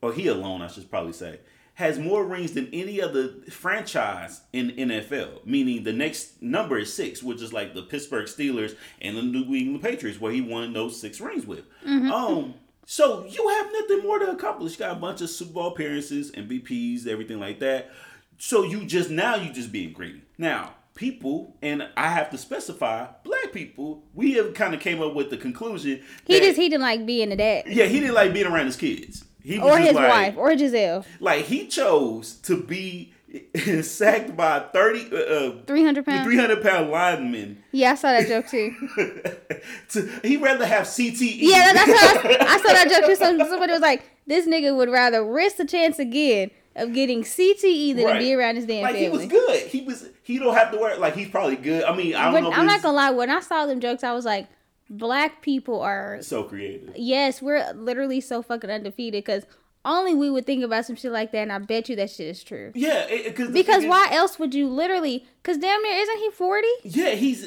or 0.00 0.12
he 0.12 0.28
alone, 0.28 0.62
I 0.62 0.68
should 0.68 0.90
probably 0.90 1.12
say, 1.12 1.40
has 1.78 1.96
more 1.96 2.24
rings 2.24 2.54
than 2.54 2.68
any 2.72 3.00
other 3.00 3.28
franchise 3.50 4.40
in 4.52 4.72
NFL. 4.72 5.46
Meaning 5.46 5.84
the 5.84 5.92
next 5.92 6.42
number 6.42 6.76
is 6.76 6.92
six, 6.92 7.22
which 7.22 7.40
is 7.40 7.52
like 7.52 7.72
the 7.72 7.82
Pittsburgh 7.82 8.26
Steelers 8.26 8.74
and 9.00 9.16
the 9.16 9.22
New 9.22 9.54
England 9.54 9.80
Patriots, 9.84 10.20
where 10.20 10.32
he 10.32 10.40
won 10.40 10.72
those 10.72 11.00
six 11.00 11.20
rings 11.20 11.46
with. 11.46 11.62
Um, 11.86 12.54
so 12.84 13.24
you 13.26 13.46
have 13.48 13.68
nothing 13.72 14.02
more 14.02 14.18
to 14.18 14.32
accomplish. 14.32 14.72
You 14.72 14.78
got 14.80 14.96
a 14.96 14.98
bunch 14.98 15.20
of 15.20 15.30
Super 15.30 15.52
Bowl 15.52 15.68
appearances, 15.68 16.32
MVPs, 16.32 17.06
everything 17.06 17.38
like 17.38 17.60
that. 17.60 17.92
So 18.38 18.64
you 18.64 18.84
just 18.84 19.08
now 19.08 19.36
you 19.36 19.52
just 19.52 19.70
being 19.70 19.92
greedy. 19.92 20.22
Now 20.36 20.74
people, 20.96 21.54
and 21.62 21.88
I 21.96 22.08
have 22.08 22.28
to 22.30 22.38
specify, 22.38 23.06
black 23.22 23.52
people, 23.52 24.02
we 24.14 24.32
have 24.32 24.52
kind 24.54 24.74
of 24.74 24.80
came 24.80 25.00
up 25.00 25.14
with 25.14 25.30
the 25.30 25.36
conclusion. 25.36 26.02
he 26.26 26.34
that- 26.40 26.42
just 26.44 26.58
he 26.58 26.68
didn't 26.68 26.82
like 26.82 27.06
being 27.06 27.30
a 27.30 27.36
dad 27.36 27.66
yeah, 27.68 27.84
he 27.84 28.00
didn't 28.00 28.16
like 28.16 28.32
being 28.32 28.46
around 28.46 28.66
his 28.66 28.74
kids. 28.74 29.24
He 29.42 29.58
or 29.58 29.78
his 29.78 29.94
like, 29.94 30.08
wife 30.10 30.34
or 30.36 30.54
Gisele. 30.54 31.04
like 31.20 31.44
he 31.44 31.66
chose 31.66 32.34
to 32.42 32.62
be 32.62 33.12
sacked 33.82 34.36
by 34.36 34.60
30 34.60 35.00
uh, 35.14 35.52
Three 35.66 35.84
hundred 35.84 36.06
pounds. 36.06 36.24
300 36.24 36.62
pound 36.62 36.90
lineman 36.90 37.62
Yeah, 37.72 37.92
I 37.92 37.94
saw 37.94 38.08
that 38.12 38.26
joke 38.26 38.46
too. 38.48 38.74
to, 39.90 40.20
he'd 40.22 40.40
rather 40.40 40.66
have. 40.66 40.86
CTE 40.86 41.36
Yeah, 41.38 41.72
that's 41.72 42.00
how 42.00 42.18
I, 42.20 42.54
I 42.54 42.58
saw 42.58 42.72
that 42.72 42.88
joke 42.90 43.06
too. 43.06 43.16
Some, 43.16 43.38
somebody 43.48 43.72
was 43.72 43.82
like, 43.82 44.02
"This 44.26 44.46
nigga 44.46 44.74
would 44.74 44.88
rather 44.88 45.24
risk 45.24 45.56
the 45.56 45.66
chance 45.66 45.98
again 45.98 46.50
of 46.74 46.94
getting 46.94 47.22
CTE 47.22 47.96
than 47.96 48.06
to 48.06 48.18
be 48.18 48.34
around 48.34 48.56
his 48.56 48.64
damn 48.64 48.82
like 48.82 48.96
he 48.96 49.08
was 49.08 49.22
family." 49.22 49.28
good 49.28 49.66
he 49.66 49.82
was 49.82 50.08
he 50.22 50.38
don't 50.38 50.54
have 50.54 50.70
to 50.72 50.78
work 50.78 50.98
like 50.98 51.14
he's 51.14 51.28
probably 51.28 51.56
good 51.56 51.84
I 51.84 51.94
mean 51.94 52.14
i 52.14 52.24
don't 52.24 52.32
but 52.32 52.40
know 52.40 52.52
i'm 52.52 52.66
not 52.66 52.82
gonna 52.82 52.96
lie. 52.96 53.10
When 53.10 53.30
I 53.30 53.40
saw 53.40 53.66
them 53.66 53.80
jokes, 53.80 54.02
I 54.04 54.12
was 54.12 54.24
like, 54.24 54.48
"Black 54.90 55.42
people 55.42 55.80
are 55.80 56.18
so 56.22 56.42
creative 56.44 56.90
yes, 56.96 57.40
we're 57.42 57.72
literally 57.74 58.20
so 58.20 58.42
fucking 58.42 58.70
undefeated." 58.70 59.24
Because 59.24 59.44
only 59.84 60.14
we 60.14 60.28
would 60.28 60.44
think 60.46 60.64
about 60.64 60.84
some 60.86 60.96
shit 60.96 61.12
like 61.12 61.32
that, 61.32 61.38
and 61.38 61.52
I 61.52 61.58
bet 61.58 61.88
you 61.88 61.96
that 61.96 62.10
shit 62.10 62.26
is 62.28 62.42
true. 62.44 62.72
yeah 62.74 63.06
it, 63.08 63.36
Because 63.52 63.84
is- 63.84 63.88
why 63.88 64.08
else 64.12 64.38
would 64.38 64.54
you 64.54 64.68
literally? 64.68 65.26
Because 65.42 65.58
damn 65.58 65.82
near, 65.82 65.96
isn't 65.98 66.18
he 66.18 66.30
forty? 66.30 66.68
yeah 66.84 67.10
he's 67.10 67.46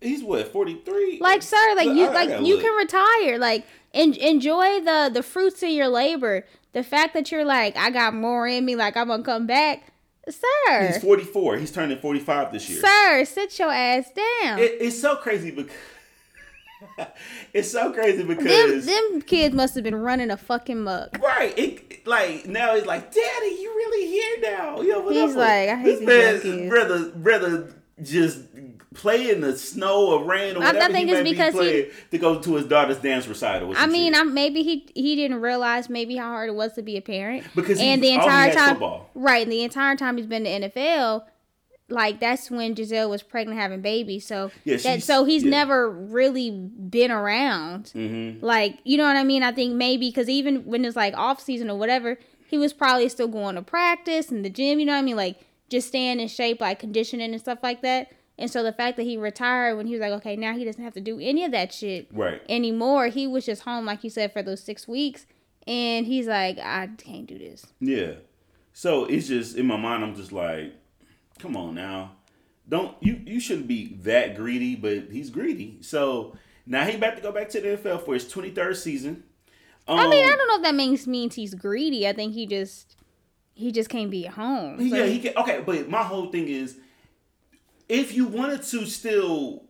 he's 0.00 0.22
what 0.22 0.48
43 0.52 1.18
Like, 1.20 1.42
sir, 1.42 1.56
like 1.76 1.86
you, 1.86 2.04
I- 2.04 2.08
I 2.10 2.12
like 2.14 2.28
gotta 2.28 2.44
you 2.44 2.54
look. 2.56 2.64
can 2.64 2.76
retire, 2.76 3.38
like 3.38 3.66
en- 3.92 4.14
enjoy 4.14 4.80
the 4.80 5.10
the 5.12 5.22
fruits 5.22 5.62
of 5.62 5.70
your 5.70 5.88
labor. 5.88 6.46
the 6.74 6.82
fact 6.82 7.14
that 7.14 7.30
you're 7.30 7.44
like, 7.44 7.76
I 7.76 7.90
got 7.90 8.14
more 8.14 8.46
in 8.48 8.64
me, 8.64 8.76
like 8.76 8.96
I'm 8.96 9.08
gonna 9.08 9.22
come 9.22 9.46
back, 9.46 9.92
sir. 10.28 10.86
He's 10.88 10.98
44. 11.02 11.56
He's 11.58 11.70
turning 11.72 11.98
45 11.98 12.52
this 12.52 12.68
year. 12.68 12.80
Sir, 12.80 13.24
sit 13.24 13.58
your 13.58 13.70
ass 13.72 14.10
down. 14.10 14.58
It, 14.58 14.76
it's 14.80 14.98
so 15.00 15.16
crazy 15.16 15.50
because 15.50 15.70
it's 17.52 17.70
so 17.70 17.92
crazy 17.92 18.22
because 18.22 18.86
them 18.86 19.20
kids 19.22 19.54
must 19.54 19.74
have 19.74 19.84
been 19.84 19.94
running 19.96 20.30
a 20.30 20.36
fucking 20.36 20.82
muck. 20.82 21.18
right, 21.22 21.56
it 21.58 22.06
like 22.06 22.46
now 22.46 22.74
he's 22.74 22.86
like, 22.86 23.12
Daddy, 23.12 23.46
you 23.46 23.72
really 23.76 24.06
here 24.08 24.52
now? 24.52 24.80
Yo, 24.80 25.00
what 25.00 25.14
He's 25.14 25.34
like, 25.34 25.68
I 25.68 25.76
hate 25.76 25.84
this 25.84 25.98
these 26.00 26.06
man, 26.08 26.34
young 26.34 26.40
kids. 26.68 26.72
rather 26.72 27.12
rather 27.16 27.74
just 28.02 28.40
play 28.94 29.30
in 29.30 29.40
the 29.40 29.56
snow 29.56 30.06
or 30.08 30.24
rain 30.24 30.56
or 30.56 30.62
I- 30.62 30.66
I 30.68 30.72
whatever 30.72 30.92
think 30.92 31.10
it's 31.10 31.22
be 31.22 31.30
because 31.30 31.54
he- 31.54 31.88
to 32.10 32.18
go 32.18 32.40
to 32.40 32.54
his 32.56 32.66
daughter's 32.66 32.98
dance 32.98 33.26
recital. 33.26 33.72
I 33.76 33.86
mean. 33.86 34.14
I'm 34.14 34.34
maybe 34.34 34.62
he 34.62 34.88
he 34.94 35.16
didn't 35.16 35.40
realize 35.40 35.88
maybe 35.88 36.16
how 36.16 36.28
hard 36.30 36.48
it 36.48 36.54
was 36.54 36.72
to 36.74 36.82
be 36.82 36.96
a 36.96 37.00
parent 37.02 37.44
Because 37.54 37.80
and 37.80 38.02
he- 38.02 38.08
the 38.10 38.14
entire 38.14 38.52
time, 38.52 38.68
football. 38.70 39.10
right? 39.14 39.42
And 39.42 39.50
the 39.52 39.62
entire 39.62 39.96
time 39.96 40.16
he's 40.16 40.26
been 40.26 40.44
in 40.46 40.62
the 40.62 40.68
NFL, 40.70 41.24
like 41.88 42.18
that's 42.20 42.50
when 42.50 42.74
Gisele 42.74 43.10
was 43.10 43.22
pregnant 43.22 43.60
having 43.60 43.80
babies. 43.82 44.26
So 44.26 44.50
Yeah, 44.64 44.76
that 44.78 45.02
so 45.02 45.24
he's 45.24 45.44
yeah. 45.44 45.50
never 45.50 45.90
really 45.90 46.50
been 46.50 47.10
around. 47.10 47.92
Mm-hmm. 47.94 48.44
Like 48.44 48.78
you 48.84 48.96
know 48.96 49.04
what 49.04 49.16
I 49.16 49.24
mean? 49.24 49.42
I 49.42 49.52
think 49.52 49.74
maybe 49.74 50.08
because 50.08 50.28
even 50.28 50.64
when 50.64 50.84
it's 50.84 50.96
like 50.96 51.14
off 51.16 51.40
season 51.40 51.68
or 51.70 51.78
whatever, 51.78 52.18
he 52.46 52.56
was 52.58 52.72
probably 52.72 53.08
still 53.08 53.28
going 53.28 53.54
to 53.56 53.62
practice 53.62 54.30
and 54.30 54.44
the 54.44 54.50
gym. 54.50 54.78
You 54.80 54.86
know 54.86 54.92
what 54.92 54.98
I 54.98 55.02
mean? 55.02 55.16
Like 55.16 55.40
just 55.68 55.88
staying 55.88 56.20
in 56.20 56.28
shape, 56.28 56.60
like 56.60 56.78
conditioning 56.78 57.32
and 57.32 57.40
stuff 57.40 57.58
like 57.62 57.82
that. 57.82 58.12
And 58.36 58.50
so 58.50 58.62
the 58.64 58.72
fact 58.72 58.96
that 58.96 59.04
he 59.04 59.16
retired 59.16 59.76
when 59.76 59.86
he 59.86 59.92
was 59.92 60.00
like, 60.00 60.12
okay, 60.14 60.34
now 60.36 60.56
he 60.56 60.64
doesn't 60.64 60.82
have 60.82 60.94
to 60.94 61.00
do 61.00 61.20
any 61.20 61.44
of 61.44 61.52
that 61.52 61.72
shit 61.72 62.08
Right. 62.12 62.42
anymore. 62.48 63.06
He 63.06 63.28
was 63.28 63.46
just 63.46 63.62
home, 63.62 63.86
like 63.86 64.02
you 64.02 64.10
said, 64.10 64.32
for 64.32 64.42
those 64.42 64.60
six 64.60 64.88
weeks. 64.88 65.24
And 65.68 66.04
he's 66.04 66.26
like, 66.26 66.58
I 66.58 66.88
can't 66.98 67.26
do 67.26 67.38
this. 67.38 67.64
Yeah. 67.80 68.14
So 68.72 69.04
it's 69.04 69.28
just 69.28 69.56
in 69.56 69.66
my 69.66 69.76
mind, 69.76 70.02
I'm 70.02 70.16
just 70.16 70.32
like, 70.32 70.74
come 71.44 71.56
on 71.56 71.74
now, 71.74 72.12
don't 72.68 72.96
you 73.00 73.20
you 73.26 73.38
shouldn't 73.38 73.68
be 73.68 73.94
that 74.02 74.34
greedy, 74.34 74.74
but 74.74 75.10
he's 75.12 75.28
greedy. 75.30 75.78
So 75.82 76.36
now 76.66 76.84
he 76.86 76.96
about 76.96 77.16
to 77.16 77.22
go 77.22 77.30
back 77.30 77.50
to 77.50 77.60
the 77.60 77.68
NFL 77.76 78.04
for 78.04 78.14
his 78.14 78.24
23rd 78.24 78.74
season. 78.76 79.22
Um, 79.86 79.98
I 79.98 80.08
mean, 80.08 80.24
I 80.24 80.34
don't 80.34 80.48
know 80.48 80.56
if 80.56 80.62
that 80.62 80.74
means 80.74 81.06
means 81.06 81.34
he's 81.34 81.54
greedy. 81.54 82.08
I 82.08 82.14
think 82.14 82.32
he 82.32 82.46
just 82.46 82.96
he 83.54 83.70
just 83.70 83.90
can't 83.90 84.10
be 84.10 84.26
at 84.26 84.32
home. 84.34 84.78
So 84.88 84.96
yeah, 84.96 85.04
he 85.04 85.20
can. 85.20 85.36
Okay, 85.36 85.62
but 85.64 85.88
my 85.90 86.02
whole 86.02 86.30
thing 86.32 86.48
is, 86.48 86.78
if 87.88 88.14
you 88.14 88.26
wanted 88.26 88.62
to 88.62 88.86
still. 88.86 89.62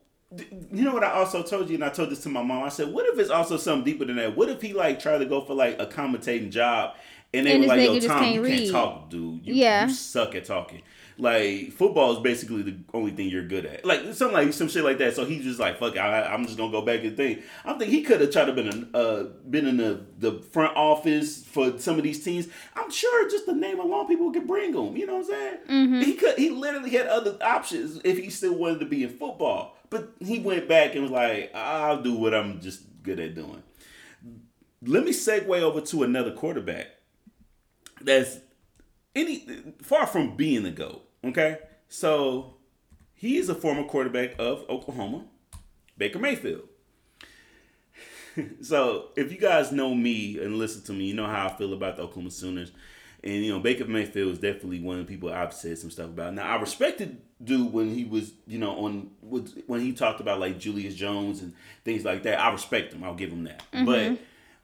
You 0.72 0.82
know 0.82 0.92
what 0.92 1.04
I 1.04 1.12
also 1.12 1.44
told 1.44 1.68
you, 1.68 1.76
and 1.76 1.84
I 1.84 1.90
told 1.90 2.10
this 2.10 2.24
to 2.24 2.28
my 2.28 2.42
mom. 2.42 2.64
I 2.64 2.68
said, 2.68 2.92
"What 2.92 3.06
if 3.06 3.16
it's 3.20 3.30
also 3.30 3.56
something 3.56 3.84
deeper 3.84 4.04
than 4.04 4.16
that? 4.16 4.37
What 4.37 4.48
if 4.48 4.60
he 4.60 4.72
like 4.72 4.98
tried 4.98 5.18
to 5.18 5.26
go 5.26 5.40
for 5.42 5.54
like 5.54 5.80
a 5.80 5.87
commentating 5.87 6.50
job, 6.50 6.96
and 7.32 7.46
they 7.46 7.52
And 7.52 7.60
were 7.62 7.68
like, 7.68 7.80
"Yo, 7.82 8.00
Tom, 8.00 8.18
can't 8.18 8.34
you 8.34 8.42
read." 8.42 8.58
can't 8.58 8.70
talk, 8.72 9.10
dude. 9.10 9.46
You, 9.46 9.54
Yeah. 9.54 9.87
you 9.87 9.92
suck 9.94 10.34
at 10.34 10.44
talking. 10.44 10.82
Like 11.16 11.72
football 11.72 12.12
is 12.12 12.18
basically 12.18 12.62
the 12.62 12.77
only 12.92 13.12
thing 13.12 13.29
you're 13.29 13.46
good 13.46 13.66
at. 13.66 13.85
Like 13.85 14.14
something 14.14 14.33
like 14.33 14.53
some 14.53 14.68
shit 14.68 14.83
like 14.83 14.98
that. 14.98 15.14
So 15.14 15.24
he's 15.24 15.44
just 15.44 15.61
like, 15.61 15.79
fuck, 15.79 15.94
it, 15.94 15.98
I, 15.98 16.33
I'm 16.33 16.44
just 16.44 16.57
gonna 16.59 16.72
go 16.72 16.83
back 16.83 17.05
and 17.05 17.16
think. 17.16 17.42
I 17.64 17.74
think 17.74 17.90
he 17.90 18.03
could 18.03 18.20
have 18.20 18.31
tried 18.31 18.46
to 18.46 18.53
been 18.53 18.68
in, 18.68 18.88
uh 18.94 19.24
been 19.48 19.66
in 19.66 19.77
the 19.77 20.05
the 20.18 20.42
front 20.42 20.77
office 20.77 21.44
for 21.44 21.79
some 21.79 21.98
of 21.98 22.03
these 22.03 22.24
teams. 22.24 22.48
I'm 22.74 22.90
sure 22.90 23.31
just 23.31 23.46
the 23.46 23.55
name 23.55 23.79
alone, 23.79 24.09
people 24.09 24.33
could 24.33 24.46
bring 24.46 24.74
him. 24.74 24.96
You 24.96 25.07
know 25.07 25.16
what 25.16 25.27
I'm 25.27 25.31
saying? 25.31 25.59
Mm-hmm. 25.68 26.00
He 26.00 26.14
could. 26.14 26.37
He 26.37 26.50
literally 26.50 26.90
had 26.90 27.07
other 27.07 27.37
options 27.40 28.00
if 28.05 28.18
he 28.18 28.31
still 28.31 28.55
wanted 28.55 28.81
to 28.81 28.87
be 28.87 29.05
in 29.05 29.11
football. 29.11 29.77
But 29.90 30.11
he 30.18 30.40
went 30.40 30.68
back 30.68 30.94
and 30.94 31.03
was 31.03 31.12
like, 31.12 31.53
I'll 31.55 32.03
do 32.03 32.16
what 32.16 32.35
I'm 32.35 32.61
just 32.61 32.83
good 33.05 33.20
at 33.20 33.37
doing. 33.37 33.62
Let 34.83 35.05
me 35.05 35.12
segue 35.12 35.61
over 35.61 35.81
to 35.81 36.03
another 36.03 36.33
quarterback 36.33 36.88
that's 38.00 38.38
any 39.14 39.46
far 39.83 40.07
from 40.07 40.37
being 40.37 40.66
a 40.66 40.70
GOAT. 40.70 41.03
Okay, 41.24 41.58
so 41.88 42.54
he 43.14 43.38
is 43.38 43.48
a 43.48 43.54
former 43.54 43.84
quarterback 43.84 44.34
of 44.38 44.64
Oklahoma, 44.68 45.24
Baker 45.96 46.18
Mayfield. 46.18 46.68
so 48.62 49.08
if 49.16 49.32
you 49.32 49.38
guys 49.38 49.72
know 49.72 49.94
me 49.94 50.38
and 50.38 50.58
listen 50.58 50.82
to 50.82 50.92
me, 50.92 51.04
you 51.04 51.14
know 51.14 51.26
how 51.26 51.48
I 51.48 51.56
feel 51.56 51.72
about 51.72 51.96
the 51.96 52.02
Oklahoma 52.02 52.30
Sooners. 52.30 52.72
And 53.22 53.42
you 53.42 53.52
know, 53.52 53.58
Baker 53.58 53.87
Mayfield 53.87 54.32
is 54.32 54.38
definitely 54.38 54.80
one 54.80 54.98
of 54.98 55.06
the 55.06 55.12
people 55.12 55.32
I've 55.32 55.54
said 55.54 55.78
some 55.78 55.90
stuff 55.90 56.06
about. 56.06 56.34
Now 56.34 56.46
I 56.46 56.60
respected 56.60 57.22
dude 57.42 57.72
when 57.72 57.94
he 57.94 58.04
was, 58.04 58.32
you 58.46 58.58
know, 58.58 58.84
on 58.84 59.10
when 59.66 59.80
he 59.80 59.92
talked 59.94 60.20
about 60.20 60.40
like 60.40 60.58
Julius 60.58 60.94
Jones 60.94 61.40
and 61.40 61.54
things 61.84 62.04
like 62.04 62.24
that. 62.24 62.38
I 62.38 62.52
respect 62.52 62.92
him. 62.92 63.02
I'll 63.02 63.14
give 63.14 63.30
him 63.30 63.44
that. 63.44 63.62
But 63.72 64.18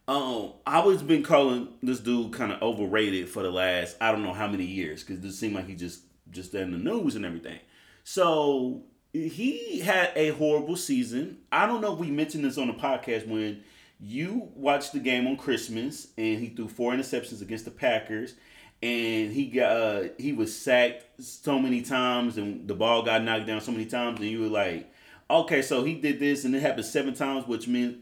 um, 0.08 0.52
I 0.66 0.80
was 0.80 1.02
been 1.02 1.22
calling 1.22 1.68
this 1.82 2.00
dude 2.00 2.34
kind 2.34 2.52
of 2.52 2.60
overrated 2.60 3.30
for 3.30 3.42
the 3.42 3.50
last 3.50 3.96
I 3.98 4.12
don't 4.12 4.22
know 4.22 4.34
how 4.34 4.46
many 4.48 4.66
years 4.66 5.02
because 5.02 5.24
it 5.24 5.32
seemed 5.32 5.54
like 5.54 5.66
he 5.66 5.74
just 5.74 6.02
just 6.30 6.54
in 6.54 6.72
the 6.72 6.78
news 6.78 7.16
and 7.16 7.24
everything. 7.24 7.58
So 8.04 8.82
he 9.12 9.80
had 9.80 10.12
a 10.16 10.30
horrible 10.30 10.76
season. 10.76 11.38
I 11.50 11.66
don't 11.66 11.80
know 11.80 11.92
if 11.92 11.98
we 11.98 12.10
mentioned 12.10 12.44
this 12.44 12.58
on 12.58 12.68
the 12.68 12.74
podcast 12.74 13.26
when 13.26 13.62
you 14.00 14.48
watched 14.54 14.92
the 14.92 15.00
game 15.00 15.26
on 15.26 15.36
Christmas 15.36 16.08
and 16.16 16.38
he 16.38 16.48
threw 16.48 16.68
four 16.68 16.92
interceptions 16.92 17.42
against 17.42 17.64
the 17.66 17.70
Packers 17.70 18.34
and 18.82 19.32
he 19.32 19.46
got 19.46 19.70
uh, 19.76 20.02
he 20.18 20.32
was 20.32 20.56
sacked 20.56 21.22
so 21.22 21.58
many 21.58 21.82
times 21.82 22.38
and 22.38 22.66
the 22.66 22.74
ball 22.74 23.02
got 23.02 23.22
knocked 23.22 23.46
down 23.46 23.60
so 23.60 23.72
many 23.72 23.84
times 23.84 24.20
and 24.20 24.28
you 24.30 24.40
were 24.40 24.46
like, 24.46 24.90
okay, 25.28 25.60
so 25.60 25.84
he 25.84 25.94
did 25.94 26.18
this 26.18 26.44
and 26.44 26.54
it 26.54 26.60
happened 26.60 26.86
seven 26.86 27.14
times, 27.14 27.46
which 27.46 27.68
meant 27.68 27.98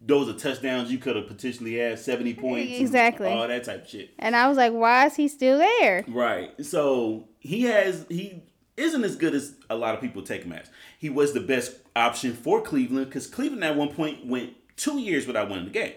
those 0.00 0.28
are 0.28 0.38
touchdowns 0.38 0.90
you 0.92 0.98
could 0.98 1.16
have 1.16 1.26
potentially 1.26 1.76
had 1.76 1.98
seventy 1.98 2.34
points, 2.34 2.78
Exactly. 2.78 3.28
all 3.30 3.48
that 3.48 3.64
type 3.64 3.84
of 3.84 3.88
shit. 3.88 4.10
And 4.18 4.36
I 4.36 4.48
was 4.48 4.56
like, 4.56 4.72
why 4.72 5.06
is 5.06 5.16
he 5.16 5.28
still 5.28 5.58
there? 5.58 6.04
Right. 6.08 6.52
So 6.64 7.28
he 7.40 7.62
has 7.62 8.04
he 8.08 8.42
isn't 8.76 9.04
as 9.04 9.16
good 9.16 9.34
as 9.34 9.54
a 9.70 9.76
lot 9.76 9.94
of 9.94 10.00
people 10.00 10.22
take 10.22 10.42
him 10.42 10.52
as. 10.52 10.68
He 10.98 11.08
was 11.08 11.32
the 11.32 11.40
best 11.40 11.76
option 11.96 12.34
for 12.34 12.60
Cleveland 12.60 13.06
because 13.06 13.26
Cleveland 13.26 13.64
at 13.64 13.76
one 13.76 13.88
point 13.92 14.26
went 14.26 14.52
two 14.76 14.98
years 14.98 15.26
without 15.26 15.48
winning 15.48 15.66
the 15.66 15.70
game. 15.70 15.94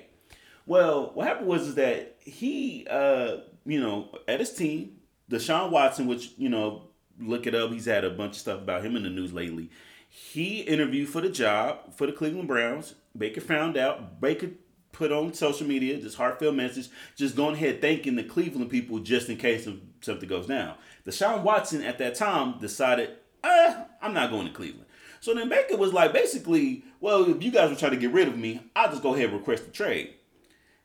Well, 0.65 1.11
what 1.13 1.27
happened 1.27 1.47
was 1.47 1.67
is 1.67 1.75
that 1.75 2.17
he, 2.19 2.85
uh, 2.89 3.37
you 3.65 3.79
know, 3.79 4.09
at 4.27 4.39
his 4.39 4.53
team, 4.53 4.97
Deshaun 5.31 5.71
Watson, 5.71 6.07
which 6.07 6.31
you 6.37 6.49
know, 6.49 6.83
look 7.19 7.47
it 7.47 7.55
up. 7.55 7.71
He's 7.71 7.85
had 7.85 8.03
a 8.05 8.09
bunch 8.11 8.33
of 8.33 8.37
stuff 8.37 8.59
about 8.61 8.85
him 8.85 8.95
in 8.95 9.03
the 9.03 9.09
news 9.09 9.33
lately. 9.33 9.69
He 10.09 10.61
interviewed 10.61 11.09
for 11.09 11.21
the 11.21 11.29
job 11.29 11.93
for 11.95 12.05
the 12.07 12.13
Cleveland 12.13 12.47
Browns. 12.47 12.95
Baker 13.17 13.41
found 13.41 13.77
out. 13.77 14.21
Baker 14.21 14.51
put 14.91 15.11
on 15.11 15.33
social 15.33 15.67
media 15.67 15.99
this 15.99 16.15
heartfelt 16.15 16.55
message, 16.55 16.89
just 17.15 17.35
going 17.35 17.55
ahead 17.55 17.81
thanking 17.81 18.15
the 18.15 18.23
Cleveland 18.23 18.69
people 18.69 18.99
just 18.99 19.29
in 19.29 19.37
case 19.37 19.67
something 20.01 20.27
goes 20.27 20.47
down. 20.47 20.75
Deshaun 21.05 21.43
Watson 21.43 21.83
at 21.83 21.97
that 21.99 22.15
time 22.15 22.57
decided, 22.59 23.11
uh, 23.43 23.83
I'm 24.01 24.13
not 24.13 24.31
going 24.31 24.47
to 24.47 24.53
Cleveland. 24.53 24.85
So 25.19 25.33
then 25.33 25.49
Baker 25.49 25.77
was 25.77 25.93
like, 25.93 26.13
basically, 26.13 26.83
well, 26.99 27.29
if 27.29 27.43
you 27.43 27.51
guys 27.51 27.69
were 27.69 27.75
trying 27.75 27.91
to 27.91 27.97
get 27.97 28.11
rid 28.11 28.27
of 28.27 28.37
me, 28.37 28.61
I'll 28.75 28.89
just 28.89 29.03
go 29.03 29.13
ahead 29.13 29.29
and 29.29 29.37
request 29.37 29.67
a 29.67 29.71
trade. 29.71 30.13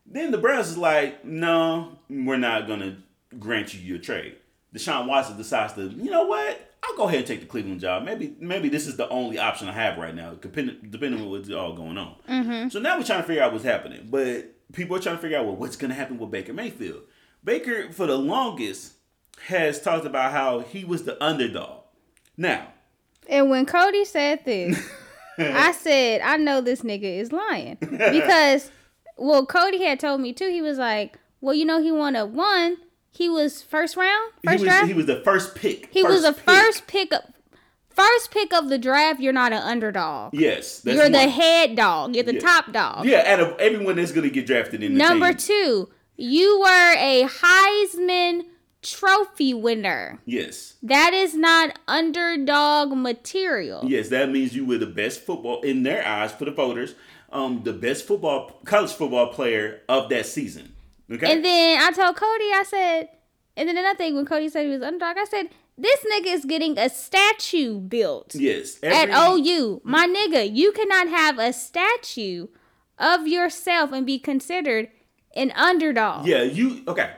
Then 0.04 0.30
the 0.30 0.38
Browns 0.38 0.68
is 0.68 0.78
like, 0.78 1.24
no, 1.24 1.98
we're 2.10 2.36
not 2.36 2.66
gonna 2.66 2.98
grant 3.38 3.72
you 3.72 3.80
your 3.80 3.98
trade. 3.98 4.36
Deshaun 4.74 5.06
Watson 5.06 5.37
decides 5.37 5.74
to, 5.74 5.82
you 5.82 6.11
know 6.11 6.24
what? 6.24 6.72
I'll 6.82 6.96
go 6.96 7.04
ahead 7.04 7.18
and 7.18 7.26
take 7.26 7.40
the 7.40 7.46
Cleveland 7.46 7.80
job. 7.80 8.02
Maybe 8.04 8.35
maybe 8.40 8.68
this 8.68 8.87
is 8.88 8.96
the 8.96 9.08
only 9.08 9.38
option 9.38 9.68
I 9.68 9.72
have 9.72 9.98
right 9.98 10.14
now, 10.14 10.35
depending 10.35 10.78
depending 10.90 11.20
on 11.20 11.30
what's 11.30 11.48
all 11.50 11.74
going 11.74 11.96
on. 11.96 12.16
Mm-hmm. 12.28 12.70
So 12.70 12.80
now 12.80 12.98
we're 12.98 13.04
trying 13.04 13.20
to 13.20 13.26
figure 13.26 13.42
out 13.42 13.52
what's 13.52 13.64
happening. 13.64 14.08
But 14.11 14.52
people 14.72 14.96
are 14.96 15.00
trying 15.00 15.16
to 15.16 15.22
figure 15.22 15.38
out 15.38 15.46
well, 15.46 15.54
what's 15.54 15.76
gonna 15.76 15.94
happen 15.94 16.18
with 16.18 16.30
Baker 16.32 16.52
Mayfield. 16.52 17.02
Baker, 17.44 17.92
for 17.92 18.06
the 18.06 18.18
longest, 18.18 18.94
has 19.46 19.80
talked 19.80 20.06
about 20.06 20.32
how 20.32 20.61
he 20.61 20.85
was 20.85 21.04
the 21.04 21.22
underdog. 21.22 21.85
Now, 22.37 22.68
And 23.28 23.50
when 23.50 23.66
Cody 23.66 24.04
said 24.04 24.44
this, 24.44 24.90
I 25.38 25.72
said, 25.72 26.20
I 26.20 26.37
know 26.37 26.61
this 26.61 26.82
nigga 26.82 27.18
is 27.18 27.32
lying. 27.32 27.76
Because, 27.80 28.70
well, 29.16 29.46
Cody 29.46 29.85
had 29.85 30.00
told 30.00 30.20
me 30.20 30.32
too. 30.32 30.48
He 30.48 30.62
was 30.62 30.78
like, 30.78 31.18
well, 31.40 31.54
you 31.54 31.64
know, 31.64 31.82
he 31.82 31.92
won 31.92 32.16
a 32.16 32.24
one. 32.26 32.76
He 33.14 33.29
was 33.29 33.62
first 33.62 33.96
round, 33.96 34.33
he 34.42 34.48
first 34.48 34.61
was 34.61 34.68
draft. 34.68 34.88
he 34.88 34.94
was 34.94 35.07
the 35.07 35.20
first 35.20 35.55
pick. 35.55 35.88
He 35.92 36.03
was 36.03 36.22
the 36.22 36.33
pick. 36.33 36.42
first 36.44 36.87
pick 36.87 37.13
up, 37.13 37.33
first 37.90 38.31
pick 38.31 38.52
of 38.54 38.69
the 38.71 38.79
draft. 38.79 39.21
You're 39.21 39.33
not 39.35 39.52
an 39.52 39.63
underdog. 39.63 40.33
Yes, 40.35 40.81
that's 40.81 40.96
You're 40.96 41.10
the 41.10 41.29
head 41.29 41.77
dog. 41.77 42.15
You're 42.15 42.25
the 42.25 42.35
Yeah. 42.35 42.40
top 42.40 42.73
dog. 42.73 43.04
Yeah, 43.04 43.23
out 43.27 43.40
of 43.40 43.58
everyone 43.60 43.96
that's 43.96 44.13
gonna 44.13 44.31
get 44.31 44.46
drafted 44.46 44.83
in 44.83 44.92
the 44.94 44.98
Number 44.98 45.29
team. 45.35 45.37
two, 45.38 45.88
you 46.17 46.60
were 46.60 46.94
a 46.96 47.27
Heisman 47.29 48.46
Trophy 48.81 49.54
winner. 49.54 50.19
Yes. 50.25 50.75
That 50.83 51.13
is 51.15 51.35
not 51.37 51.79
underdog 51.87 52.92
material. 52.96 53.83
Yes, 53.87 54.08
that 54.08 54.31
means 54.31 54.56
you 54.56 54.65
were 54.65 54.79
the 54.79 54.87
best 54.87 55.21
football 55.21 55.60
in 55.63 55.85
their 55.85 56.04
eyes 56.04 56.33
for 56.33 56.46
the 56.46 56.50
voters. 56.50 56.94
Um, 57.31 57.60
the 57.63 57.73
best 57.73 58.06
football 58.06 58.60
college 58.65 58.90
football 58.92 59.29
player 59.29 59.83
of 59.88 60.08
that 60.08 60.27
season. 60.27 60.73
Okay. 61.13 61.33
And 61.33 61.44
then 61.44 61.81
I 61.81 61.90
told 61.90 62.17
Cody, 62.17 62.44
I 62.54 62.65
said, 62.67 63.08
and 63.56 63.69
then 63.69 63.77
another 63.77 63.96
thing, 63.96 64.15
when 64.15 64.27
Cody 64.27 64.48
said 64.48 64.65
he 64.65 64.73
was 64.73 64.83
underdog, 64.83 65.17
I 65.19 65.25
said, 65.25 65.50
this 65.77 66.04
nigga 66.13 66.27
is 66.27 66.44
getting 66.44 66.79
a 66.79 66.88
statue 66.88 67.79
built 67.81 68.35
yes. 68.35 68.79
at 68.83 69.10
every- 69.10 69.42
OU. 69.42 69.81
My 69.85 70.06
nigga, 70.06 70.48
you 70.54 70.73
cannot 70.73 71.08
have 71.08 71.38
a 71.38 71.52
statue 71.52 72.48
of 72.98 73.27
yourself 73.27 73.92
and 73.92 74.06
be 74.06 74.19
considered 74.19 74.88
An 75.35 75.50
underdog. 75.52 76.27
Yeah, 76.27 76.42
you 76.42 76.83
okay. 76.87 77.10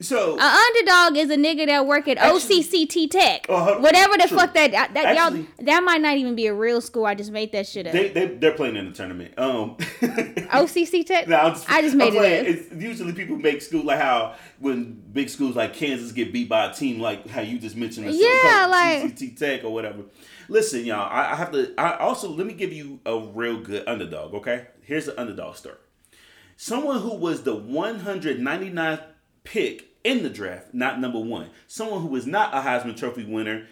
So 0.00 0.36
An 0.38 0.40
underdog 0.40 1.16
is 1.18 1.28
a 1.28 1.36
nigga 1.36 1.66
that 1.66 1.84
work 1.84 2.06
at 2.06 2.18
Actually- 2.18 2.62
OCCT 2.62 3.10
Tech, 3.10 3.46
Uh-huh, 3.48 3.80
whatever 3.80 4.16
the 4.16 4.28
true. 4.28 4.38
fuck 4.38 4.54
that 4.54 4.70
that, 4.70 4.96
Actually- 4.96 5.40
y'all 5.40 5.46
that 5.62 5.82
might 5.82 6.00
not 6.00 6.16
even 6.18 6.36
be 6.36 6.46
a 6.46 6.54
real 6.54 6.80
school. 6.80 7.04
I 7.04 7.16
just 7.16 7.32
made 7.32 7.50
that 7.50 7.66
shit 7.66 7.84
up. 7.88 7.92
they 7.92 8.10
they 8.10 8.26
they're 8.26 8.52
playing 8.52 8.76
in 8.76 8.86
the 8.86 8.92
tournament. 8.92 9.34
Um 9.36 9.74
OCC 10.00 11.04
Tech. 11.04 11.26
No, 11.26 11.36
I'm 11.36 11.52
just, 11.54 11.68
I 11.68 11.82
just 11.82 11.94
I'm 11.94 11.98
made 11.98 12.14
it 12.14 12.18
playing. 12.18 12.40
up. 12.46 12.46
It's 12.72 12.72
usually 12.82 13.12
people 13.12 13.36
make 13.38 13.60
school 13.60 13.82
like 13.84 13.98
how 14.00 14.36
when 14.60 15.02
big 15.12 15.28
schools 15.30 15.56
like 15.56 15.74
Kansas 15.74 16.12
get 16.12 16.32
beat 16.32 16.48
by 16.48 16.70
a 16.70 16.74
team 16.74 17.00
like 17.00 17.26
how 17.28 17.40
you 17.40 17.58
just 17.58 17.74
mentioned. 17.74 18.06
Yeah, 18.12 18.66
like- 18.70 19.02
CCT 19.16 19.36
Tech 19.36 19.64
or 19.64 19.72
whatever. 19.74 20.02
Listen, 20.48 20.84
y'all, 20.84 21.08
I, 21.10 21.32
I 21.32 21.34
have 21.34 21.50
to. 21.52 21.74
I 21.76 21.96
also 21.96 22.30
let 22.30 22.46
me 22.46 22.54
give 22.54 22.72
you 22.72 23.00
a 23.04 23.18
real 23.18 23.60
good 23.60 23.82
underdog. 23.88 24.32
Okay, 24.34 24.66
here's 24.82 25.06
the 25.06 25.20
underdog 25.20 25.56
story. 25.56 25.74
Someone 26.56 27.00
who 27.00 27.16
was 27.16 27.42
the 27.42 27.56
199th 27.56 29.02
pick 29.44 29.87
in 30.04 30.22
the 30.22 30.30
draft, 30.30 30.72
not 30.72 31.00
number 31.00 31.18
one. 31.18 31.50
Someone 31.66 32.02
who 32.02 32.08
was 32.08 32.26
not 32.26 32.54
a 32.54 32.58
Heisman 32.58 32.96
Trophy 32.96 33.24
winner, 33.24 33.66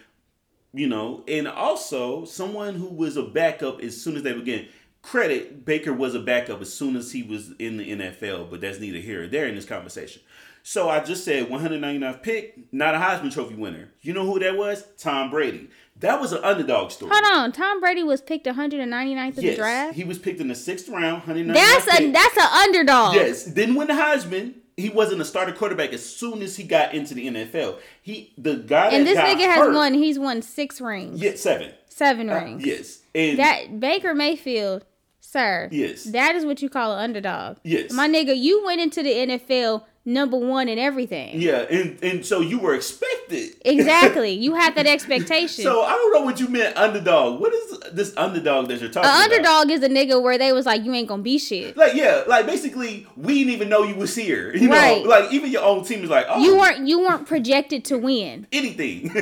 you 0.73 0.87
know, 0.87 1.23
and 1.27 1.47
also 1.47 2.25
someone 2.25 2.75
who 2.75 2.87
was 2.87 3.17
a 3.17 3.23
backup 3.23 3.81
as 3.81 3.99
soon 3.99 4.15
as 4.15 4.23
they 4.23 4.33
began. 4.33 4.67
Credit 5.01 5.63
Baker 5.63 5.93
was 5.93 6.15
a 6.15 6.19
backup 6.19 6.61
as 6.61 6.73
soon 6.73 6.95
as 6.97 7.11
he 7.13 7.23
was 7.23 7.51
in 7.59 7.77
the 7.77 7.91
NFL, 7.91 8.49
but 8.49 8.59
that's 8.59 8.79
neither 8.79 8.99
here 8.99 9.23
or 9.23 9.27
there 9.27 9.47
in 9.47 9.55
this 9.55 9.65
conversation. 9.65 10.21
So 10.63 10.89
I 10.89 10.99
just 10.99 11.23
said 11.23 11.47
199th 11.47 12.21
pick, 12.21 12.73
not 12.73 12.93
a 12.93 12.97
Heisman 12.97 13.31
Trophy 13.31 13.55
winner. 13.55 13.89
You 14.01 14.11
know 14.11 14.25
who 14.25 14.37
that 14.39 14.57
was? 14.57 14.83
Tom 14.97 15.29
Brady. 15.29 15.69
That 15.99 16.19
was 16.19 16.33
an 16.33 16.43
underdog 16.43 16.91
story. 16.91 17.09
Hold 17.13 17.37
on, 17.37 17.51
Tom 17.53 17.79
Brady 17.79 18.03
was 18.03 18.21
picked 18.21 18.45
199th 18.45 19.37
in 19.37 19.45
the 19.45 19.55
draft. 19.55 19.95
he 19.95 20.03
was 20.03 20.19
picked 20.19 20.41
in 20.41 20.49
the 20.49 20.55
sixth 20.55 20.89
round, 20.89 21.23
199th 21.23 21.53
That's 21.53 21.99
a 21.99 22.11
that's 22.11 22.37
an 22.37 22.53
underdog. 22.53 23.15
Yes, 23.15 23.45
didn't 23.45 23.75
win 23.75 23.87
the 23.87 23.93
Heisman. 23.93 24.55
He 24.77 24.89
wasn't 24.89 25.21
a 25.21 25.25
starter 25.25 25.51
quarterback 25.53 25.91
as 25.91 26.05
soon 26.05 26.41
as 26.43 26.55
he 26.55 26.63
got 26.63 26.93
into 26.93 27.15
the 27.15 27.27
NFL. 27.27 27.79
He 28.01 28.31
the 28.37 28.57
guy 28.57 28.89
and 28.91 29.05
this 29.07 29.17
nigga 29.17 29.45
has 29.45 29.73
won. 29.73 29.95
He's 29.95 30.19
won 30.19 30.41
six 30.43 30.79
rings, 30.79 31.19
Yeah, 31.19 31.35
seven. 31.35 31.71
seven 31.89 32.29
Uh, 32.29 32.35
rings. 32.35 32.63
yes, 32.65 32.99
and 33.15 33.39
That 33.39 33.79
Baker 33.79 34.13
Mayfield, 34.13 34.85
sir. 35.19 35.67
Yes. 35.71 36.03
That 36.03 36.35
is 36.35 36.45
what 36.45 36.61
you 36.61 36.69
call 36.69 36.93
an 36.93 36.99
underdog. 37.03 37.57
Yes. 37.63 37.91
My 37.91 38.07
nigga, 38.07 38.37
you 38.37 38.63
went 38.65 38.79
into 38.79 39.01
the 39.01 39.11
NFL 39.13 39.83
number 40.07 40.37
one 40.37 40.69
in 40.69 40.79
everything. 40.79 41.39
yeah, 41.39 41.65
and 41.69 42.01
and 42.01 42.25
so 42.25 42.39
you 42.39 42.57
were 42.57 42.73
expected. 42.73 43.55
Exactly. 43.65 44.31
you 44.31 44.55
had 44.55 44.73
that 44.75 44.87
expectation. 44.95 45.63
So 45.63 45.83
I 45.83 45.91
don't 45.91 46.13
know 46.13 46.21
what 46.21 46.39
you 46.39 46.47
meant 46.47 46.77
underdog. 46.77 47.41
What 47.41 47.53
is 47.53 47.79
this 47.91 48.15
underdog 48.15 48.69
that 48.69 48.79
you're 48.79 48.89
talking 48.89 49.09
An 49.09 49.15
about? 49.15 49.31
underdog 49.57 49.69
is 49.71 49.83
a 49.83 49.89
nigga 49.89 50.21
where 50.23 50.37
they 50.37 50.53
was 50.53 50.65
like, 50.65 50.83
you 50.85 50.93
ain't 50.93 51.09
gonna 51.09 51.21
be 51.23 51.37
shit. 51.37 51.75
Like 51.75 51.93
yeah, 51.93 52.23
like 52.25 52.45
basically 52.45 53.05
we 53.17 53.39
didn't 53.39 53.53
even 53.53 53.67
know 53.69 53.83
you 53.83 53.95
was 53.95 54.15
here. 54.15 54.55
You 54.57 54.69
Right. 54.71 55.03
know, 55.03 55.09
like 55.09 55.31
even 55.33 55.51
your 55.51 55.63
own 55.63 55.83
team 55.83 56.03
is 56.03 56.09
like, 56.09 56.25
oh, 56.29 56.41
You 56.43 56.57
weren't 56.57 56.87
you 56.87 56.99
weren't 57.01 57.27
projected 57.27 57.83
to 57.85 57.97
win. 57.97 58.47
anything. 58.51 59.11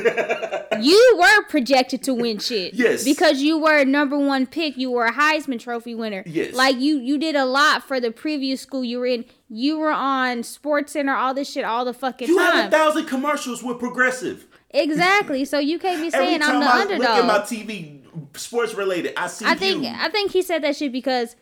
You 0.81 1.17
were 1.19 1.43
projected 1.45 2.03
to 2.03 2.13
win 2.13 2.37
shit. 2.39 2.73
Yes. 2.73 3.05
Because 3.05 3.41
you 3.41 3.57
were 3.57 3.77
a 3.77 3.85
number 3.85 4.17
one 4.17 4.45
pick. 4.45 4.75
You 4.77 4.91
were 4.91 5.05
a 5.05 5.13
Heisman 5.13 5.57
Trophy 5.59 5.95
winner. 5.95 6.21
Yes. 6.25 6.53
Like 6.53 6.75
you 6.79 6.99
you 6.99 7.17
did 7.17 7.35
a 7.35 7.45
lot 7.45 7.83
for 7.87 7.99
the 8.01 8.11
previous 8.11 8.61
school 8.61 8.83
you 8.83 8.99
were 8.99 9.05
in. 9.05 9.23
You 9.55 9.79
were 9.79 9.91
on 9.91 10.43
Sports 10.43 10.91
Center, 10.91 11.15
all 11.15 11.33
this 11.33 11.49
shit, 11.49 11.63
all 11.63 11.85
the 11.85 11.93
fucking 11.93 12.27
you 12.27 12.39
have 12.39 12.53
time. 12.53 12.67
a 12.67 12.71
thousand 12.71 13.05
commercials 13.05 13.63
with 13.63 13.79
Progressive. 13.79 14.47
exactly. 14.69 15.45
So 15.45 15.59
you 15.59 15.79
can't 15.79 16.01
be 16.01 16.09
saying 16.11 16.41
I'm 16.43 16.59
the 16.59 16.65
I 16.65 16.83
look 16.97 17.07
at 17.07 17.25
my. 17.25 17.39
TV, 17.39 18.01
sports 18.35 18.73
related, 18.73 19.13
I 19.15 19.27
see 19.27 19.45
I 19.45 19.55
think 19.55 19.83
you. 19.83 19.93
I 19.95 20.09
think 20.09 20.31
he 20.31 20.41
said 20.41 20.61
that 20.63 20.75
shit 20.75 20.91
because 20.91 21.37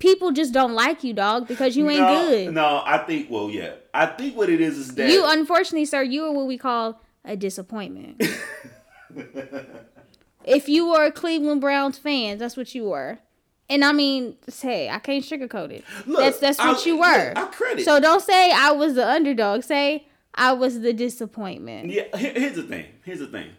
people 0.00 0.32
just 0.32 0.52
don't 0.52 0.74
like 0.74 1.02
you, 1.02 1.14
dog, 1.14 1.48
because 1.48 1.78
you 1.78 1.88
ain't 1.88 2.02
no, 2.02 2.28
good. 2.28 2.52
No, 2.52 2.82
I 2.84 2.98
think. 2.98 3.30
Well, 3.30 3.48
yeah, 3.48 3.72
I 3.94 4.04
think 4.04 4.36
what 4.36 4.50
it 4.50 4.60
is 4.60 4.76
is 4.76 4.94
that 4.96 5.08
You 5.08 5.24
unfortunately, 5.26 5.86
sir, 5.86 6.02
you 6.02 6.24
are 6.24 6.32
what 6.32 6.46
we 6.46 6.58
call 6.58 7.00
a 7.24 7.36
disappointment. 7.36 8.22
if 10.44 10.68
you 10.68 10.90
were 10.90 11.04
a 11.04 11.10
Cleveland 11.12 11.62
Browns 11.62 11.96
fan, 11.96 12.36
that's 12.36 12.58
what 12.58 12.74
you 12.74 12.84
were. 12.84 13.18
And 13.70 13.84
I 13.84 13.92
mean, 13.92 14.36
say 14.48 14.90
I 14.90 14.98
can't 14.98 15.24
sugarcoat 15.24 15.70
it. 15.70 15.84
Look, 16.06 16.18
that's 16.20 16.38
that's 16.40 16.58
what 16.58 16.78
I- 16.78 16.84
you 16.84 16.98
were. 16.98 17.28
look, 17.34 17.38
I 17.38 17.46
credit. 17.46 17.84
So 17.84 18.00
don't 18.00 18.20
say 18.20 18.50
I 18.52 18.72
was 18.72 18.94
the 18.96 19.08
underdog. 19.08 19.62
Say 19.62 20.06
I 20.34 20.52
was 20.52 20.80
the 20.80 20.92
disappointment. 20.92 21.90
yeah. 21.90 22.14
here's 22.16 22.56
the 22.56 22.64
thing. 22.64 22.86
Here's 23.04 23.20
the 23.20 23.26
thing. 23.28 23.50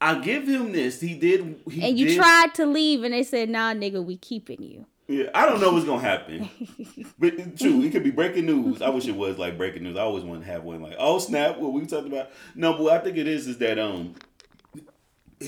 I 0.00 0.18
give 0.18 0.46
him 0.46 0.72
this. 0.72 1.00
He 1.00 1.14
did. 1.18 1.60
He 1.70 1.82
And 1.82 1.98
you 1.98 2.06
did- 2.08 2.16
tried 2.18 2.54
to 2.54 2.66
leave, 2.66 3.02
and 3.02 3.12
they 3.14 3.22
said, 3.22 3.48
"Nah, 3.50 3.72
nigga, 3.74 4.04
we 4.04 4.16
keeping 4.16 4.62
you." 4.62 4.86
Yeah, 5.08 5.30
I 5.34 5.46
don't 5.46 5.60
know 5.60 5.72
what's 5.72 5.84
gonna 5.86 6.00
happen, 6.02 6.48
but 7.18 7.56
true, 7.56 7.80
it 7.82 7.92
could 7.92 8.02
be 8.02 8.10
breaking 8.10 8.44
news. 8.46 8.82
I 8.82 8.88
wish 8.90 9.06
it 9.06 9.14
was 9.14 9.38
like 9.38 9.56
breaking 9.56 9.84
news. 9.84 9.96
I 9.96 10.00
always 10.02 10.24
want 10.24 10.40
to 10.42 10.46
have 10.48 10.64
one 10.64 10.82
like, 10.82 10.96
oh 10.98 11.18
snap, 11.20 11.58
what 11.58 11.72
we 11.72 11.86
talked 11.86 12.08
about. 12.08 12.30
No, 12.56 12.72
but 12.72 12.82
what 12.82 12.92
I 12.94 12.98
think 13.04 13.16
it 13.16 13.28
is 13.28 13.46
is 13.46 13.58
that 13.58 13.78
um, 13.78 14.16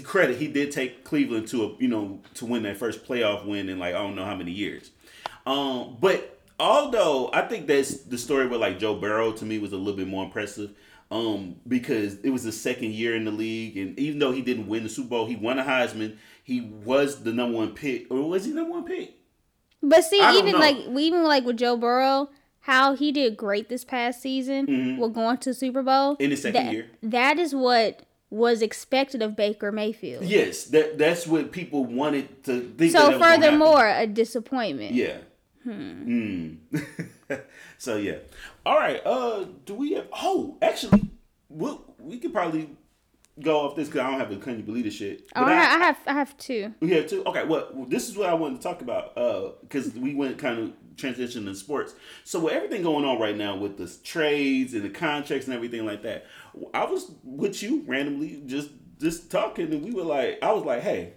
credit 0.05 0.36
he 0.39 0.49
did 0.49 0.70
take 0.70 1.05
Cleveland 1.05 1.49
to 1.49 1.64
a 1.64 1.76
you 1.78 1.89
know 1.89 2.20
to 2.34 2.45
win 2.47 2.62
that 2.64 2.76
first 2.76 3.05
playoff 3.07 3.47
win 3.47 3.68
in 3.68 3.78
like 3.78 3.95
I 3.95 3.99
don't 3.99 4.14
know 4.16 4.24
how 4.24 4.34
many 4.36 4.53
years. 4.53 4.91
Um, 5.47 5.97
but 6.01 6.39
although 6.61 7.30
I 7.32 7.43
think 7.43 7.66
that's 7.66 8.03
the 8.03 8.18
story 8.18 8.47
with 8.47 8.61
like 8.61 8.78
Joe 8.78 8.95
Burrow 8.97 9.32
to 9.32 9.45
me 9.45 9.59
was 9.59 9.72
a 9.72 9.76
little 9.76 9.97
bit 9.97 10.09
more 10.09 10.24
impressive. 10.24 10.70
Um, 11.11 11.57
because 11.66 12.16
it 12.20 12.28
was 12.28 12.45
the 12.45 12.53
second 12.53 12.93
year 12.93 13.16
in 13.16 13.24
the 13.24 13.30
league, 13.30 13.78
and 13.78 13.99
even 13.99 14.18
though 14.18 14.30
he 14.30 14.43
didn't 14.43 14.68
win 14.68 14.82
the 14.82 14.91
Super 14.91 15.09
Bowl, 15.09 15.24
he 15.26 15.36
won 15.36 15.59
a 15.59 15.64
Heisman. 15.64 16.18
He 16.45 16.61
was 16.61 17.22
the 17.22 17.32
number 17.32 17.57
one 17.57 17.70
pick, 17.72 18.11
or 18.11 18.28
was 18.28 18.45
he 18.45 18.53
number 18.53 18.72
one 18.72 18.84
pick? 18.84 19.14
But 19.82 20.05
see, 20.05 20.18
even 20.39 20.53
know. 20.53 20.59
like 20.59 20.76
even 20.76 21.24
like 21.24 21.47
with 21.47 21.57
Joe 21.57 21.78
Burrow, 21.78 22.28
how 22.61 22.95
he 22.95 23.11
did 23.11 23.39
great 23.39 23.70
this 23.70 23.84
past 23.86 24.20
season 24.20 24.66
Mhm. 24.66 24.99
with 24.99 25.14
going 25.14 25.39
to 25.39 25.55
Super 25.55 25.82
Bowl 25.82 26.16
In 26.18 26.30
his 26.30 26.43
second 26.43 26.66
that- 26.66 26.72
year. 26.74 26.91
That 27.03 27.39
is 27.39 27.55
what 27.55 28.03
was 28.31 28.61
expected 28.62 29.22
of 29.22 29.35
Baker 29.37 29.72
Mayfield. 29.72 30.24
Yes, 30.24 30.64
that 30.66 30.99
that's 30.99 31.26
what 31.26 31.53
people 31.53 31.85
wanted 31.85 32.45
to 32.45 32.61
think. 32.76 32.93
so 32.93 33.18
furthermore, 33.18 33.89
a 33.89 34.07
disappointment. 34.07 34.95
yeah. 34.95 35.18
Hmm. 35.64 36.55
so 37.79 37.97
yeah. 37.97 38.16
All 38.64 38.76
right. 38.76 39.01
Uh, 39.05 39.47
do 39.66 39.74
we 39.74 39.93
have? 39.95 40.07
Oh, 40.12 40.57
actually, 40.62 41.11
we 41.49 41.76
we 41.99 42.18
could 42.18 42.33
probably 42.33 42.70
go 43.41 43.61
off 43.61 43.76
this 43.76 43.89
because 43.89 44.01
I 44.01 44.11
don't 44.11 44.18
have 44.20 44.31
the 44.31 44.37
can 44.37 44.57
you 44.57 44.62
believe 44.62 44.85
this 44.85 44.95
shit. 44.95 45.22
Oh, 45.37 45.45
But 45.45 45.53
I, 45.53 45.57
I 45.74 45.79
have 45.79 45.99
I 46.07 46.12
have 46.12 46.37
two. 46.39 46.74
we 46.81 46.91
have 46.93 47.07
two. 47.07 47.22
Okay, 47.24 47.45
well, 47.45 47.68
this 47.89 48.09
is 48.09 48.16
what 48.16 48.29
I 48.29 48.35
wanted 48.35 48.57
to 48.57 48.62
talk 48.62 48.81
about. 48.83 49.16
Uh, 49.16 49.51
because 49.61 49.93
we 49.95 50.14
went 50.14 50.39
kind 50.39 50.59
of 50.59 50.72
transition 50.97 51.45
to 51.47 51.55
sports. 51.55 51.95
So 52.24 52.41
with 52.41 52.53
everything 52.53 52.83
going 52.83 53.05
on 53.05 53.20
right 53.20 53.37
now 53.37 53.57
with 53.57 53.76
the 53.79 53.87
trades 54.05 54.74
and 54.74 54.83
the 54.85 54.91
contracts 54.91 55.47
and 55.47 55.55
everything 55.55 55.87
like 55.87 56.03
that, 56.03 56.26
I 56.75 56.85
was 56.85 57.11
with 57.23 57.63
you 57.63 57.85
randomly 57.87 58.43
just 58.47 58.71
just 59.01 59.31
talking, 59.31 59.73
and 59.73 59.85
we 59.85 59.93
were 59.93 60.03
like, 60.03 60.39
I 60.43 60.53
was 60.53 60.65
like, 60.65 60.83
hey, 60.83 61.15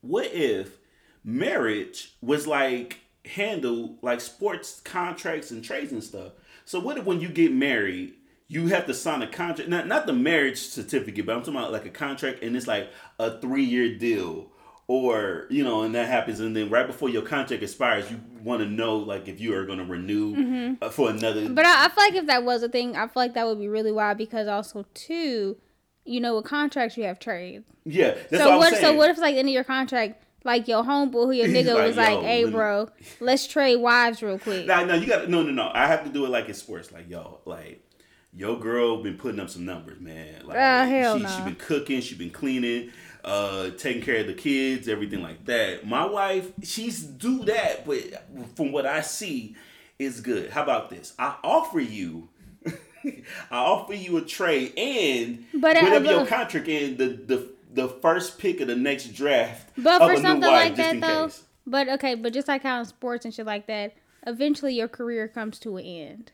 what 0.00 0.26
if 0.32 0.78
marriage 1.22 2.14
was 2.20 2.46
like 2.46 3.00
handled 3.24 3.98
like 4.02 4.20
sports 4.20 4.80
contracts 4.84 5.50
and 5.50 5.64
trades 5.64 5.92
and 5.92 6.02
stuff? 6.02 6.32
So 6.64 6.80
what 6.80 6.98
if 6.98 7.04
when 7.04 7.20
you 7.20 7.28
get 7.28 7.52
married, 7.52 8.14
you 8.48 8.68
have 8.68 8.86
to 8.86 8.94
sign 8.94 9.22
a 9.22 9.26
contract, 9.26 9.70
not 9.70 9.86
not 9.86 10.06
the 10.06 10.12
marriage 10.12 10.58
certificate, 10.58 11.26
but 11.26 11.34
I'm 11.34 11.42
talking 11.42 11.56
about 11.56 11.72
like 11.72 11.86
a 11.86 11.90
contract, 11.90 12.42
and 12.42 12.56
it's 12.56 12.66
like 12.66 12.90
a 13.18 13.38
three 13.40 13.64
year 13.64 13.96
deal, 13.96 14.50
or 14.86 15.46
you 15.50 15.64
know, 15.64 15.82
and 15.82 15.94
that 15.94 16.08
happens, 16.08 16.40
and 16.40 16.54
then 16.54 16.70
right 16.70 16.86
before 16.86 17.08
your 17.08 17.22
contract 17.22 17.62
expires, 17.62 18.10
you 18.10 18.20
want 18.42 18.60
to 18.60 18.66
know 18.68 18.96
like 18.96 19.28
if 19.28 19.40
you 19.40 19.54
are 19.54 19.64
going 19.64 19.78
to 19.78 19.84
renew 19.84 20.76
uh, 20.82 20.90
for 20.90 21.10
another. 21.10 21.42
Mm-hmm. 21.42 21.54
But 21.54 21.66
I, 21.66 21.86
I 21.86 21.88
feel 21.88 22.04
like 22.04 22.14
if 22.14 22.26
that 22.26 22.44
was 22.44 22.62
a 22.62 22.68
thing, 22.68 22.96
I 22.96 23.06
feel 23.06 23.12
like 23.16 23.34
that 23.34 23.46
would 23.46 23.58
be 23.58 23.68
really 23.68 23.92
wild 23.92 24.18
because 24.18 24.48
also 24.48 24.84
too, 24.94 25.56
you 26.04 26.20
know, 26.20 26.36
with 26.36 26.44
contracts 26.44 26.96
you 26.96 27.04
have 27.04 27.18
trades 27.18 27.64
yeah, 27.84 28.14
that's 28.30 28.42
so 28.42 28.58
what, 28.58 28.72
what? 28.72 28.80
So 28.80 28.94
what 28.94 29.10
if 29.10 29.18
like 29.18 29.36
end 29.36 29.48
of 29.48 29.52
your 29.52 29.64
contract, 29.64 30.22
like 30.42 30.68
your 30.68 30.82
homeboy 30.82 31.26
who 31.26 31.32
your 31.32 31.48
nigga 31.48 31.74
like, 31.74 31.86
was 31.86 31.96
like, 31.96 32.20
"Hey, 32.20 32.44
bro, 32.48 32.88
let's 33.20 33.46
trade 33.46 33.76
wives 33.76 34.22
real 34.22 34.38
quick." 34.38 34.66
Nah, 34.66 34.84
no, 34.84 34.94
you 34.94 35.06
got 35.06 35.28
no, 35.28 35.42
no, 35.42 35.50
no. 35.50 35.70
I 35.72 35.86
have 35.86 36.04
to 36.04 36.10
do 36.10 36.24
it 36.24 36.30
like 36.30 36.48
in 36.48 36.54
sports. 36.54 36.92
Like, 36.92 37.10
yo, 37.10 37.40
like 37.44 37.82
your 38.32 38.58
girl 38.58 39.02
been 39.02 39.18
putting 39.18 39.38
up 39.38 39.50
some 39.50 39.66
numbers, 39.66 40.00
man. 40.00 40.46
Like, 40.46 40.56
Ah, 40.56 40.86
hell 40.86 41.18
she, 41.18 41.22
nah. 41.24 41.36
she 41.36 41.44
been 41.44 41.56
cooking, 41.56 42.00
she 42.00 42.14
been 42.14 42.30
cleaning, 42.30 42.90
uh, 43.24 43.70
taking 43.70 44.02
care 44.02 44.20
of 44.20 44.26
the 44.26 44.34
kids, 44.34 44.88
everything 44.88 45.22
like 45.22 45.44
that. 45.46 45.86
My 45.86 46.04
wife, 46.04 46.52
she's 46.62 47.02
do 47.02 47.44
that, 47.44 47.86
but 47.86 47.98
from 48.54 48.72
what 48.72 48.86
I 48.86 49.00
see, 49.00 49.56
is 49.98 50.20
good. 50.20 50.50
How 50.50 50.62
about 50.62 50.90
this? 50.90 51.14
I 51.18 51.36
offer 51.42 51.80
you. 51.80 52.28
I 52.66 53.12
offer 53.50 53.94
you 53.94 54.16
a 54.16 54.22
trade 54.22 54.72
and 54.76 55.44
But, 55.52 55.76
whatever 55.76 56.04
your 56.04 56.26
contract 56.26 56.68
and 56.68 56.98
the, 56.98 57.08
the 57.08 57.48
the 57.72 57.88
first 57.88 58.38
pick 58.38 58.60
of 58.60 58.68
the 58.68 58.76
next 58.76 59.08
draft. 59.14 59.70
But 59.76 59.98
for 59.98 60.16
something 60.20 60.50
wife, 60.50 60.68
like 60.68 60.76
that 60.76 61.00
though, 61.00 61.24
case. 61.26 61.42
but 61.66 61.88
okay, 61.88 62.14
but 62.14 62.32
just 62.32 62.48
like 62.48 62.62
how 62.62 62.78
in 62.80 62.86
sports 62.86 63.24
and 63.24 63.34
shit 63.34 63.46
like 63.46 63.66
that, 63.66 63.94
eventually 64.26 64.74
your 64.74 64.88
career 64.88 65.28
comes 65.28 65.58
to 65.60 65.76
an 65.76 65.84
end. 65.84 66.32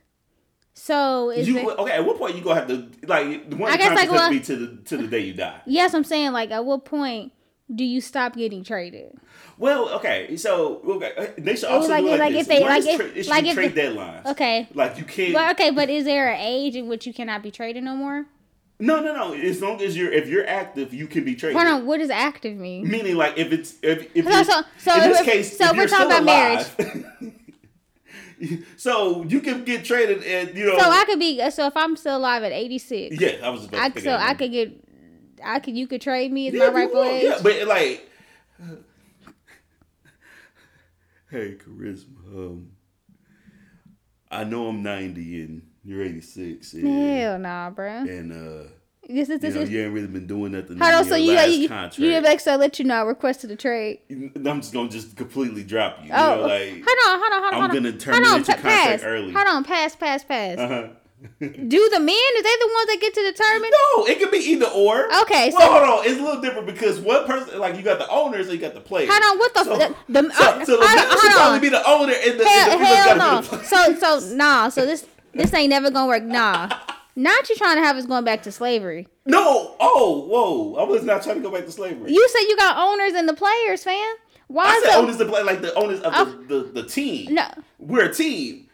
So 0.75 1.31
is 1.31 1.47
You, 1.49 1.71
okay, 1.73 1.93
at 1.93 2.05
what 2.07 2.17
point 2.19 2.37
you 2.37 2.43
gonna 2.43 2.61
have 2.61 2.69
to 2.69 2.89
like 3.07 3.51
the 3.51 3.57
one 3.57 3.71
I 3.71 3.77
guess 3.77 3.95
like 3.95 4.11
well, 4.11 4.29
to 4.31 4.35
be 4.39 4.41
to 4.45 4.57
the 4.57 4.77
to 4.85 4.97
the 4.97 5.07
day 5.09 5.21
you 5.21 5.35
die. 5.35 5.61
yes, 5.67 5.95
I'm 5.95 6.05
saying 6.05 6.33
like 6.33 6.51
at 6.51 6.65
what 6.65 6.85
point 6.85 7.33
do 7.75 7.85
you 7.85 8.01
stop 8.01 8.35
getting 8.35 8.65
traded? 8.65 9.13
Well, 9.59 9.91
okay, 9.97 10.37
so 10.37 10.81
okay, 10.87 11.33
they 11.39 11.55
should 11.57 11.69
also 11.69 11.89
like- 11.91 12.05
like, 12.05 12.19
like 12.21 12.35
if 12.35 12.49
they- 12.49 12.61
like 12.65 12.79
is 12.81 12.87
if- 12.87 13.17
it 13.17 13.27
like 13.29 13.45
if 13.45 13.55
trade 13.55 13.75
the- 13.75 13.81
deadlines. 13.83 14.27
Okay. 14.27 14.69
Like 14.75 14.97
you 14.97 15.05
can't. 15.05 15.35
But 15.35 15.51
okay, 15.53 15.71
but 15.71 15.91
is 15.91 16.05
there 16.05 16.33
an 16.33 16.41
age 16.41 16.77
in 16.77 16.89
which 16.89 17.07
you 17.07 17.13
cannot 17.13 17.43
be 17.43 17.51
traded 17.51 17.85
no 17.85 17.95
more? 17.95 18.27
no, 18.83 18.99
no, 19.03 19.15
no. 19.15 19.35
As 19.35 19.61
long 19.61 19.83
as 19.83 19.95
you're 19.97 20.11
if 20.11 20.27
you're 20.29 20.47
active, 20.47 20.95
you 20.95 21.07
can 21.07 21.23
be 21.25 21.35
traded. 21.35 21.57
Hold 21.61 21.69
on, 21.69 21.85
what 21.87 21.99
does 21.99 22.09
active 22.11 22.57
mean? 22.57 22.89
Meaning, 22.89 23.17
like 23.17 23.37
if 23.37 23.53
it's 23.53 23.75
if, 23.83 24.09
if 24.17 24.25
So- 24.25 24.43
so- 24.45 24.63
so 24.79 24.95
in 25.03 25.11
this 25.11 25.21
if- 25.21 25.27
case, 25.27 25.59
so 25.59 25.73
we're 25.77 25.87
talking 25.87 26.07
about 26.23 26.23
alive, 26.23 27.35
so 28.77 29.25
you 29.25 29.41
can 29.41 29.65
get 29.65 29.85
traded, 29.85 30.23
and 30.23 30.57
you 30.57 30.67
know. 30.67 30.79
So 30.79 30.91
I 30.91 31.05
could 31.05 31.19
be 31.19 31.51
so 31.51 31.67
if 31.67 31.77
I'm 31.77 31.97
still 31.97 32.17
alive 32.17 32.43
at 32.43 32.53
86. 32.53 33.21
yeah, 33.21 33.37
I 33.43 33.51
was 33.51 33.65
about 33.67 33.95
to 33.95 34.01
I 34.01 34.03
so 34.03 34.15
I 34.15 34.35
could 34.35 34.53
get 34.53 34.73
I 35.45 35.59
could 35.61 35.77
you 35.77 35.87
could 35.87 36.01
trade 36.01 36.33
me 36.33 36.49
as 36.49 36.55
Yeah, 36.55 36.69
my 36.69 36.73
rightful 36.73 37.03
age. 37.03 37.25
Yeah, 37.25 37.39
but 37.43 37.67
like, 37.67 38.09
hey, 41.31 41.57
charisma. 41.57 42.27
Um, 42.35 42.71
I 44.31 44.45
know 44.45 44.69
I'm 44.69 44.83
90 44.83 45.43
and 45.43 45.63
you're 45.83 46.03
86, 46.03 46.73
and, 46.75 46.87
Hell 46.87 47.39
nah, 47.39 47.71
bro. 47.71 47.89
and 47.89 48.33
uh, 48.33 48.69
This 49.13 49.29
is 49.29 49.43
you 49.43 49.51
know 49.51 49.61
is. 49.63 49.71
you 49.71 49.83
ain't 49.85 49.93
really 49.95 50.07
been 50.07 50.27
doing 50.27 50.53
nothing. 50.53 50.79
Hold 50.79 50.91
in 50.93 50.95
on, 50.99 51.05
so 51.05 51.17
you 51.17 51.33
last 51.35 51.51
you 51.51 51.69
contract. 51.69 51.99
you 51.99 52.21
like 52.21 52.41
so 52.41 52.53
I 52.53 52.57
let 52.57 52.79
you 52.79 52.85
know 52.85 52.95
I 52.95 53.03
requested 53.03 53.51
a 53.51 53.57
trade. 53.57 53.99
I'm 54.11 54.61
just 54.61 54.73
gonna 54.73 54.89
just 54.89 55.17
completely 55.17 55.65
drop 55.65 55.99
you. 56.01 56.07
you 56.09 56.13
Oh, 56.15 56.37
know, 56.37 56.43
like, 56.47 56.83
hold 56.85 56.87
on, 57.07 57.21
hold 57.21 57.33
on, 57.33 57.43
hold 57.43 57.55
on. 57.55 57.63
I'm 57.63 57.75
gonna 57.75 57.91
Hold 57.91 58.01
terminate 58.01 58.27
on, 58.29 58.37
your 58.39 58.45
contract 58.45 58.63
pass. 58.63 59.03
early. 59.03 59.33
Hold 59.33 59.47
on, 59.49 59.65
pass, 59.65 59.97
pass, 59.97 60.25
pass. 60.25 60.59
uh-huh. 60.59 60.89
Do 61.41 61.47
the 61.93 62.01
men? 62.01 62.17
Is 62.37 62.43
they 62.43 62.57
the 62.61 62.71
ones 62.73 62.87
that 62.87 62.99
get 62.99 63.13
to 63.13 63.23
determine? 63.31 63.71
No, 63.97 64.07
it 64.07 64.19
could 64.19 64.31
be 64.31 64.39
either 64.39 64.65
or. 64.69 65.05
Okay, 65.23 65.51
well, 65.53 65.61
so- 65.61 65.73
hold 65.87 65.99
on. 66.01 66.07
It's 66.11 66.19
a 66.19 66.23
little 66.23 66.41
different 66.41 66.67
because 66.67 66.99
one 66.99 67.27
person, 67.27 67.59
like 67.59 67.77
you 67.77 67.83
got 67.83 67.99
the 67.99 68.09
owners 68.09 68.47
and 68.49 68.55
you 68.55 68.61
got 68.61 68.73
the 68.73 68.81
players. 68.81 69.11
Hold 69.13 69.23
on, 69.33 69.39
what 69.39 69.53
the 69.55 69.65
So, 69.65 69.73
f- 69.81 69.97
the, 70.09 70.23
the 70.23 70.31
so, 70.33 70.45
uh, 70.45 70.65
so 70.65 70.77
the 70.79 70.87
hold, 70.87 70.97
members 70.97 71.05
hold 71.11 71.21
should 71.21 71.31
on. 71.33 71.37
probably 71.37 71.61
be 71.61 71.69
the 71.69 71.87
owner 71.91 72.15
and 72.15 72.41
the, 72.41 72.45
hell, 72.49 72.71
and 72.71 72.81
the 72.81 72.87
hell 72.87 73.17
no. 73.19 73.43
So 73.65 73.95
so 74.21 74.35
nah. 74.35 74.69
So 74.71 74.87
this 74.87 75.07
this 75.35 75.53
ain't 75.53 75.69
never 75.69 75.91
gonna 75.91 76.07
work. 76.07 76.23
Nah. 76.23 76.71
Not 77.21 77.49
you 77.51 77.57
trying 77.57 77.77
to 77.77 77.83
have 77.83 77.97
us 77.97 78.07
going 78.07 78.25
back 78.25 78.43
to 78.45 78.53
slavery. 78.53 79.07
No. 79.27 79.77
Oh, 79.79 80.27
whoa. 80.29 80.77
I 80.83 80.85
was 80.89 81.03
not 81.05 81.23
trying 81.23 81.37
to 81.37 81.43
go 81.43 81.51
back 81.51 81.67
to 81.67 81.73
slavery. 81.73 82.13
You 82.13 82.29
said 82.29 82.41
you 82.43 82.57
got 82.57 82.77
owners 82.79 83.13
and 83.15 83.29
the 83.29 83.35
players, 83.35 83.85
fam. 83.85 84.15
Why 84.47 84.65
I 84.67 84.81
said 84.83 84.93
the 84.93 84.97
owners 84.97 85.17
the 85.19 85.27
play 85.27 85.43
like 85.43 85.61
the 85.61 85.75
owners 85.75 86.01
of 86.01 86.13
Oh. 86.17 86.25
the, 86.25 86.55
the, 86.73 86.83
the 86.83 86.89
team. 86.89 87.35
No. 87.35 87.47
We're 87.79 88.07
a 88.07 88.15
team. 88.15 88.69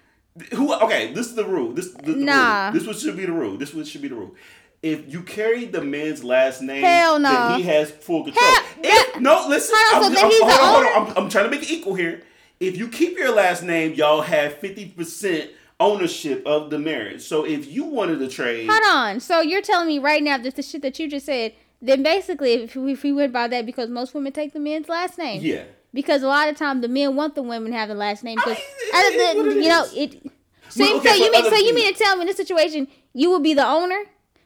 Who 0.52 0.72
okay, 0.74 1.12
this 1.12 1.26
is 1.26 1.34
the 1.34 1.44
rule. 1.44 1.72
This 1.72 1.90
the, 1.92 2.12
the 2.12 2.16
Nah. 2.16 2.64
rule. 2.66 2.72
This 2.74 2.86
what 2.86 2.96
should 2.98 3.16
be 3.16 3.26
the 3.26 3.32
rule. 3.32 3.56
This 3.56 3.74
what 3.74 3.86
should 3.86 4.02
be 4.02 4.08
the 4.08 4.14
rule. 4.14 4.34
If 4.82 5.12
you 5.12 5.22
carry 5.22 5.64
the 5.64 5.80
man's 5.82 6.22
last 6.22 6.60
name, 6.62 6.84
Hell 6.84 7.18
no. 7.18 7.30
then 7.32 7.58
he 7.60 7.66
has 7.66 7.90
full 7.90 8.24
control. 8.24 8.44
Hell- 8.44 8.62
if, 8.82 9.12
that- 9.14 9.20
no, 9.20 9.46
listen. 9.48 9.74
Hold 9.78 10.04
on, 10.04 10.10
I'm, 10.12 10.16
so 10.16 10.20
I'm- 10.20 10.30
the 10.30 10.36
hold 10.44 10.52
on, 10.52 10.84
hold 10.94 11.08
on. 11.08 11.16
I'm, 11.16 11.24
I'm 11.24 11.30
trying 11.30 11.44
to 11.44 11.50
make 11.50 11.62
it 11.62 11.70
equal 11.72 11.94
here. 11.94 12.22
If 12.60 12.76
you 12.78 12.88
keep 12.88 13.16
your 13.18 13.34
last 13.34 13.62
name, 13.62 13.94
y'all 13.94 14.20
have 14.22 14.58
fifty 14.58 14.86
percent 14.88 15.50
ownership 15.80 16.42
of 16.46 16.70
the 16.70 16.78
marriage. 16.78 17.22
So 17.22 17.44
if 17.44 17.70
you 17.70 17.84
wanted 17.84 18.18
to 18.20 18.28
trade, 18.28 18.68
Hold 18.68 18.82
on. 18.86 19.20
So 19.20 19.40
you're 19.40 19.62
telling 19.62 19.88
me 19.88 19.98
right 19.98 20.22
now 20.22 20.38
that 20.38 20.56
the 20.56 20.62
shit 20.62 20.82
that 20.82 20.98
you 20.98 21.08
just 21.08 21.26
said, 21.26 21.52
then 21.82 22.02
basically, 22.02 22.54
if 22.54 22.74
we, 22.74 22.92
if 22.92 23.02
we 23.02 23.12
went 23.12 23.32
by 23.32 23.48
that, 23.48 23.66
because 23.66 23.90
most 23.90 24.14
women 24.14 24.32
take 24.32 24.52
the 24.52 24.60
men's 24.60 24.88
last 24.88 25.18
name. 25.18 25.42
yeah. 25.42 25.64
Because 25.92 26.22
a 26.22 26.26
lot 26.28 26.48
of 26.48 26.56
times 26.56 26.82
the 26.82 26.88
men 26.88 27.16
want 27.16 27.34
the 27.34 27.42
women 27.42 27.72
to 27.72 27.78
have 27.78 27.88
the 27.88 27.94
last 27.94 28.22
name 28.22 28.36
because 28.36 28.58
I- 28.92 29.12
it 29.14 29.14
is 29.14 29.36
what 29.36 29.46
it 29.56 29.62
you 29.62 29.68
know 29.68 29.86
it. 29.94 30.30
So, 30.68 30.84
Well, 30.84 30.96
okay, 30.98 31.08
so 31.10 31.14
you 31.14 31.32
mean 31.32 31.44
so 31.44 31.56
you 31.56 31.74
mean 31.74 31.92
to 31.92 31.98
tell 31.98 32.16
me 32.16 32.22
in 32.22 32.26
this 32.26 32.36
situation 32.36 32.88
you 33.14 33.30
would 33.30 33.42
be 33.42 33.54
the 33.54 33.66
owner, 33.66 34.00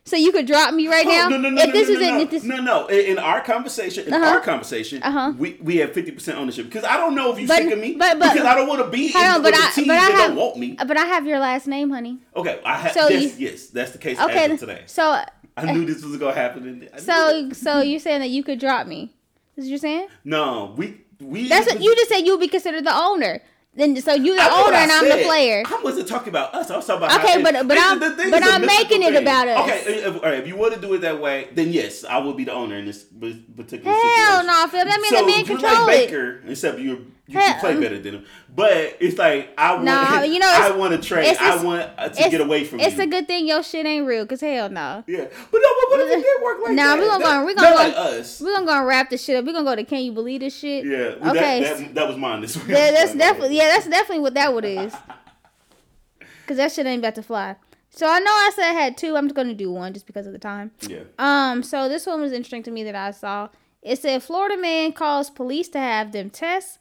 so 0.05 0.17
you 0.17 0.33
could 0.33 0.47
drop 0.47 0.73
me 0.75 0.89
right 0.89 1.07
Oh, 1.07 1.11
now 1.11 1.29
no, 1.29 1.37
no, 1.37 1.51
no, 1.51 1.61
if 1.63 1.67
no, 1.69 1.73
this 1.73 1.89
no, 1.89 1.95
is 1.95 2.01
no, 2.01 2.09
in 2.09 2.15
no. 2.19 2.25
this. 2.25 2.45
no, 2.45 2.57
no. 2.61 2.87
In 2.89 3.19
our 3.19 3.41
conversation, 3.43 4.07
in 4.07 4.15
Uh-huh. 4.15 4.25
our 4.25 4.41
conversation, 4.41 5.03
Uh-huh. 5.03 5.33
we, 5.39 5.59
we 5.63 5.77
have 5.77 5.93
fifty 5.93 6.11
percent 6.11 6.39
ownership 6.39 6.67
because 6.67 6.85
I 6.85 6.97
don't 6.97 7.15
know 7.15 7.33
if 7.33 7.39
you 7.39 7.47
But- 7.47 7.59
sick 7.59 7.73
of 7.73 7.79
me, 7.79 7.95
but- 7.95 8.19
but- 8.19 8.33
because 8.33 8.47
I 8.47 8.55
don't 8.55 8.67
want 8.67 8.81
to 8.85 8.89
be 8.91 9.07
in 9.11 9.17
on, 9.17 9.43
with 9.43 9.53
but 9.53 9.61
I 9.61 9.71
team 9.73 9.87
but 9.87 9.97
I 9.97 10.07
that 10.09 10.13
have 10.13 10.29
don't 10.31 10.37
want 10.37 10.57
me. 10.59 10.77
but 10.87 10.97
I 10.97 11.05
have 11.05 11.27
your 11.27 11.39
last 11.39 11.67
name, 11.67 11.91
honey. 11.91 12.19
Okay, 12.35 12.61
I 12.65 12.77
have. 12.79 12.93
So 12.93 13.09
yes, 13.09 13.39
you- 13.39 13.49
yes, 13.49 13.67
that's 13.67 13.93
the 13.93 13.99
case 13.99 14.19
Okay, 14.21 14.57
today. 14.57 14.83
so 14.87 15.23
I 15.57 15.73
knew 15.73 15.85
this 15.85 16.03
was 16.03 16.17
gonna 16.17 16.35
happen. 16.35 16.89
So 16.99 17.51
so 17.53 17.81
you're 17.81 18.01
saying 18.01 18.21
that 18.21 18.31
you 18.31 18.43
could 18.43 18.59
drop 18.59 18.87
me? 18.87 19.13
Is 19.57 19.65
what 19.65 19.69
you're 19.71 19.79
saying? 19.79 20.07
no, 20.25 20.75
we 20.77 20.97
we. 21.21 21.49
That's 21.49 21.67
what 21.71 21.83
you 21.83 21.95
just 21.95 22.09
said. 22.09 22.21
You 22.25 22.33
would 22.33 22.41
be 22.41 22.49
considered 22.49 22.85
the 22.85 22.95
owner. 22.97 23.43
Then 23.73 23.95
so 24.01 24.13
you 24.15 24.33
the 24.33 24.39
That's 24.39 24.55
owner 24.57 24.77
and 24.77 24.91
I'm 24.91 25.09
the 25.09 25.25
player. 25.25 25.63
I 25.65 25.81
wasn't 25.83 26.09
talking 26.09 26.29
about 26.31 26.53
us. 26.57 26.71
I 26.73 26.77
was 26.77 26.87
talking 26.87 27.05
about 27.05 27.25
Okay, 27.25 27.41
but- 27.41 27.69
but 27.69 27.79
I'm- 27.79 28.01
the 28.01 28.11
thing 28.17 28.31
but 28.33 28.43
I'm 28.43 28.67
making 28.67 29.03
it 29.03 29.15
about 29.15 29.47
us. 29.47 29.61
Okay, 29.61 29.95
if, 30.03 30.15
all 30.17 30.23
right, 30.23 30.41
if 30.41 30.49
you 30.49 30.57
want 30.57 30.75
to 30.75 30.81
do 30.81 30.93
it 30.95 31.03
that 31.03 31.21
way, 31.21 31.49
then 31.55 31.73
yes, 31.73 32.05
I 32.05 32.19
will 32.19 32.35
be 32.35 32.43
the 32.45 32.53
owner 32.53 32.77
in 32.77 32.87
this 32.87 33.05
particular 33.05 33.93
Hell 33.93 34.03
situation. 34.03 34.47
no, 34.49 34.67
Phil. 34.67 34.85
That 34.85 35.01
means 35.01 35.09
so 35.17 35.25
man 35.25 35.37
you're 35.39 35.47
control 35.47 35.87
like. 35.87 36.09
Baker, 36.09 36.41
except 36.49 36.79
you 36.81 37.13
you 37.27 37.39
can 37.39 37.61
play 37.61 37.75
um, 37.75 37.81
better 37.81 37.99
than 37.99 38.15
him. 38.17 38.25
But 38.55 38.97
it's 39.01 39.17
like 39.19 39.55
I 39.57 39.73
want, 39.75 39.85
Nah, 39.85 40.21
you 40.23 40.39
know, 40.39 40.49
I 40.49 40.71
want 40.73 40.93
to 41.01 41.09
trade. 41.09 41.29
it's- 41.29 41.39
I 41.41 41.63
want 41.65 41.89
uh, 41.97 42.09
to 42.09 42.31
get 42.31 42.41
away 42.41 42.65
from 42.65 42.81
It's 42.81 42.97
you. 42.97 43.03
a 43.03 43.07
good 43.07 43.27
thing 43.29 43.47
your 43.47 43.63
shit 43.63 43.87
ain't 43.87 44.07
real, 44.07 44.27
cause 44.27 44.41
hell 44.41 44.69
no. 44.69 45.05
yeah, 45.07 45.25
but 45.51 45.59
no, 45.59 45.69
but 45.69 45.91
what 45.91 46.01
if 46.01 46.19
it 46.19 46.23
did 46.23 46.43
work 46.43 46.59
like 46.65 46.73
Nah, 46.73 46.97
that? 46.97 46.99
we 46.99 47.07
gonna 47.07 47.25
go- 47.25 47.45
we 47.47 47.55
gonna 47.55 47.69
go- 47.71 47.75
like 47.77 47.95
us. 47.97 48.41
We're 48.41 48.53
gonna 48.55 48.67
go 48.67 48.85
wrap 48.85 49.11
this 49.11 49.25
shit 49.25 49.37
up. 49.37 49.45
We're 49.45 49.53
gonna 49.53 49.65
go 49.65 49.77
to 49.77 49.85
Can 49.85 50.01
You 50.05 50.13
Believe 50.13 50.41
This 50.41 50.57
shit? 50.59 50.85
Yeah, 50.85 51.29
Okay. 51.31 51.63
That, 51.63 51.79
that, 51.79 51.95
that 51.95 52.09
was 52.09 52.17
mine 52.17 52.41
this 52.41 52.57
week. 52.57 52.69
Yeah, 52.69 52.91
that's 52.91 53.15
definitely 53.17 53.57
yeah, 53.57 53.69
that's 53.69 53.87
definitely 53.89 54.21
what 54.23 54.35
that 54.35 54.53
would 54.53 54.65
is. 54.65 54.95
Cause 56.47 56.57
that 56.57 56.73
shit 56.73 56.85
ain't 56.87 56.99
about 57.01 57.15
to 57.15 57.23
fly. 57.23 57.57
So 57.91 58.09
I 58.09 58.19
know 58.19 58.31
I 58.31 58.51
said 58.55 58.71
I 58.71 58.73
had 58.73 58.97
two. 58.97 59.17
I'm 59.17 59.27
just 59.27 59.35
gonna 59.37 59.55
do 59.55 59.71
one 59.71 59.93
just 59.93 60.07
because 60.07 60.27
of 60.27 60.33
the 60.33 60.39
time. 60.39 60.73
Yeah. 60.81 61.01
Um, 61.19 61.63
so 61.63 61.89
this 61.89 62.07
one 62.07 62.21
was 62.21 62.33
interesting 62.33 62.63
to 62.65 62.71
me 62.71 62.83
that 62.85 62.95
I 62.97 63.13
saw. 63.13 63.49
It 63.83 63.99
said 64.01 64.23
Florida 64.23 64.57
man 64.61 64.93
calls 64.93 65.31
police 65.31 65.69
to 65.71 65.79
have 65.79 66.13
them 66.13 66.29
test 66.31 66.81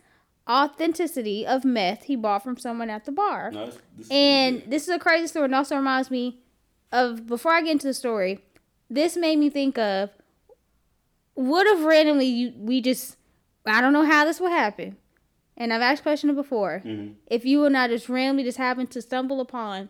authenticity 0.49 1.45
of 1.45 1.63
meth 1.63 2.03
he 2.03 2.15
bought 2.15 2.43
from 2.43 2.57
someone 2.57 2.89
at 2.89 3.05
the 3.05 3.11
bar. 3.11 3.51
No, 3.51 3.71
this, 3.97 4.07
And 4.09 4.63
this 4.67 4.83
is 4.83 4.89
a 4.89 4.99
crazy 4.99 5.27
story. 5.27 5.45
And 5.45 5.55
also 5.55 5.75
reminds 5.75 6.09
me 6.09 6.39
of 6.91 7.27
before 7.27 7.51
I 7.53 7.61
get 7.61 7.71
into 7.73 7.87
the 7.87 7.93
story. 7.93 8.39
This 8.89 9.15
made 9.15 9.37
me 9.37 9.49
think 9.49 9.77
of 9.77 10.09
what 11.35 11.67
if 11.67 11.85
randomly 11.85 12.25
you 12.25 12.53
we 12.57 12.81
just 12.81 13.17
I 13.65 13.81
don't 13.81 13.93
know 13.93 14.05
how 14.05 14.25
this 14.25 14.39
would 14.39 14.51
happen, 14.51 14.97
and 15.55 15.71
I've 15.71 15.81
asked 15.81 16.01
question 16.03 16.33
before. 16.33 16.81
Mhm. 16.83 17.15
If 17.27 17.45
you 17.45 17.65
and 17.65 17.77
I 17.77 17.87
just 17.87 18.09
randomly 18.09 18.43
just 18.43 18.57
happen 18.57 18.87
to 18.87 19.01
stumble 19.01 19.39
upon 19.41 19.89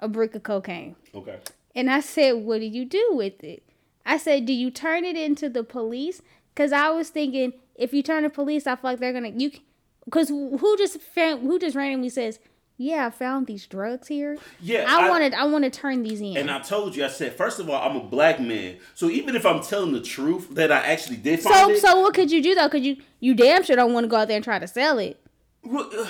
a 0.00 0.08
brick 0.08 0.34
of 0.34 0.42
cocaine, 0.42 0.96
Okay. 1.14 1.38
and 1.76 1.88
I 1.90 2.00
said, 2.00 2.32
"What 2.44 2.58
do 2.60 2.66
you 2.66 2.84
do 2.84 3.10
with 3.12 3.44
it?" 3.44 3.62
I 4.04 4.16
said, 4.16 4.46
"Do 4.46 4.52
you 4.52 4.70
turn 4.70 5.04
it 5.04 5.16
into 5.16 5.48
the 5.48 5.62
police?" 5.62 6.22
Because 6.52 6.72
I 6.72 6.90
was 6.90 7.10
thinking, 7.10 7.52
if 7.76 7.94
you 7.94 8.02
turn 8.02 8.24
to 8.24 8.30
police, 8.30 8.66
I 8.66 8.74
feel 8.74 8.90
like 8.90 8.98
they're 8.98 9.12
gonna 9.12 9.28
you. 9.28 9.52
Because 10.04 10.28
who 10.28 10.76
just 10.78 11.00
found, 11.00 11.42
who 11.42 11.58
just 11.58 11.76
randomly 11.76 12.08
says, 12.08 12.38
"Yeah, 12.76 13.06
I 13.06 13.10
found 13.10 13.46
these 13.46 13.66
drugs 13.66 14.08
here." 14.08 14.38
Yeah, 14.60 14.84
I, 14.88 15.06
I- 15.06 15.08
wanted 15.08 15.34
I 15.34 15.44
want 15.44 15.64
to 15.64 15.70
turn 15.70 16.02
these 16.02 16.20
in. 16.20 16.36
And 16.36 16.50
I 16.50 16.60
told 16.60 16.96
you, 16.96 17.04
I 17.04 17.08
said, 17.08 17.34
first 17.34 17.60
of 17.60 17.68
all, 17.70 17.80
I'm 17.80 17.96
a 17.96 18.04
black 18.04 18.40
man. 18.40 18.78
So 18.94 19.08
even 19.10 19.36
if 19.36 19.44
I'm 19.46 19.62
telling 19.62 19.92
the 19.92 20.00
truth 20.00 20.48
that 20.54 20.72
I 20.72 20.78
actually 20.86 21.16
did 21.18 21.40
find 21.40 21.54
so 21.54 21.70
it, 21.70 21.80
so 21.80 22.00
what 22.00 22.14
could 22.14 22.30
you 22.30 22.42
do 22.42 22.54
though? 22.54 22.68
Could 22.68 22.84
you 22.84 22.96
you 23.20 23.34
damn 23.34 23.62
sure 23.62 23.76
don't 23.76 23.92
want 23.92 24.04
to 24.04 24.08
go 24.08 24.16
out 24.16 24.28
there 24.28 24.36
and 24.36 24.44
try 24.44 24.58
to 24.58 24.66
sell 24.66 24.98
it? 24.98 25.20
Well, 25.62 25.88
uh, 25.96 26.06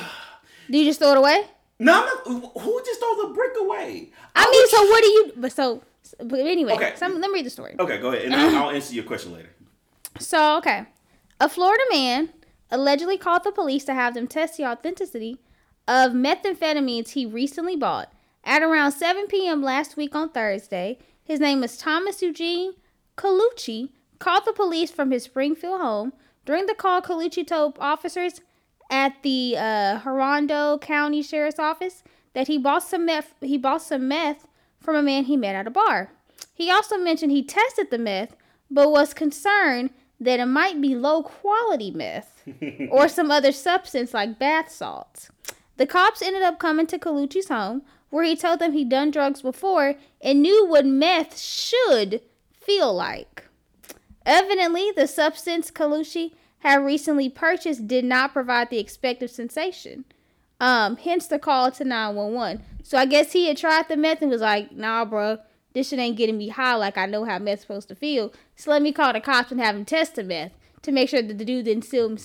Do 0.71 0.79
you 0.79 0.85
just 0.85 1.01
throw 1.01 1.11
it 1.11 1.19
away? 1.19 1.43
no, 1.81 1.93
I'm 2.27 2.33
not, 2.35 2.61
who 2.63 2.83
just 2.85 3.01
throws 3.01 3.31
a 3.31 3.35
brick 3.35 3.53
away? 3.61 4.11
I, 4.37 4.49
mean, 4.51 4.69
so 4.69 4.83
what 4.85 5.03
do 5.03 5.09
you? 5.09 5.33
But 5.37 5.51
so, 5.53 5.83
but 6.23 6.39
anyway, 6.41 6.75
Okay. 6.75 6.93
so 6.97 7.07
let 7.09 7.19
me 7.21 7.29
read 7.39 7.47
the 7.47 7.51
story. 7.51 7.75
Okay, 7.81 7.99
go 7.99 8.13
ahead, 8.13 8.27
and 8.27 8.35
I'll 8.35 8.71
answer 8.71 8.95
your 8.95 9.05
question 9.05 9.33
later. 9.33 9.51
So, 10.21 10.57
okay. 10.59 10.85
A 11.41 11.49
Florida 11.49 11.83
man 11.91 12.29
allegedly 12.71 13.19
called 13.19 13.45
the 13.45 13.53
police 13.53 13.85
to 13.85 13.95
have 13.95 14.15
them 14.15 14.27
test 14.27 14.57
the 14.57 14.67
authenticity 14.67 15.39
of 15.89 16.13
methamphetamines 16.13 17.11
he 17.11 17.27
recently 17.27 17.77
bought. 17.77 18.13
At 18.45 18.63
around 18.63 18.93
7 18.93 19.27
p.m. 19.27 19.63
last 19.63 19.97
week 19.97 20.15
on 20.15 20.31
Thursday, 20.31 20.99
his 21.23 21.41
name 21.41 21.63
is 21.63 21.77
Thomas 21.77 22.23
Eugene 22.23 22.75
Colucci, 23.17 23.91
called 24.19 24.45
the 24.47 24.53
police 24.53 24.91
from 24.91 25.11
his 25.11 25.25
Springfield 25.25 25.81
home. 25.81 26.13
During 26.47 26.67
the 26.67 26.75
call, 26.75 27.03
Colucci 27.03 27.47
told 27.47 27.77
officers 27.79 28.41
at 28.91 29.23
the 29.23 29.57
uh, 29.59 29.99
Hernando 29.99 30.79
County 30.79 31.23
Sheriff's 31.23 31.59
Office 31.59 32.03
that 32.35 32.49
he 32.49 32.59
bought 32.59 32.83
some 32.83 33.07
meth. 33.07 33.35
He 33.41 33.59
bought 33.59 33.83
some 33.83 34.09
meth 34.09 34.47
from 34.79 34.97
a 34.97 35.03
man 35.03 35.25
he 35.25 35.37
met 35.37 35.55
at 35.55 35.67
a 35.67 35.71
bar. 35.71 36.13
He 36.55 36.71
also 36.71 36.97
mentioned 36.97 37.33
he 37.33 37.43
tested 37.43 37.91
the 37.91 37.99
meth, 37.99 38.37
but 38.71 38.91
was 38.91 39.15
concerned 39.15 39.91
that 40.21 40.39
it 40.39 40.47
might 40.47 40.81
be 40.81 40.95
low 40.95 41.23
quality 41.23 41.91
meth 41.91 42.43
or 42.91 43.09
some 43.09 43.31
other 43.31 43.53
substance 43.53 44.13
like 44.13 44.39
bath 44.39 44.71
salts. 44.71 45.31
The 45.79 45.87
cops 45.87 46.21
ended 46.21 46.43
up 46.43 46.59
coming 46.59 46.87
to 46.89 46.99
Colucci's 46.99 47.49
home, 47.49 47.83
where 48.11 48.25
he 48.25 48.37
told 48.37 48.59
them 48.59 48.73
he'd 48.73 48.91
done 48.91 49.11
drugs 49.11 49.41
before 49.41 49.95
and 50.21 50.43
knew 50.43 50.67
what 50.67 50.85
meth 50.85 51.39
should 51.39 52.21
feel 52.53 52.93
like. 52.93 53.47
Evidently, 54.27 54.93
the 54.95 55.07
substance 55.07 55.71
Colucci 55.71 56.35
had 56.59 56.85
recently 56.85 57.31
purchased 57.31 57.89
did 57.89 58.05
not 58.05 58.35
provide 58.35 58.69
the 58.69 58.79
expected 58.79 59.31
sensation. 59.31 60.05
Um, 60.61 60.97
hence 60.97 61.27
the 61.27 61.39
call 61.39 61.71
to 61.71 61.85
911. 61.85 62.63
So 62.83 62.99
I 62.99 63.07
guess 63.07 63.33
he 63.33 63.47
had 63.47 63.57
tried 63.57 63.89
the 63.89 63.97
meth 63.97 64.21
and 64.21 64.31
was 64.31 64.43
like, 64.43 64.73
nah, 64.73 65.07
bro, 65.07 65.39
this 65.73 65.89
shit 65.89 65.99
ain't 65.99 66.17
getting 66.17 66.39
me 66.39 66.49
high 66.49 66.75
like 66.75 66.99
I 66.99 67.07
know 67.07 67.25
how 67.25 67.39
meth's 67.39 67.63
supposed 67.63 67.89
to 67.89 67.95
feel. 67.95 68.33
So 68.57 68.71
let 68.71 68.83
me 68.83 68.93
call 68.93 69.13
the 69.13 69.21
cops 69.21 69.53
and 69.53 69.61
have 69.61 69.75
them 69.75 69.85
test 69.85 70.17
the 70.17 70.25
meth 70.25 70.53
to 70.83 70.93
make 70.93 71.09
sure 71.09 71.23
that 71.23 71.39
the 71.39 71.45
dude 71.45 71.67
didn't 71.67 71.85
sell, 71.85 72.17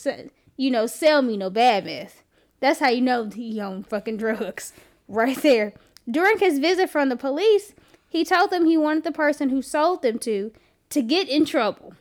you 0.57 0.71
know, 0.71 0.87
sell 0.87 1.21
me 1.21 1.37
no 1.37 1.49
bad 1.49 1.85
meth. 1.85 2.23
That's 2.59 2.79
how 2.79 2.89
you 2.89 3.01
know 3.01 3.29
he 3.29 3.59
owned 3.61 3.87
fucking 3.87 4.17
drugs, 4.17 4.73
right 5.07 5.37
there. 5.41 5.73
During 6.09 6.39
his 6.39 6.59
visit 6.59 6.89
from 6.89 7.09
the 7.09 7.15
police, 7.15 7.73
he 8.09 8.23
told 8.23 8.49
them 8.49 8.65
he 8.65 8.77
wanted 8.77 9.03
the 9.03 9.11
person 9.11 9.49
who 9.49 9.61
sold 9.61 10.01
them 10.01 10.19
to 10.19 10.51
to 10.89 11.01
get 11.01 11.27
in 11.27 11.45
trouble, 11.45 11.95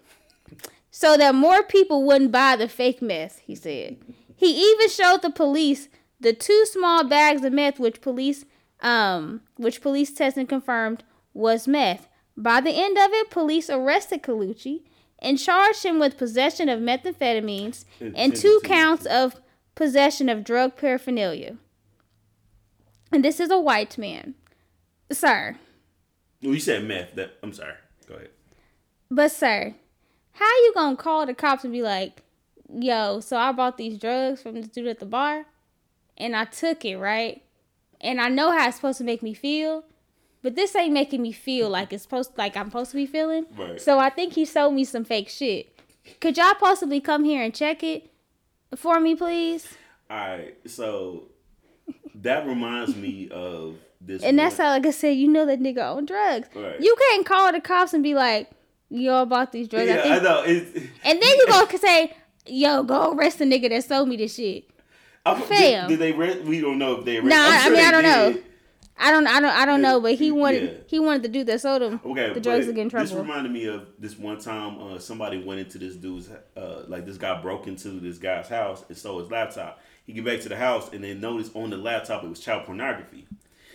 so 0.91 1.17
that 1.17 1.35
more 1.35 1.63
people 1.63 2.05
wouldn't 2.05 2.31
buy 2.31 2.55
the 2.55 2.69
fake 2.69 3.03
meth. 3.03 3.41
He 3.41 3.55
said. 3.55 3.97
He 4.37 4.71
even 4.71 4.89
showed 4.89 5.23
the 5.23 5.31
police 5.31 5.89
the 6.21 6.33
two 6.33 6.67
small 6.67 7.05
bags 7.05 7.45
of 7.45 7.53
meth, 7.53 7.79
which 7.79 8.01
police, 8.01 8.45
um, 8.81 9.41
which 9.57 9.81
police 9.81 10.13
testing 10.13 10.47
confirmed 10.47 11.03
was 11.35 11.69
meth. 11.69 12.09
By 12.37 12.61
the 12.61 12.71
end 12.71 12.97
of 12.97 13.11
it, 13.13 13.31
police 13.31 13.69
arrested 13.69 14.23
Colucci 14.23 14.83
and 15.19 15.39
charged 15.39 15.85
him 15.85 15.99
with 15.99 16.17
possession 16.17 16.69
of 16.69 16.81
methamphetamines 16.81 17.85
and 18.01 18.35
two 18.35 18.61
counts 18.65 19.05
of 19.07 19.41
possession 19.75 20.29
of 20.29 20.45
drug 20.45 20.77
paraphernalia. 20.77 21.57
And 23.13 23.25
this 23.25 23.39
is 23.39 23.51
a 23.51 23.61
white 23.61 23.97
man, 23.99 24.35
sir. 25.13 25.57
Well, 26.43 26.55
you 26.55 26.61
said 26.61 26.85
meth. 26.85 27.15
That 27.15 27.39
I'm 27.43 27.53
sorry. 27.53 27.75
Go 28.09 28.15
ahead. 28.15 28.31
But 29.11 29.31
sir, 29.31 29.75
how 30.33 30.45
you 30.45 30.73
gonna 30.75 30.97
call 30.97 31.25
the 31.25 31.35
cops 31.35 31.65
and 31.65 31.73
be 31.73 31.83
like, 31.83 32.23
"Yo, 32.69 33.21
so 33.21 33.37
I 33.37 33.53
bought 33.53 33.77
these 33.77 33.99
drugs 33.99 34.43
from 34.43 34.61
the 34.61 34.67
dude 34.67 34.89
at 34.89 34.99
the 34.99 35.07
bar, 35.07 35.47
and 36.19 36.35
I 36.35 36.45
took 36.45 36.85
it 36.85 36.97
right, 36.97 37.43
and 38.01 38.21
I 38.21 38.29
know 38.29 38.51
how 38.51 38.67
it's 38.67 38.77
supposed 38.77 38.99
to 38.99 39.05
make 39.05 39.23
me 39.23 39.33
feel." 39.33 39.85
But 40.45 40.57
this 40.57 40.77
ain't 40.77 40.93
making 40.93 41.23
me 41.23 41.33
feel 41.33 41.71
like 41.71 41.91
it's 41.91 42.03
supposed 42.03 42.37
like 42.37 42.55
I'm 42.55 42.67
supposed 42.67 42.91
to 42.91 42.99
be 42.99 43.07
feeling. 43.07 43.47
Right. 43.57 43.81
So 43.81 43.99
I 43.99 44.11
think 44.11 44.35
he 44.35 44.45
sold 44.45 44.75
me 44.75 44.85
some 44.85 45.03
fake 45.03 45.31
shit. 45.31 45.81
Could 46.21 46.37
y'all 46.37 46.53
possibly 46.53 47.01
come 47.01 47.25
here 47.25 47.43
and 47.43 47.55
check 47.55 47.83
it 47.83 48.11
for 48.77 49.01
me, 49.01 49.15
please? 49.15 49.67
All 50.11 50.19
right. 50.19 50.55
So 50.67 51.29
that 52.17 52.47
reminds 52.47 52.95
me 52.95 53.31
of 53.31 53.77
this. 54.03 54.23
And 54.23 54.39
that's 54.39 54.59
how, 54.59 54.69
like 54.69 54.85
I 54.85 54.91
said, 54.91 55.17
you 55.17 55.29
know 55.29 55.47
that 55.47 55.61
nigga 55.61 55.97
on 55.97 56.05
drugs. 56.05 56.49
Right. 56.55 56.79
You 56.79 56.95
can't 57.09 57.25
call 57.25 57.51
the 57.51 57.63
cops 57.63 57.95
and 57.95 58.03
be 58.03 58.15
like, 58.15 58.51
"Yo, 58.91 59.25
bought 59.25 59.51
these 59.51 59.67
drugs." 59.67 59.89
Yeah, 59.89 59.95
I, 59.95 60.03
think. 60.03 60.15
I 60.15 60.19
know. 60.19 60.43
It's, 60.45 60.77
and 61.05 61.23
then 61.23 61.39
you 61.39 61.47
go 61.49 61.67
say, 61.79 62.15
"Yo, 62.45 62.83
go 62.83 63.15
arrest 63.15 63.39
the 63.39 63.47
nigga 63.47 63.71
that 63.71 63.85
sold 63.85 64.11
me 64.11 64.19
this 64.19 64.35
shit." 64.35 64.69
I'm, 65.25 65.41
Fam. 65.41 65.89
Did, 65.89 65.99
did 65.99 66.01
they? 66.01 66.13
Re- 66.13 66.41
we 66.41 66.61
don't 66.61 66.79
know 66.79 66.99
if 66.99 67.07
they. 67.07 67.19
Re- 67.19 67.31
nah, 67.31 67.61
sure 67.61 67.73
I 67.73 67.75
mean 67.75 67.85
I 67.87 67.91
don't 67.91 68.03
did. 68.03 68.37
know. 68.37 68.43
I 68.97 69.11
don't, 69.11 69.27
I 69.27 69.41
don't, 69.41 69.51
I 69.51 69.65
don't 69.65 69.83
know, 69.83 70.01
but 70.01 70.15
he 70.15 70.31
wanted, 70.31 70.63
yeah. 70.63 70.79
he 70.87 71.01
wanted 71.01 71.25
to 71.25 71.29
do 71.29 71.45
that 71.45 71.61
sold 71.61 71.83
him 71.83 72.01
okay, 72.05 72.33
the 72.33 72.41
drugs 72.41 72.67
to 72.67 72.73
get 72.73 72.83
in 72.83 72.89
trouble. 72.89 73.07
This 73.07 73.15
reminded 73.15 73.53
me 73.53 73.67
of 73.67 73.89
this 73.99 74.17
one 74.17 74.39
time 74.39 74.81
uh, 74.81 74.99
somebody 74.99 75.43
went 75.43 75.61
into 75.61 75.79
this 75.79 75.97
dude's, 75.97 76.29
uh, 76.57 76.85
like 76.87 77.05
this 77.05 77.19
guy 77.19 77.41
broke 77.41 77.67
into 77.67 77.89
this 78.01 78.19
guy's 78.19 78.49
house 78.49 78.85
and 78.89 78.97
stole 78.97 79.19
his 79.19 79.31
laptop. 79.31 79.81
He 80.05 80.13
get 80.13 80.25
back 80.25 80.41
to 80.43 80.49
the 80.49 80.57
house 80.57 80.93
and 80.93 81.03
then 81.03 81.21
noticed 81.21 81.57
on 81.57 81.71
the 81.71 81.77
laptop 81.77 82.23
it 82.23 82.29
was 82.29 82.39
child 82.39 82.67
pornography. 82.67 83.27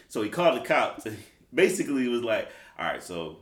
So 0.08 0.22
he 0.22 0.30
called 0.30 0.60
the 0.62 0.66
cops. 0.66 1.06
Basically, 1.54 2.06
it 2.06 2.10
was 2.10 2.24
like, 2.24 2.50
all 2.78 2.86
right, 2.86 3.04
so 3.04 3.40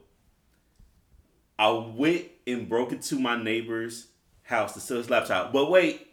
I 1.59 1.69
went 1.71 2.25
and 2.47 2.67
broke 2.67 2.91
into 2.91 3.19
my 3.19 3.41
neighbor's 3.41 4.07
house 4.43 4.73
to 4.73 4.79
steal 4.79 4.97
his 4.97 5.09
laptop, 5.09 5.51
but 5.51 5.69
wait, 5.69 6.07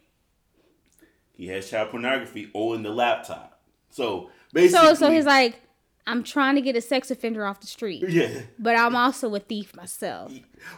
he 1.33 1.47
has 1.49 1.71
child 1.71 1.91
pornography 1.91 2.51
on 2.53 2.83
the 2.83 2.91
laptop. 2.91 3.61
So 3.91 4.31
Basically, 4.55 4.87
so 4.89 4.95
so 4.95 5.11
he's 5.11 5.27
like, 5.27 5.61
I'm 6.07 6.23
trying 6.23 6.55
to 6.55 6.61
get 6.61 6.77
a 6.77 6.81
sex 6.81 7.11
offender 7.11 7.45
off 7.45 7.61
the 7.61 7.67
street. 7.67 8.05
Yeah. 8.09 8.43
But 8.59 8.77
I'm 8.77 8.95
also 8.95 9.35
a 9.35 9.41
thief 9.41 9.75
myself. 9.75 10.33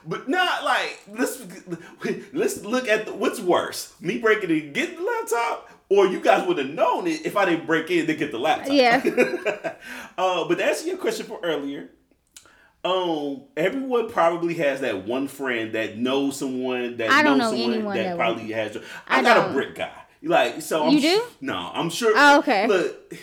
But 0.07 0.29
not 0.29 0.64
like 0.64 1.01
let's 1.12 1.45
let's 2.33 2.64
look 2.64 2.89
at 2.89 3.07
the, 3.07 3.14
what's 3.14 3.39
worse, 3.39 3.95
me 4.01 4.18
breaking 4.18 4.51
in 4.51 4.72
getting 4.72 4.97
the 4.97 5.03
laptop, 5.03 5.70
or 5.91 6.07
you 6.07 6.20
guys 6.20 6.47
would 6.47 6.59
have 6.59 6.70
known 6.70 7.07
it 7.07 7.27
if 7.27 7.37
I 7.37 7.45
didn't 7.45 7.66
break 7.66 7.91
in 7.91 8.07
to 8.07 8.14
get 8.14 8.33
the 8.33 8.39
laptop. 8.39 8.72
Yeah. 8.72 9.03
uh, 10.18 10.49
but 10.49 10.57
to 10.57 10.64
answer 10.64 10.87
your 10.87 10.97
question 10.97 11.27
from 11.27 11.39
earlier, 11.43 11.91
um, 12.85 13.43
everyone 13.57 14.09
probably 14.09 14.55
has 14.55 14.81
that 14.81 15.07
one 15.07 15.29
friend 15.29 15.72
that 15.72 15.99
knows 15.99 16.39
someone 16.39 16.97
that 16.97 17.11
I 17.11 17.22
knows 17.22 17.39
know 17.39 17.51
someone 17.51 17.97
that, 17.97 18.03
that 18.03 18.16
probably 18.16 18.47
would. 18.47 18.55
has. 18.55 18.77
I, 19.07 19.18
I 19.18 19.22
got 19.22 19.35
don't. 19.35 19.51
a 19.51 19.53
brick 19.53 19.74
guy. 19.74 19.93
Like 20.27 20.61
so, 20.61 20.87
I'm 20.87 20.93
you 20.93 21.01
do? 21.01 21.24
no, 21.41 21.70
I'm 21.72 21.89
sure. 21.89 22.12
Oh, 22.16 22.39
okay. 22.41 22.66
Look, 22.66 23.14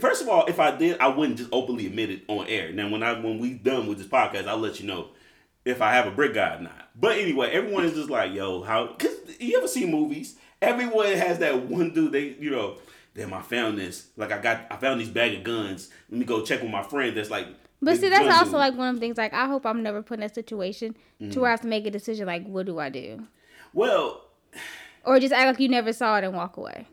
first 0.00 0.22
of 0.22 0.28
all, 0.28 0.46
if 0.46 0.58
I 0.58 0.76
did, 0.76 0.98
I 0.98 1.06
wouldn't 1.06 1.38
just 1.38 1.50
openly 1.52 1.86
admit 1.86 2.10
it 2.10 2.22
on 2.26 2.46
air. 2.48 2.72
Now, 2.72 2.88
when 2.88 3.02
I 3.02 3.12
when 3.12 3.38
we 3.38 3.54
done 3.54 3.86
with 3.86 3.98
this 3.98 4.08
podcast, 4.08 4.48
I'll 4.48 4.58
let 4.58 4.80
you 4.80 4.86
know 4.86 5.10
if 5.64 5.80
I 5.80 5.92
have 5.92 6.08
a 6.08 6.10
brick 6.10 6.34
guy 6.34 6.56
or 6.56 6.60
not. 6.60 6.90
But 6.96 7.18
anyway, 7.18 7.50
everyone 7.52 7.84
is 7.84 7.94
just 7.94 8.10
like, 8.10 8.34
yo, 8.34 8.62
how? 8.62 8.88
Cause 8.88 9.10
you 9.38 9.56
ever 9.56 9.68
see 9.68 9.86
movies? 9.86 10.34
Everyone 10.60 11.06
has 11.06 11.38
that 11.38 11.66
one 11.66 11.94
dude. 11.94 12.10
They, 12.10 12.34
you 12.40 12.50
know, 12.50 12.78
damn, 13.14 13.32
I 13.32 13.42
found 13.42 13.78
this. 13.78 14.08
Like 14.16 14.32
I 14.32 14.38
got, 14.38 14.66
I 14.68 14.76
found 14.76 15.00
these 15.00 15.10
bag 15.10 15.34
of 15.34 15.44
guns. 15.44 15.90
Let 16.10 16.18
me 16.18 16.24
go 16.24 16.42
check 16.42 16.60
with 16.60 16.72
my 16.72 16.82
friend. 16.82 17.16
That's 17.16 17.30
like. 17.30 17.46
But 17.80 17.98
see, 17.98 18.08
that's 18.08 18.34
also 18.34 18.52
dude. 18.52 18.54
like 18.54 18.76
one 18.76 18.88
of 18.88 18.94
the 18.96 19.00
things. 19.00 19.16
Like, 19.16 19.32
I 19.32 19.46
hope 19.46 19.64
I'm 19.64 19.84
never 19.84 20.02
put 20.02 20.18
in 20.18 20.24
a 20.24 20.34
situation 20.34 20.96
mm-hmm. 21.22 21.30
to 21.30 21.40
where 21.40 21.50
I 21.50 21.52
have 21.52 21.60
to 21.60 21.68
make 21.68 21.86
a 21.86 21.92
decision. 21.92 22.26
Like, 22.26 22.44
what 22.46 22.66
do 22.66 22.80
I 22.80 22.88
do? 22.88 23.28
Well. 23.72 24.24
Or 25.08 25.18
just 25.18 25.32
act 25.32 25.46
like 25.46 25.60
you 25.60 25.68
never 25.68 25.92
saw 25.92 26.18
it 26.18 26.24
and 26.24 26.34
walk 26.34 26.56
away. 26.56 26.86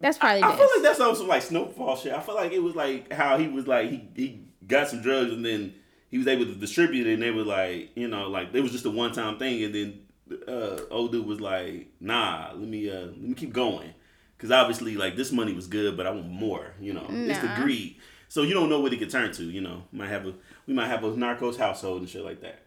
That's 0.00 0.16
probably. 0.16 0.42
I, 0.42 0.52
I 0.52 0.56
feel 0.56 0.68
like 0.74 0.82
that's 0.82 1.00
also 1.00 1.26
like 1.26 1.42
Snowfall 1.42 1.96
shit. 1.96 2.12
I 2.12 2.20
feel 2.20 2.36
like 2.36 2.52
it 2.52 2.62
was 2.62 2.74
like 2.74 3.12
how 3.12 3.36
he 3.36 3.48
was 3.48 3.66
like 3.66 3.90
he 3.90 4.08
he 4.14 4.40
got 4.66 4.88
some 4.88 5.02
drugs 5.02 5.32
and 5.32 5.44
then 5.44 5.74
he 6.08 6.18
was 6.18 6.26
able 6.26 6.44
to 6.44 6.54
distribute 6.54 7.06
it 7.06 7.14
and 7.14 7.22
they 7.22 7.30
were 7.30 7.44
like 7.44 7.90
you 7.94 8.06
know 8.06 8.28
like 8.28 8.54
it 8.54 8.60
was 8.60 8.70
just 8.70 8.84
a 8.84 8.90
one 8.90 9.12
time 9.12 9.38
thing 9.38 9.62
and 9.64 9.74
then 9.74 10.00
uh 10.46 10.78
old 10.90 11.10
dude 11.10 11.26
was 11.26 11.40
like 11.40 11.88
nah 12.00 12.50
let 12.54 12.68
me 12.68 12.90
uh 12.90 13.06
let 13.06 13.20
me 13.20 13.34
keep 13.34 13.52
going 13.52 13.92
because 14.36 14.50
obviously 14.50 14.94
like 14.94 15.16
this 15.16 15.32
money 15.32 15.54
was 15.54 15.66
good 15.66 15.96
but 15.96 16.06
I 16.06 16.10
want 16.10 16.28
more 16.28 16.74
you 16.78 16.92
know 16.92 17.06
nah. 17.08 17.32
it's 17.32 17.38
the 17.40 17.50
greed 17.56 17.96
so 18.28 18.42
you 18.42 18.52
don't 18.52 18.68
know 18.68 18.80
what 18.80 18.92
it 18.92 18.98
could 18.98 19.10
turn 19.10 19.32
to 19.32 19.44
you 19.44 19.62
know 19.62 19.84
might 19.90 20.08
have 20.08 20.26
a 20.26 20.34
we 20.68 20.74
might 20.74 20.88
have 20.88 21.02
a 21.02 21.10
narcos 21.12 21.56
household 21.56 22.02
and 22.02 22.08
shit 22.08 22.24
like 22.24 22.42
that. 22.42 22.62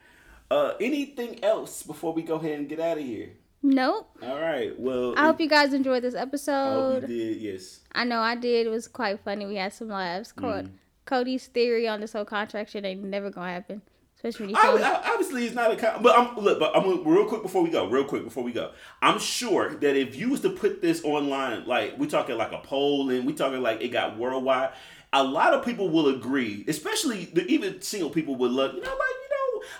Uh, 0.49 0.73
anything 0.81 1.41
else 1.43 1.83
before 1.83 2.13
we 2.13 2.23
go 2.23 2.35
ahead 2.35 2.59
and 2.59 2.67
get 2.67 2.79
out 2.79 2.97
of 2.97 3.03
here? 3.03 3.29
Nope. 3.63 4.09
All 4.23 4.39
right. 4.39 4.77
Well, 4.79 5.13
I 5.17 5.25
hope 5.25 5.39
you 5.39 5.47
guys 5.47 5.73
enjoyed 5.73 6.03
this 6.03 6.15
episode. 6.15 7.03
I 7.03 7.07
did. 7.07 7.37
Yes. 7.37 7.81
I 7.91 8.03
know 8.03 8.19
I 8.19 8.35
did. 8.35 8.67
It 8.67 8.69
was 8.69 8.87
quite 8.87 9.19
funny. 9.19 9.45
We 9.45 9.55
had 9.55 9.73
some 9.73 9.89
laughs. 9.89 10.33
Mm. 10.33 10.71
Cody's 11.05 11.47
theory 11.47 11.87
on 11.87 11.99
this 11.99 12.13
whole 12.13 12.25
contract 12.25 12.71
shit 12.71 12.85
ain't 12.85 13.03
never 13.03 13.29
gonna 13.29 13.51
happen. 13.51 13.81
Especially 14.23 14.53
when 14.53 14.55
you 14.55 14.83
I, 14.83 15.01
obviously 15.13 15.45
it's 15.45 15.55
not 15.55 15.71
a 15.71 15.75
con- 15.75 16.03
but 16.03 16.15
I'm 16.15 16.37
look 16.37 16.59
but 16.59 16.75
I'm 16.75 17.03
real 17.03 17.25
quick 17.25 17.41
before 17.41 17.63
we 17.63 17.71
go 17.71 17.87
real 17.89 18.03
quick 18.03 18.23
before 18.23 18.43
we 18.43 18.51
go 18.51 18.71
I'm 19.01 19.17
sure 19.17 19.73
that 19.73 19.95
if 19.95 20.15
you 20.15 20.29
was 20.29 20.41
to 20.41 20.51
put 20.51 20.79
this 20.79 21.03
online 21.03 21.65
like 21.65 21.97
we 21.97 22.05
talking 22.05 22.37
like 22.37 22.51
a 22.51 22.59
poll 22.59 23.09
and 23.09 23.25
we 23.25 23.33
talking 23.33 23.63
like 23.63 23.81
it 23.81 23.87
got 23.87 24.19
worldwide 24.19 24.73
a 25.11 25.23
lot 25.23 25.55
of 25.55 25.65
people 25.65 25.89
will 25.89 26.07
agree 26.07 26.63
especially 26.67 27.25
the 27.25 27.47
even 27.47 27.81
single 27.81 28.11
people 28.11 28.35
would 28.35 28.51
love 28.51 28.75
you 28.75 28.81
know 28.81 28.89
like 28.89 29.30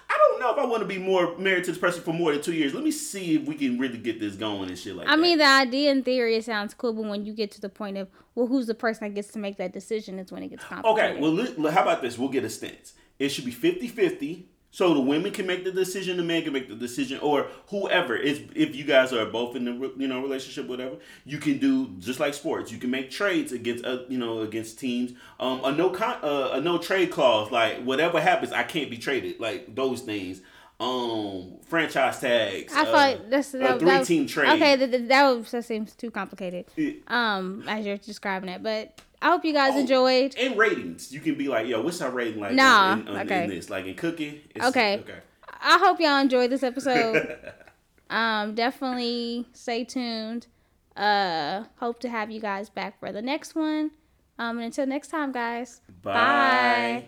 I 0.10 0.18
don't 0.18 0.40
know 0.40 0.52
if 0.52 0.58
I 0.58 0.66
want 0.66 0.82
to 0.82 0.88
be 0.88 0.98
more 0.98 1.38
married 1.38 1.64
to 1.66 1.72
this 1.72 1.80
person 1.80 2.04
for 2.04 2.14
more 2.14 2.32
than 2.32 2.42
two 2.42 2.54
years. 2.54 2.74
Let 2.74 2.84
me 2.84 2.92
see 2.92 3.36
if 3.36 3.48
we 3.48 3.56
can 3.56 3.78
really 3.80 3.98
get 3.98 4.20
this 4.20 4.36
going 4.36 4.70
and 4.70 4.78
shit 4.78 4.96
like 4.96 5.08
I 5.08 5.12
that. 5.12 5.20
I 5.20 5.22
mean, 5.22 5.38
the 5.38 5.46
idea 5.46 5.92
in 5.92 6.04
theory 6.04 6.36
it 6.36 6.46
sounds 6.46 6.74
cool, 6.74 6.94
but 6.94 7.06
when 7.06 7.26
you 7.26 7.34
get 7.34 7.52
to 7.52 7.62
the 7.62 7.70
point 7.70 7.98
of 7.98 8.10
well, 8.36 8.48
who's 8.48 8.68
the 8.68 8.74
person 8.74 9.08
that 9.08 9.16
gets 9.16 9.30
to 9.30 9.40
make 9.40 9.58
that 9.58 9.74
decision, 9.74 10.20
it's 10.20 10.32
when 10.32 10.44
it 10.44 10.50
gets 10.50 10.64
complicated. 10.64 11.18
Okay, 11.18 11.56
well, 11.58 11.72
how 11.72 11.82
about 11.82 12.02
this? 12.02 12.18
We'll 12.18 12.30
get 12.30 12.44
a 12.44 12.50
stance. 12.50 12.94
It 13.20 13.30
should 13.30 13.46
be 13.46 13.52
50-50 13.52 14.46
so 14.74 14.94
the 14.94 15.02
women 15.02 15.34
can 15.34 15.46
make 15.46 15.66
the 15.66 15.72
decision, 15.72 16.16
the 16.16 16.24
man 16.24 16.44
can 16.44 16.54
make 16.54 16.70
the 16.70 16.76
decision, 16.76 17.20
or 17.20 17.48
whoever. 17.68 18.16
Is 18.16 18.42
if 18.56 18.74
you 18.74 18.86
guys 18.86 19.12
are 19.12 19.26
both 19.26 19.58
in 19.58 19.66
the 19.66 19.94
you 19.98 20.08
know 20.08 20.22
relationship, 20.22 20.68
whatever, 20.68 20.96
you 21.26 21.40
can 21.40 21.58
do 21.58 21.90
just 22.00 22.22
like 22.22 22.34
sports. 22.34 22.72
You 22.72 22.78
can 22.78 22.90
make 22.90 23.12
trades 23.12 23.52
against 23.52 23.86
uh, 23.86 24.04
you 24.08 24.18
know 24.18 24.40
against 24.40 24.80
teams. 24.80 25.12
Um, 25.42 25.64
a 25.66 25.74
no 25.74 25.90
con, 25.90 26.20
uh, 26.24 26.52
a 26.54 26.62
no 26.62 26.78
trade 26.78 27.12
clause, 27.12 27.52
like 27.52 27.84
whatever 27.84 28.22
happens, 28.22 28.54
I 28.54 28.64
can't 28.64 28.90
be 28.90 28.98
traded. 28.98 29.40
Like 29.40 29.76
those 29.76 30.02
things. 30.02 30.42
Um, 30.80 31.60
franchise 31.68 32.20
tags. 32.20 32.74
I 32.74 32.82
uh, 32.82 32.86
thought 32.86 33.30
that's 33.30 33.52
that, 33.52 33.76
a 33.76 33.80
three 33.80 33.90
that, 33.90 34.06
team 34.08 34.26
trade. 34.26 34.50
Okay, 34.50 34.76
that 34.78 34.90
that, 34.90 35.08
that, 35.10 35.52
that 35.52 35.64
seems 35.64 35.94
too 35.94 36.10
complicated. 36.10 36.66
Yeah. 36.76 36.94
Um, 37.06 37.66
as 37.68 37.86
you're 37.86 37.98
describing 37.98 38.50
it, 38.50 38.64
but 38.64 39.00
I 39.22 39.30
hope 39.30 39.46
you 39.46 39.54
guys 39.54 39.74
oh, 39.76 39.80
enjoyed. 39.80 40.36
And 40.38 40.58
ratings, 40.58 41.12
you 41.12 41.20
can 41.20 41.36
be 41.36 41.48
like, 41.48 41.68
"Yo, 41.68 41.82
what's 41.82 42.02
our 42.02 42.10
rating 42.10 42.42
like?" 42.42 42.54
Nah, 42.54 42.94
in, 42.94 43.08
in, 43.08 43.18
okay. 43.18 43.44
In 43.44 43.50
this, 43.50 43.70
like 43.70 43.86
in 43.86 43.96
cooking. 43.96 44.40
okay. 44.62 45.00
Okay. 45.00 45.20
I 45.62 45.78
hope 45.78 46.00
y'all 46.00 46.18
enjoyed 46.18 46.50
this 46.50 46.64
episode. 46.64 47.38
um, 48.10 48.56
definitely 48.56 49.48
stay 49.54 49.84
tuned. 49.84 50.48
Uh, 50.96 51.66
hope 51.78 52.00
to 52.00 52.10
have 52.10 52.32
you 52.32 52.42
guys 52.42 52.70
back 52.70 53.00
for 53.00 53.12
the 53.12 53.22
next 53.22 53.56
one. 53.56 53.92
Um, 54.40 54.58
and 54.58 54.66
until 54.66 54.88
next 54.88 55.10
time, 55.10 55.32
guys. 55.32 55.82
Bye. 56.02 56.14
bye. 56.14 57.08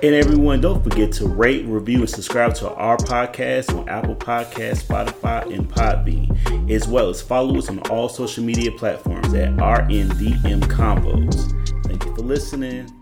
And 0.00 0.14
everyone, 0.14 0.60
don't 0.60 0.82
forget 0.82 1.10
to 1.14 1.26
rate, 1.26 1.66
review, 1.66 1.98
and 2.00 2.08
subscribe 2.10 2.54
to 2.56 2.72
our 2.74 2.96
podcast 2.96 3.76
on 3.76 3.88
Apple 3.88 4.14
Podcasts, 4.14 4.84
Spotify, 4.84 5.52
and 5.52 5.68
Podbean, 5.68 6.70
as 6.70 6.86
well 6.86 7.08
as 7.08 7.20
follow 7.20 7.58
us 7.58 7.68
on 7.68 7.80
all 7.90 8.08
social 8.08 8.44
media 8.44 8.70
platforms 8.70 9.34
at 9.34 9.56
RNDM 9.56 10.60
Convos. 10.62 11.52
Thank 11.84 12.04
you 12.04 12.14
for 12.14 12.22
listening. 12.22 12.97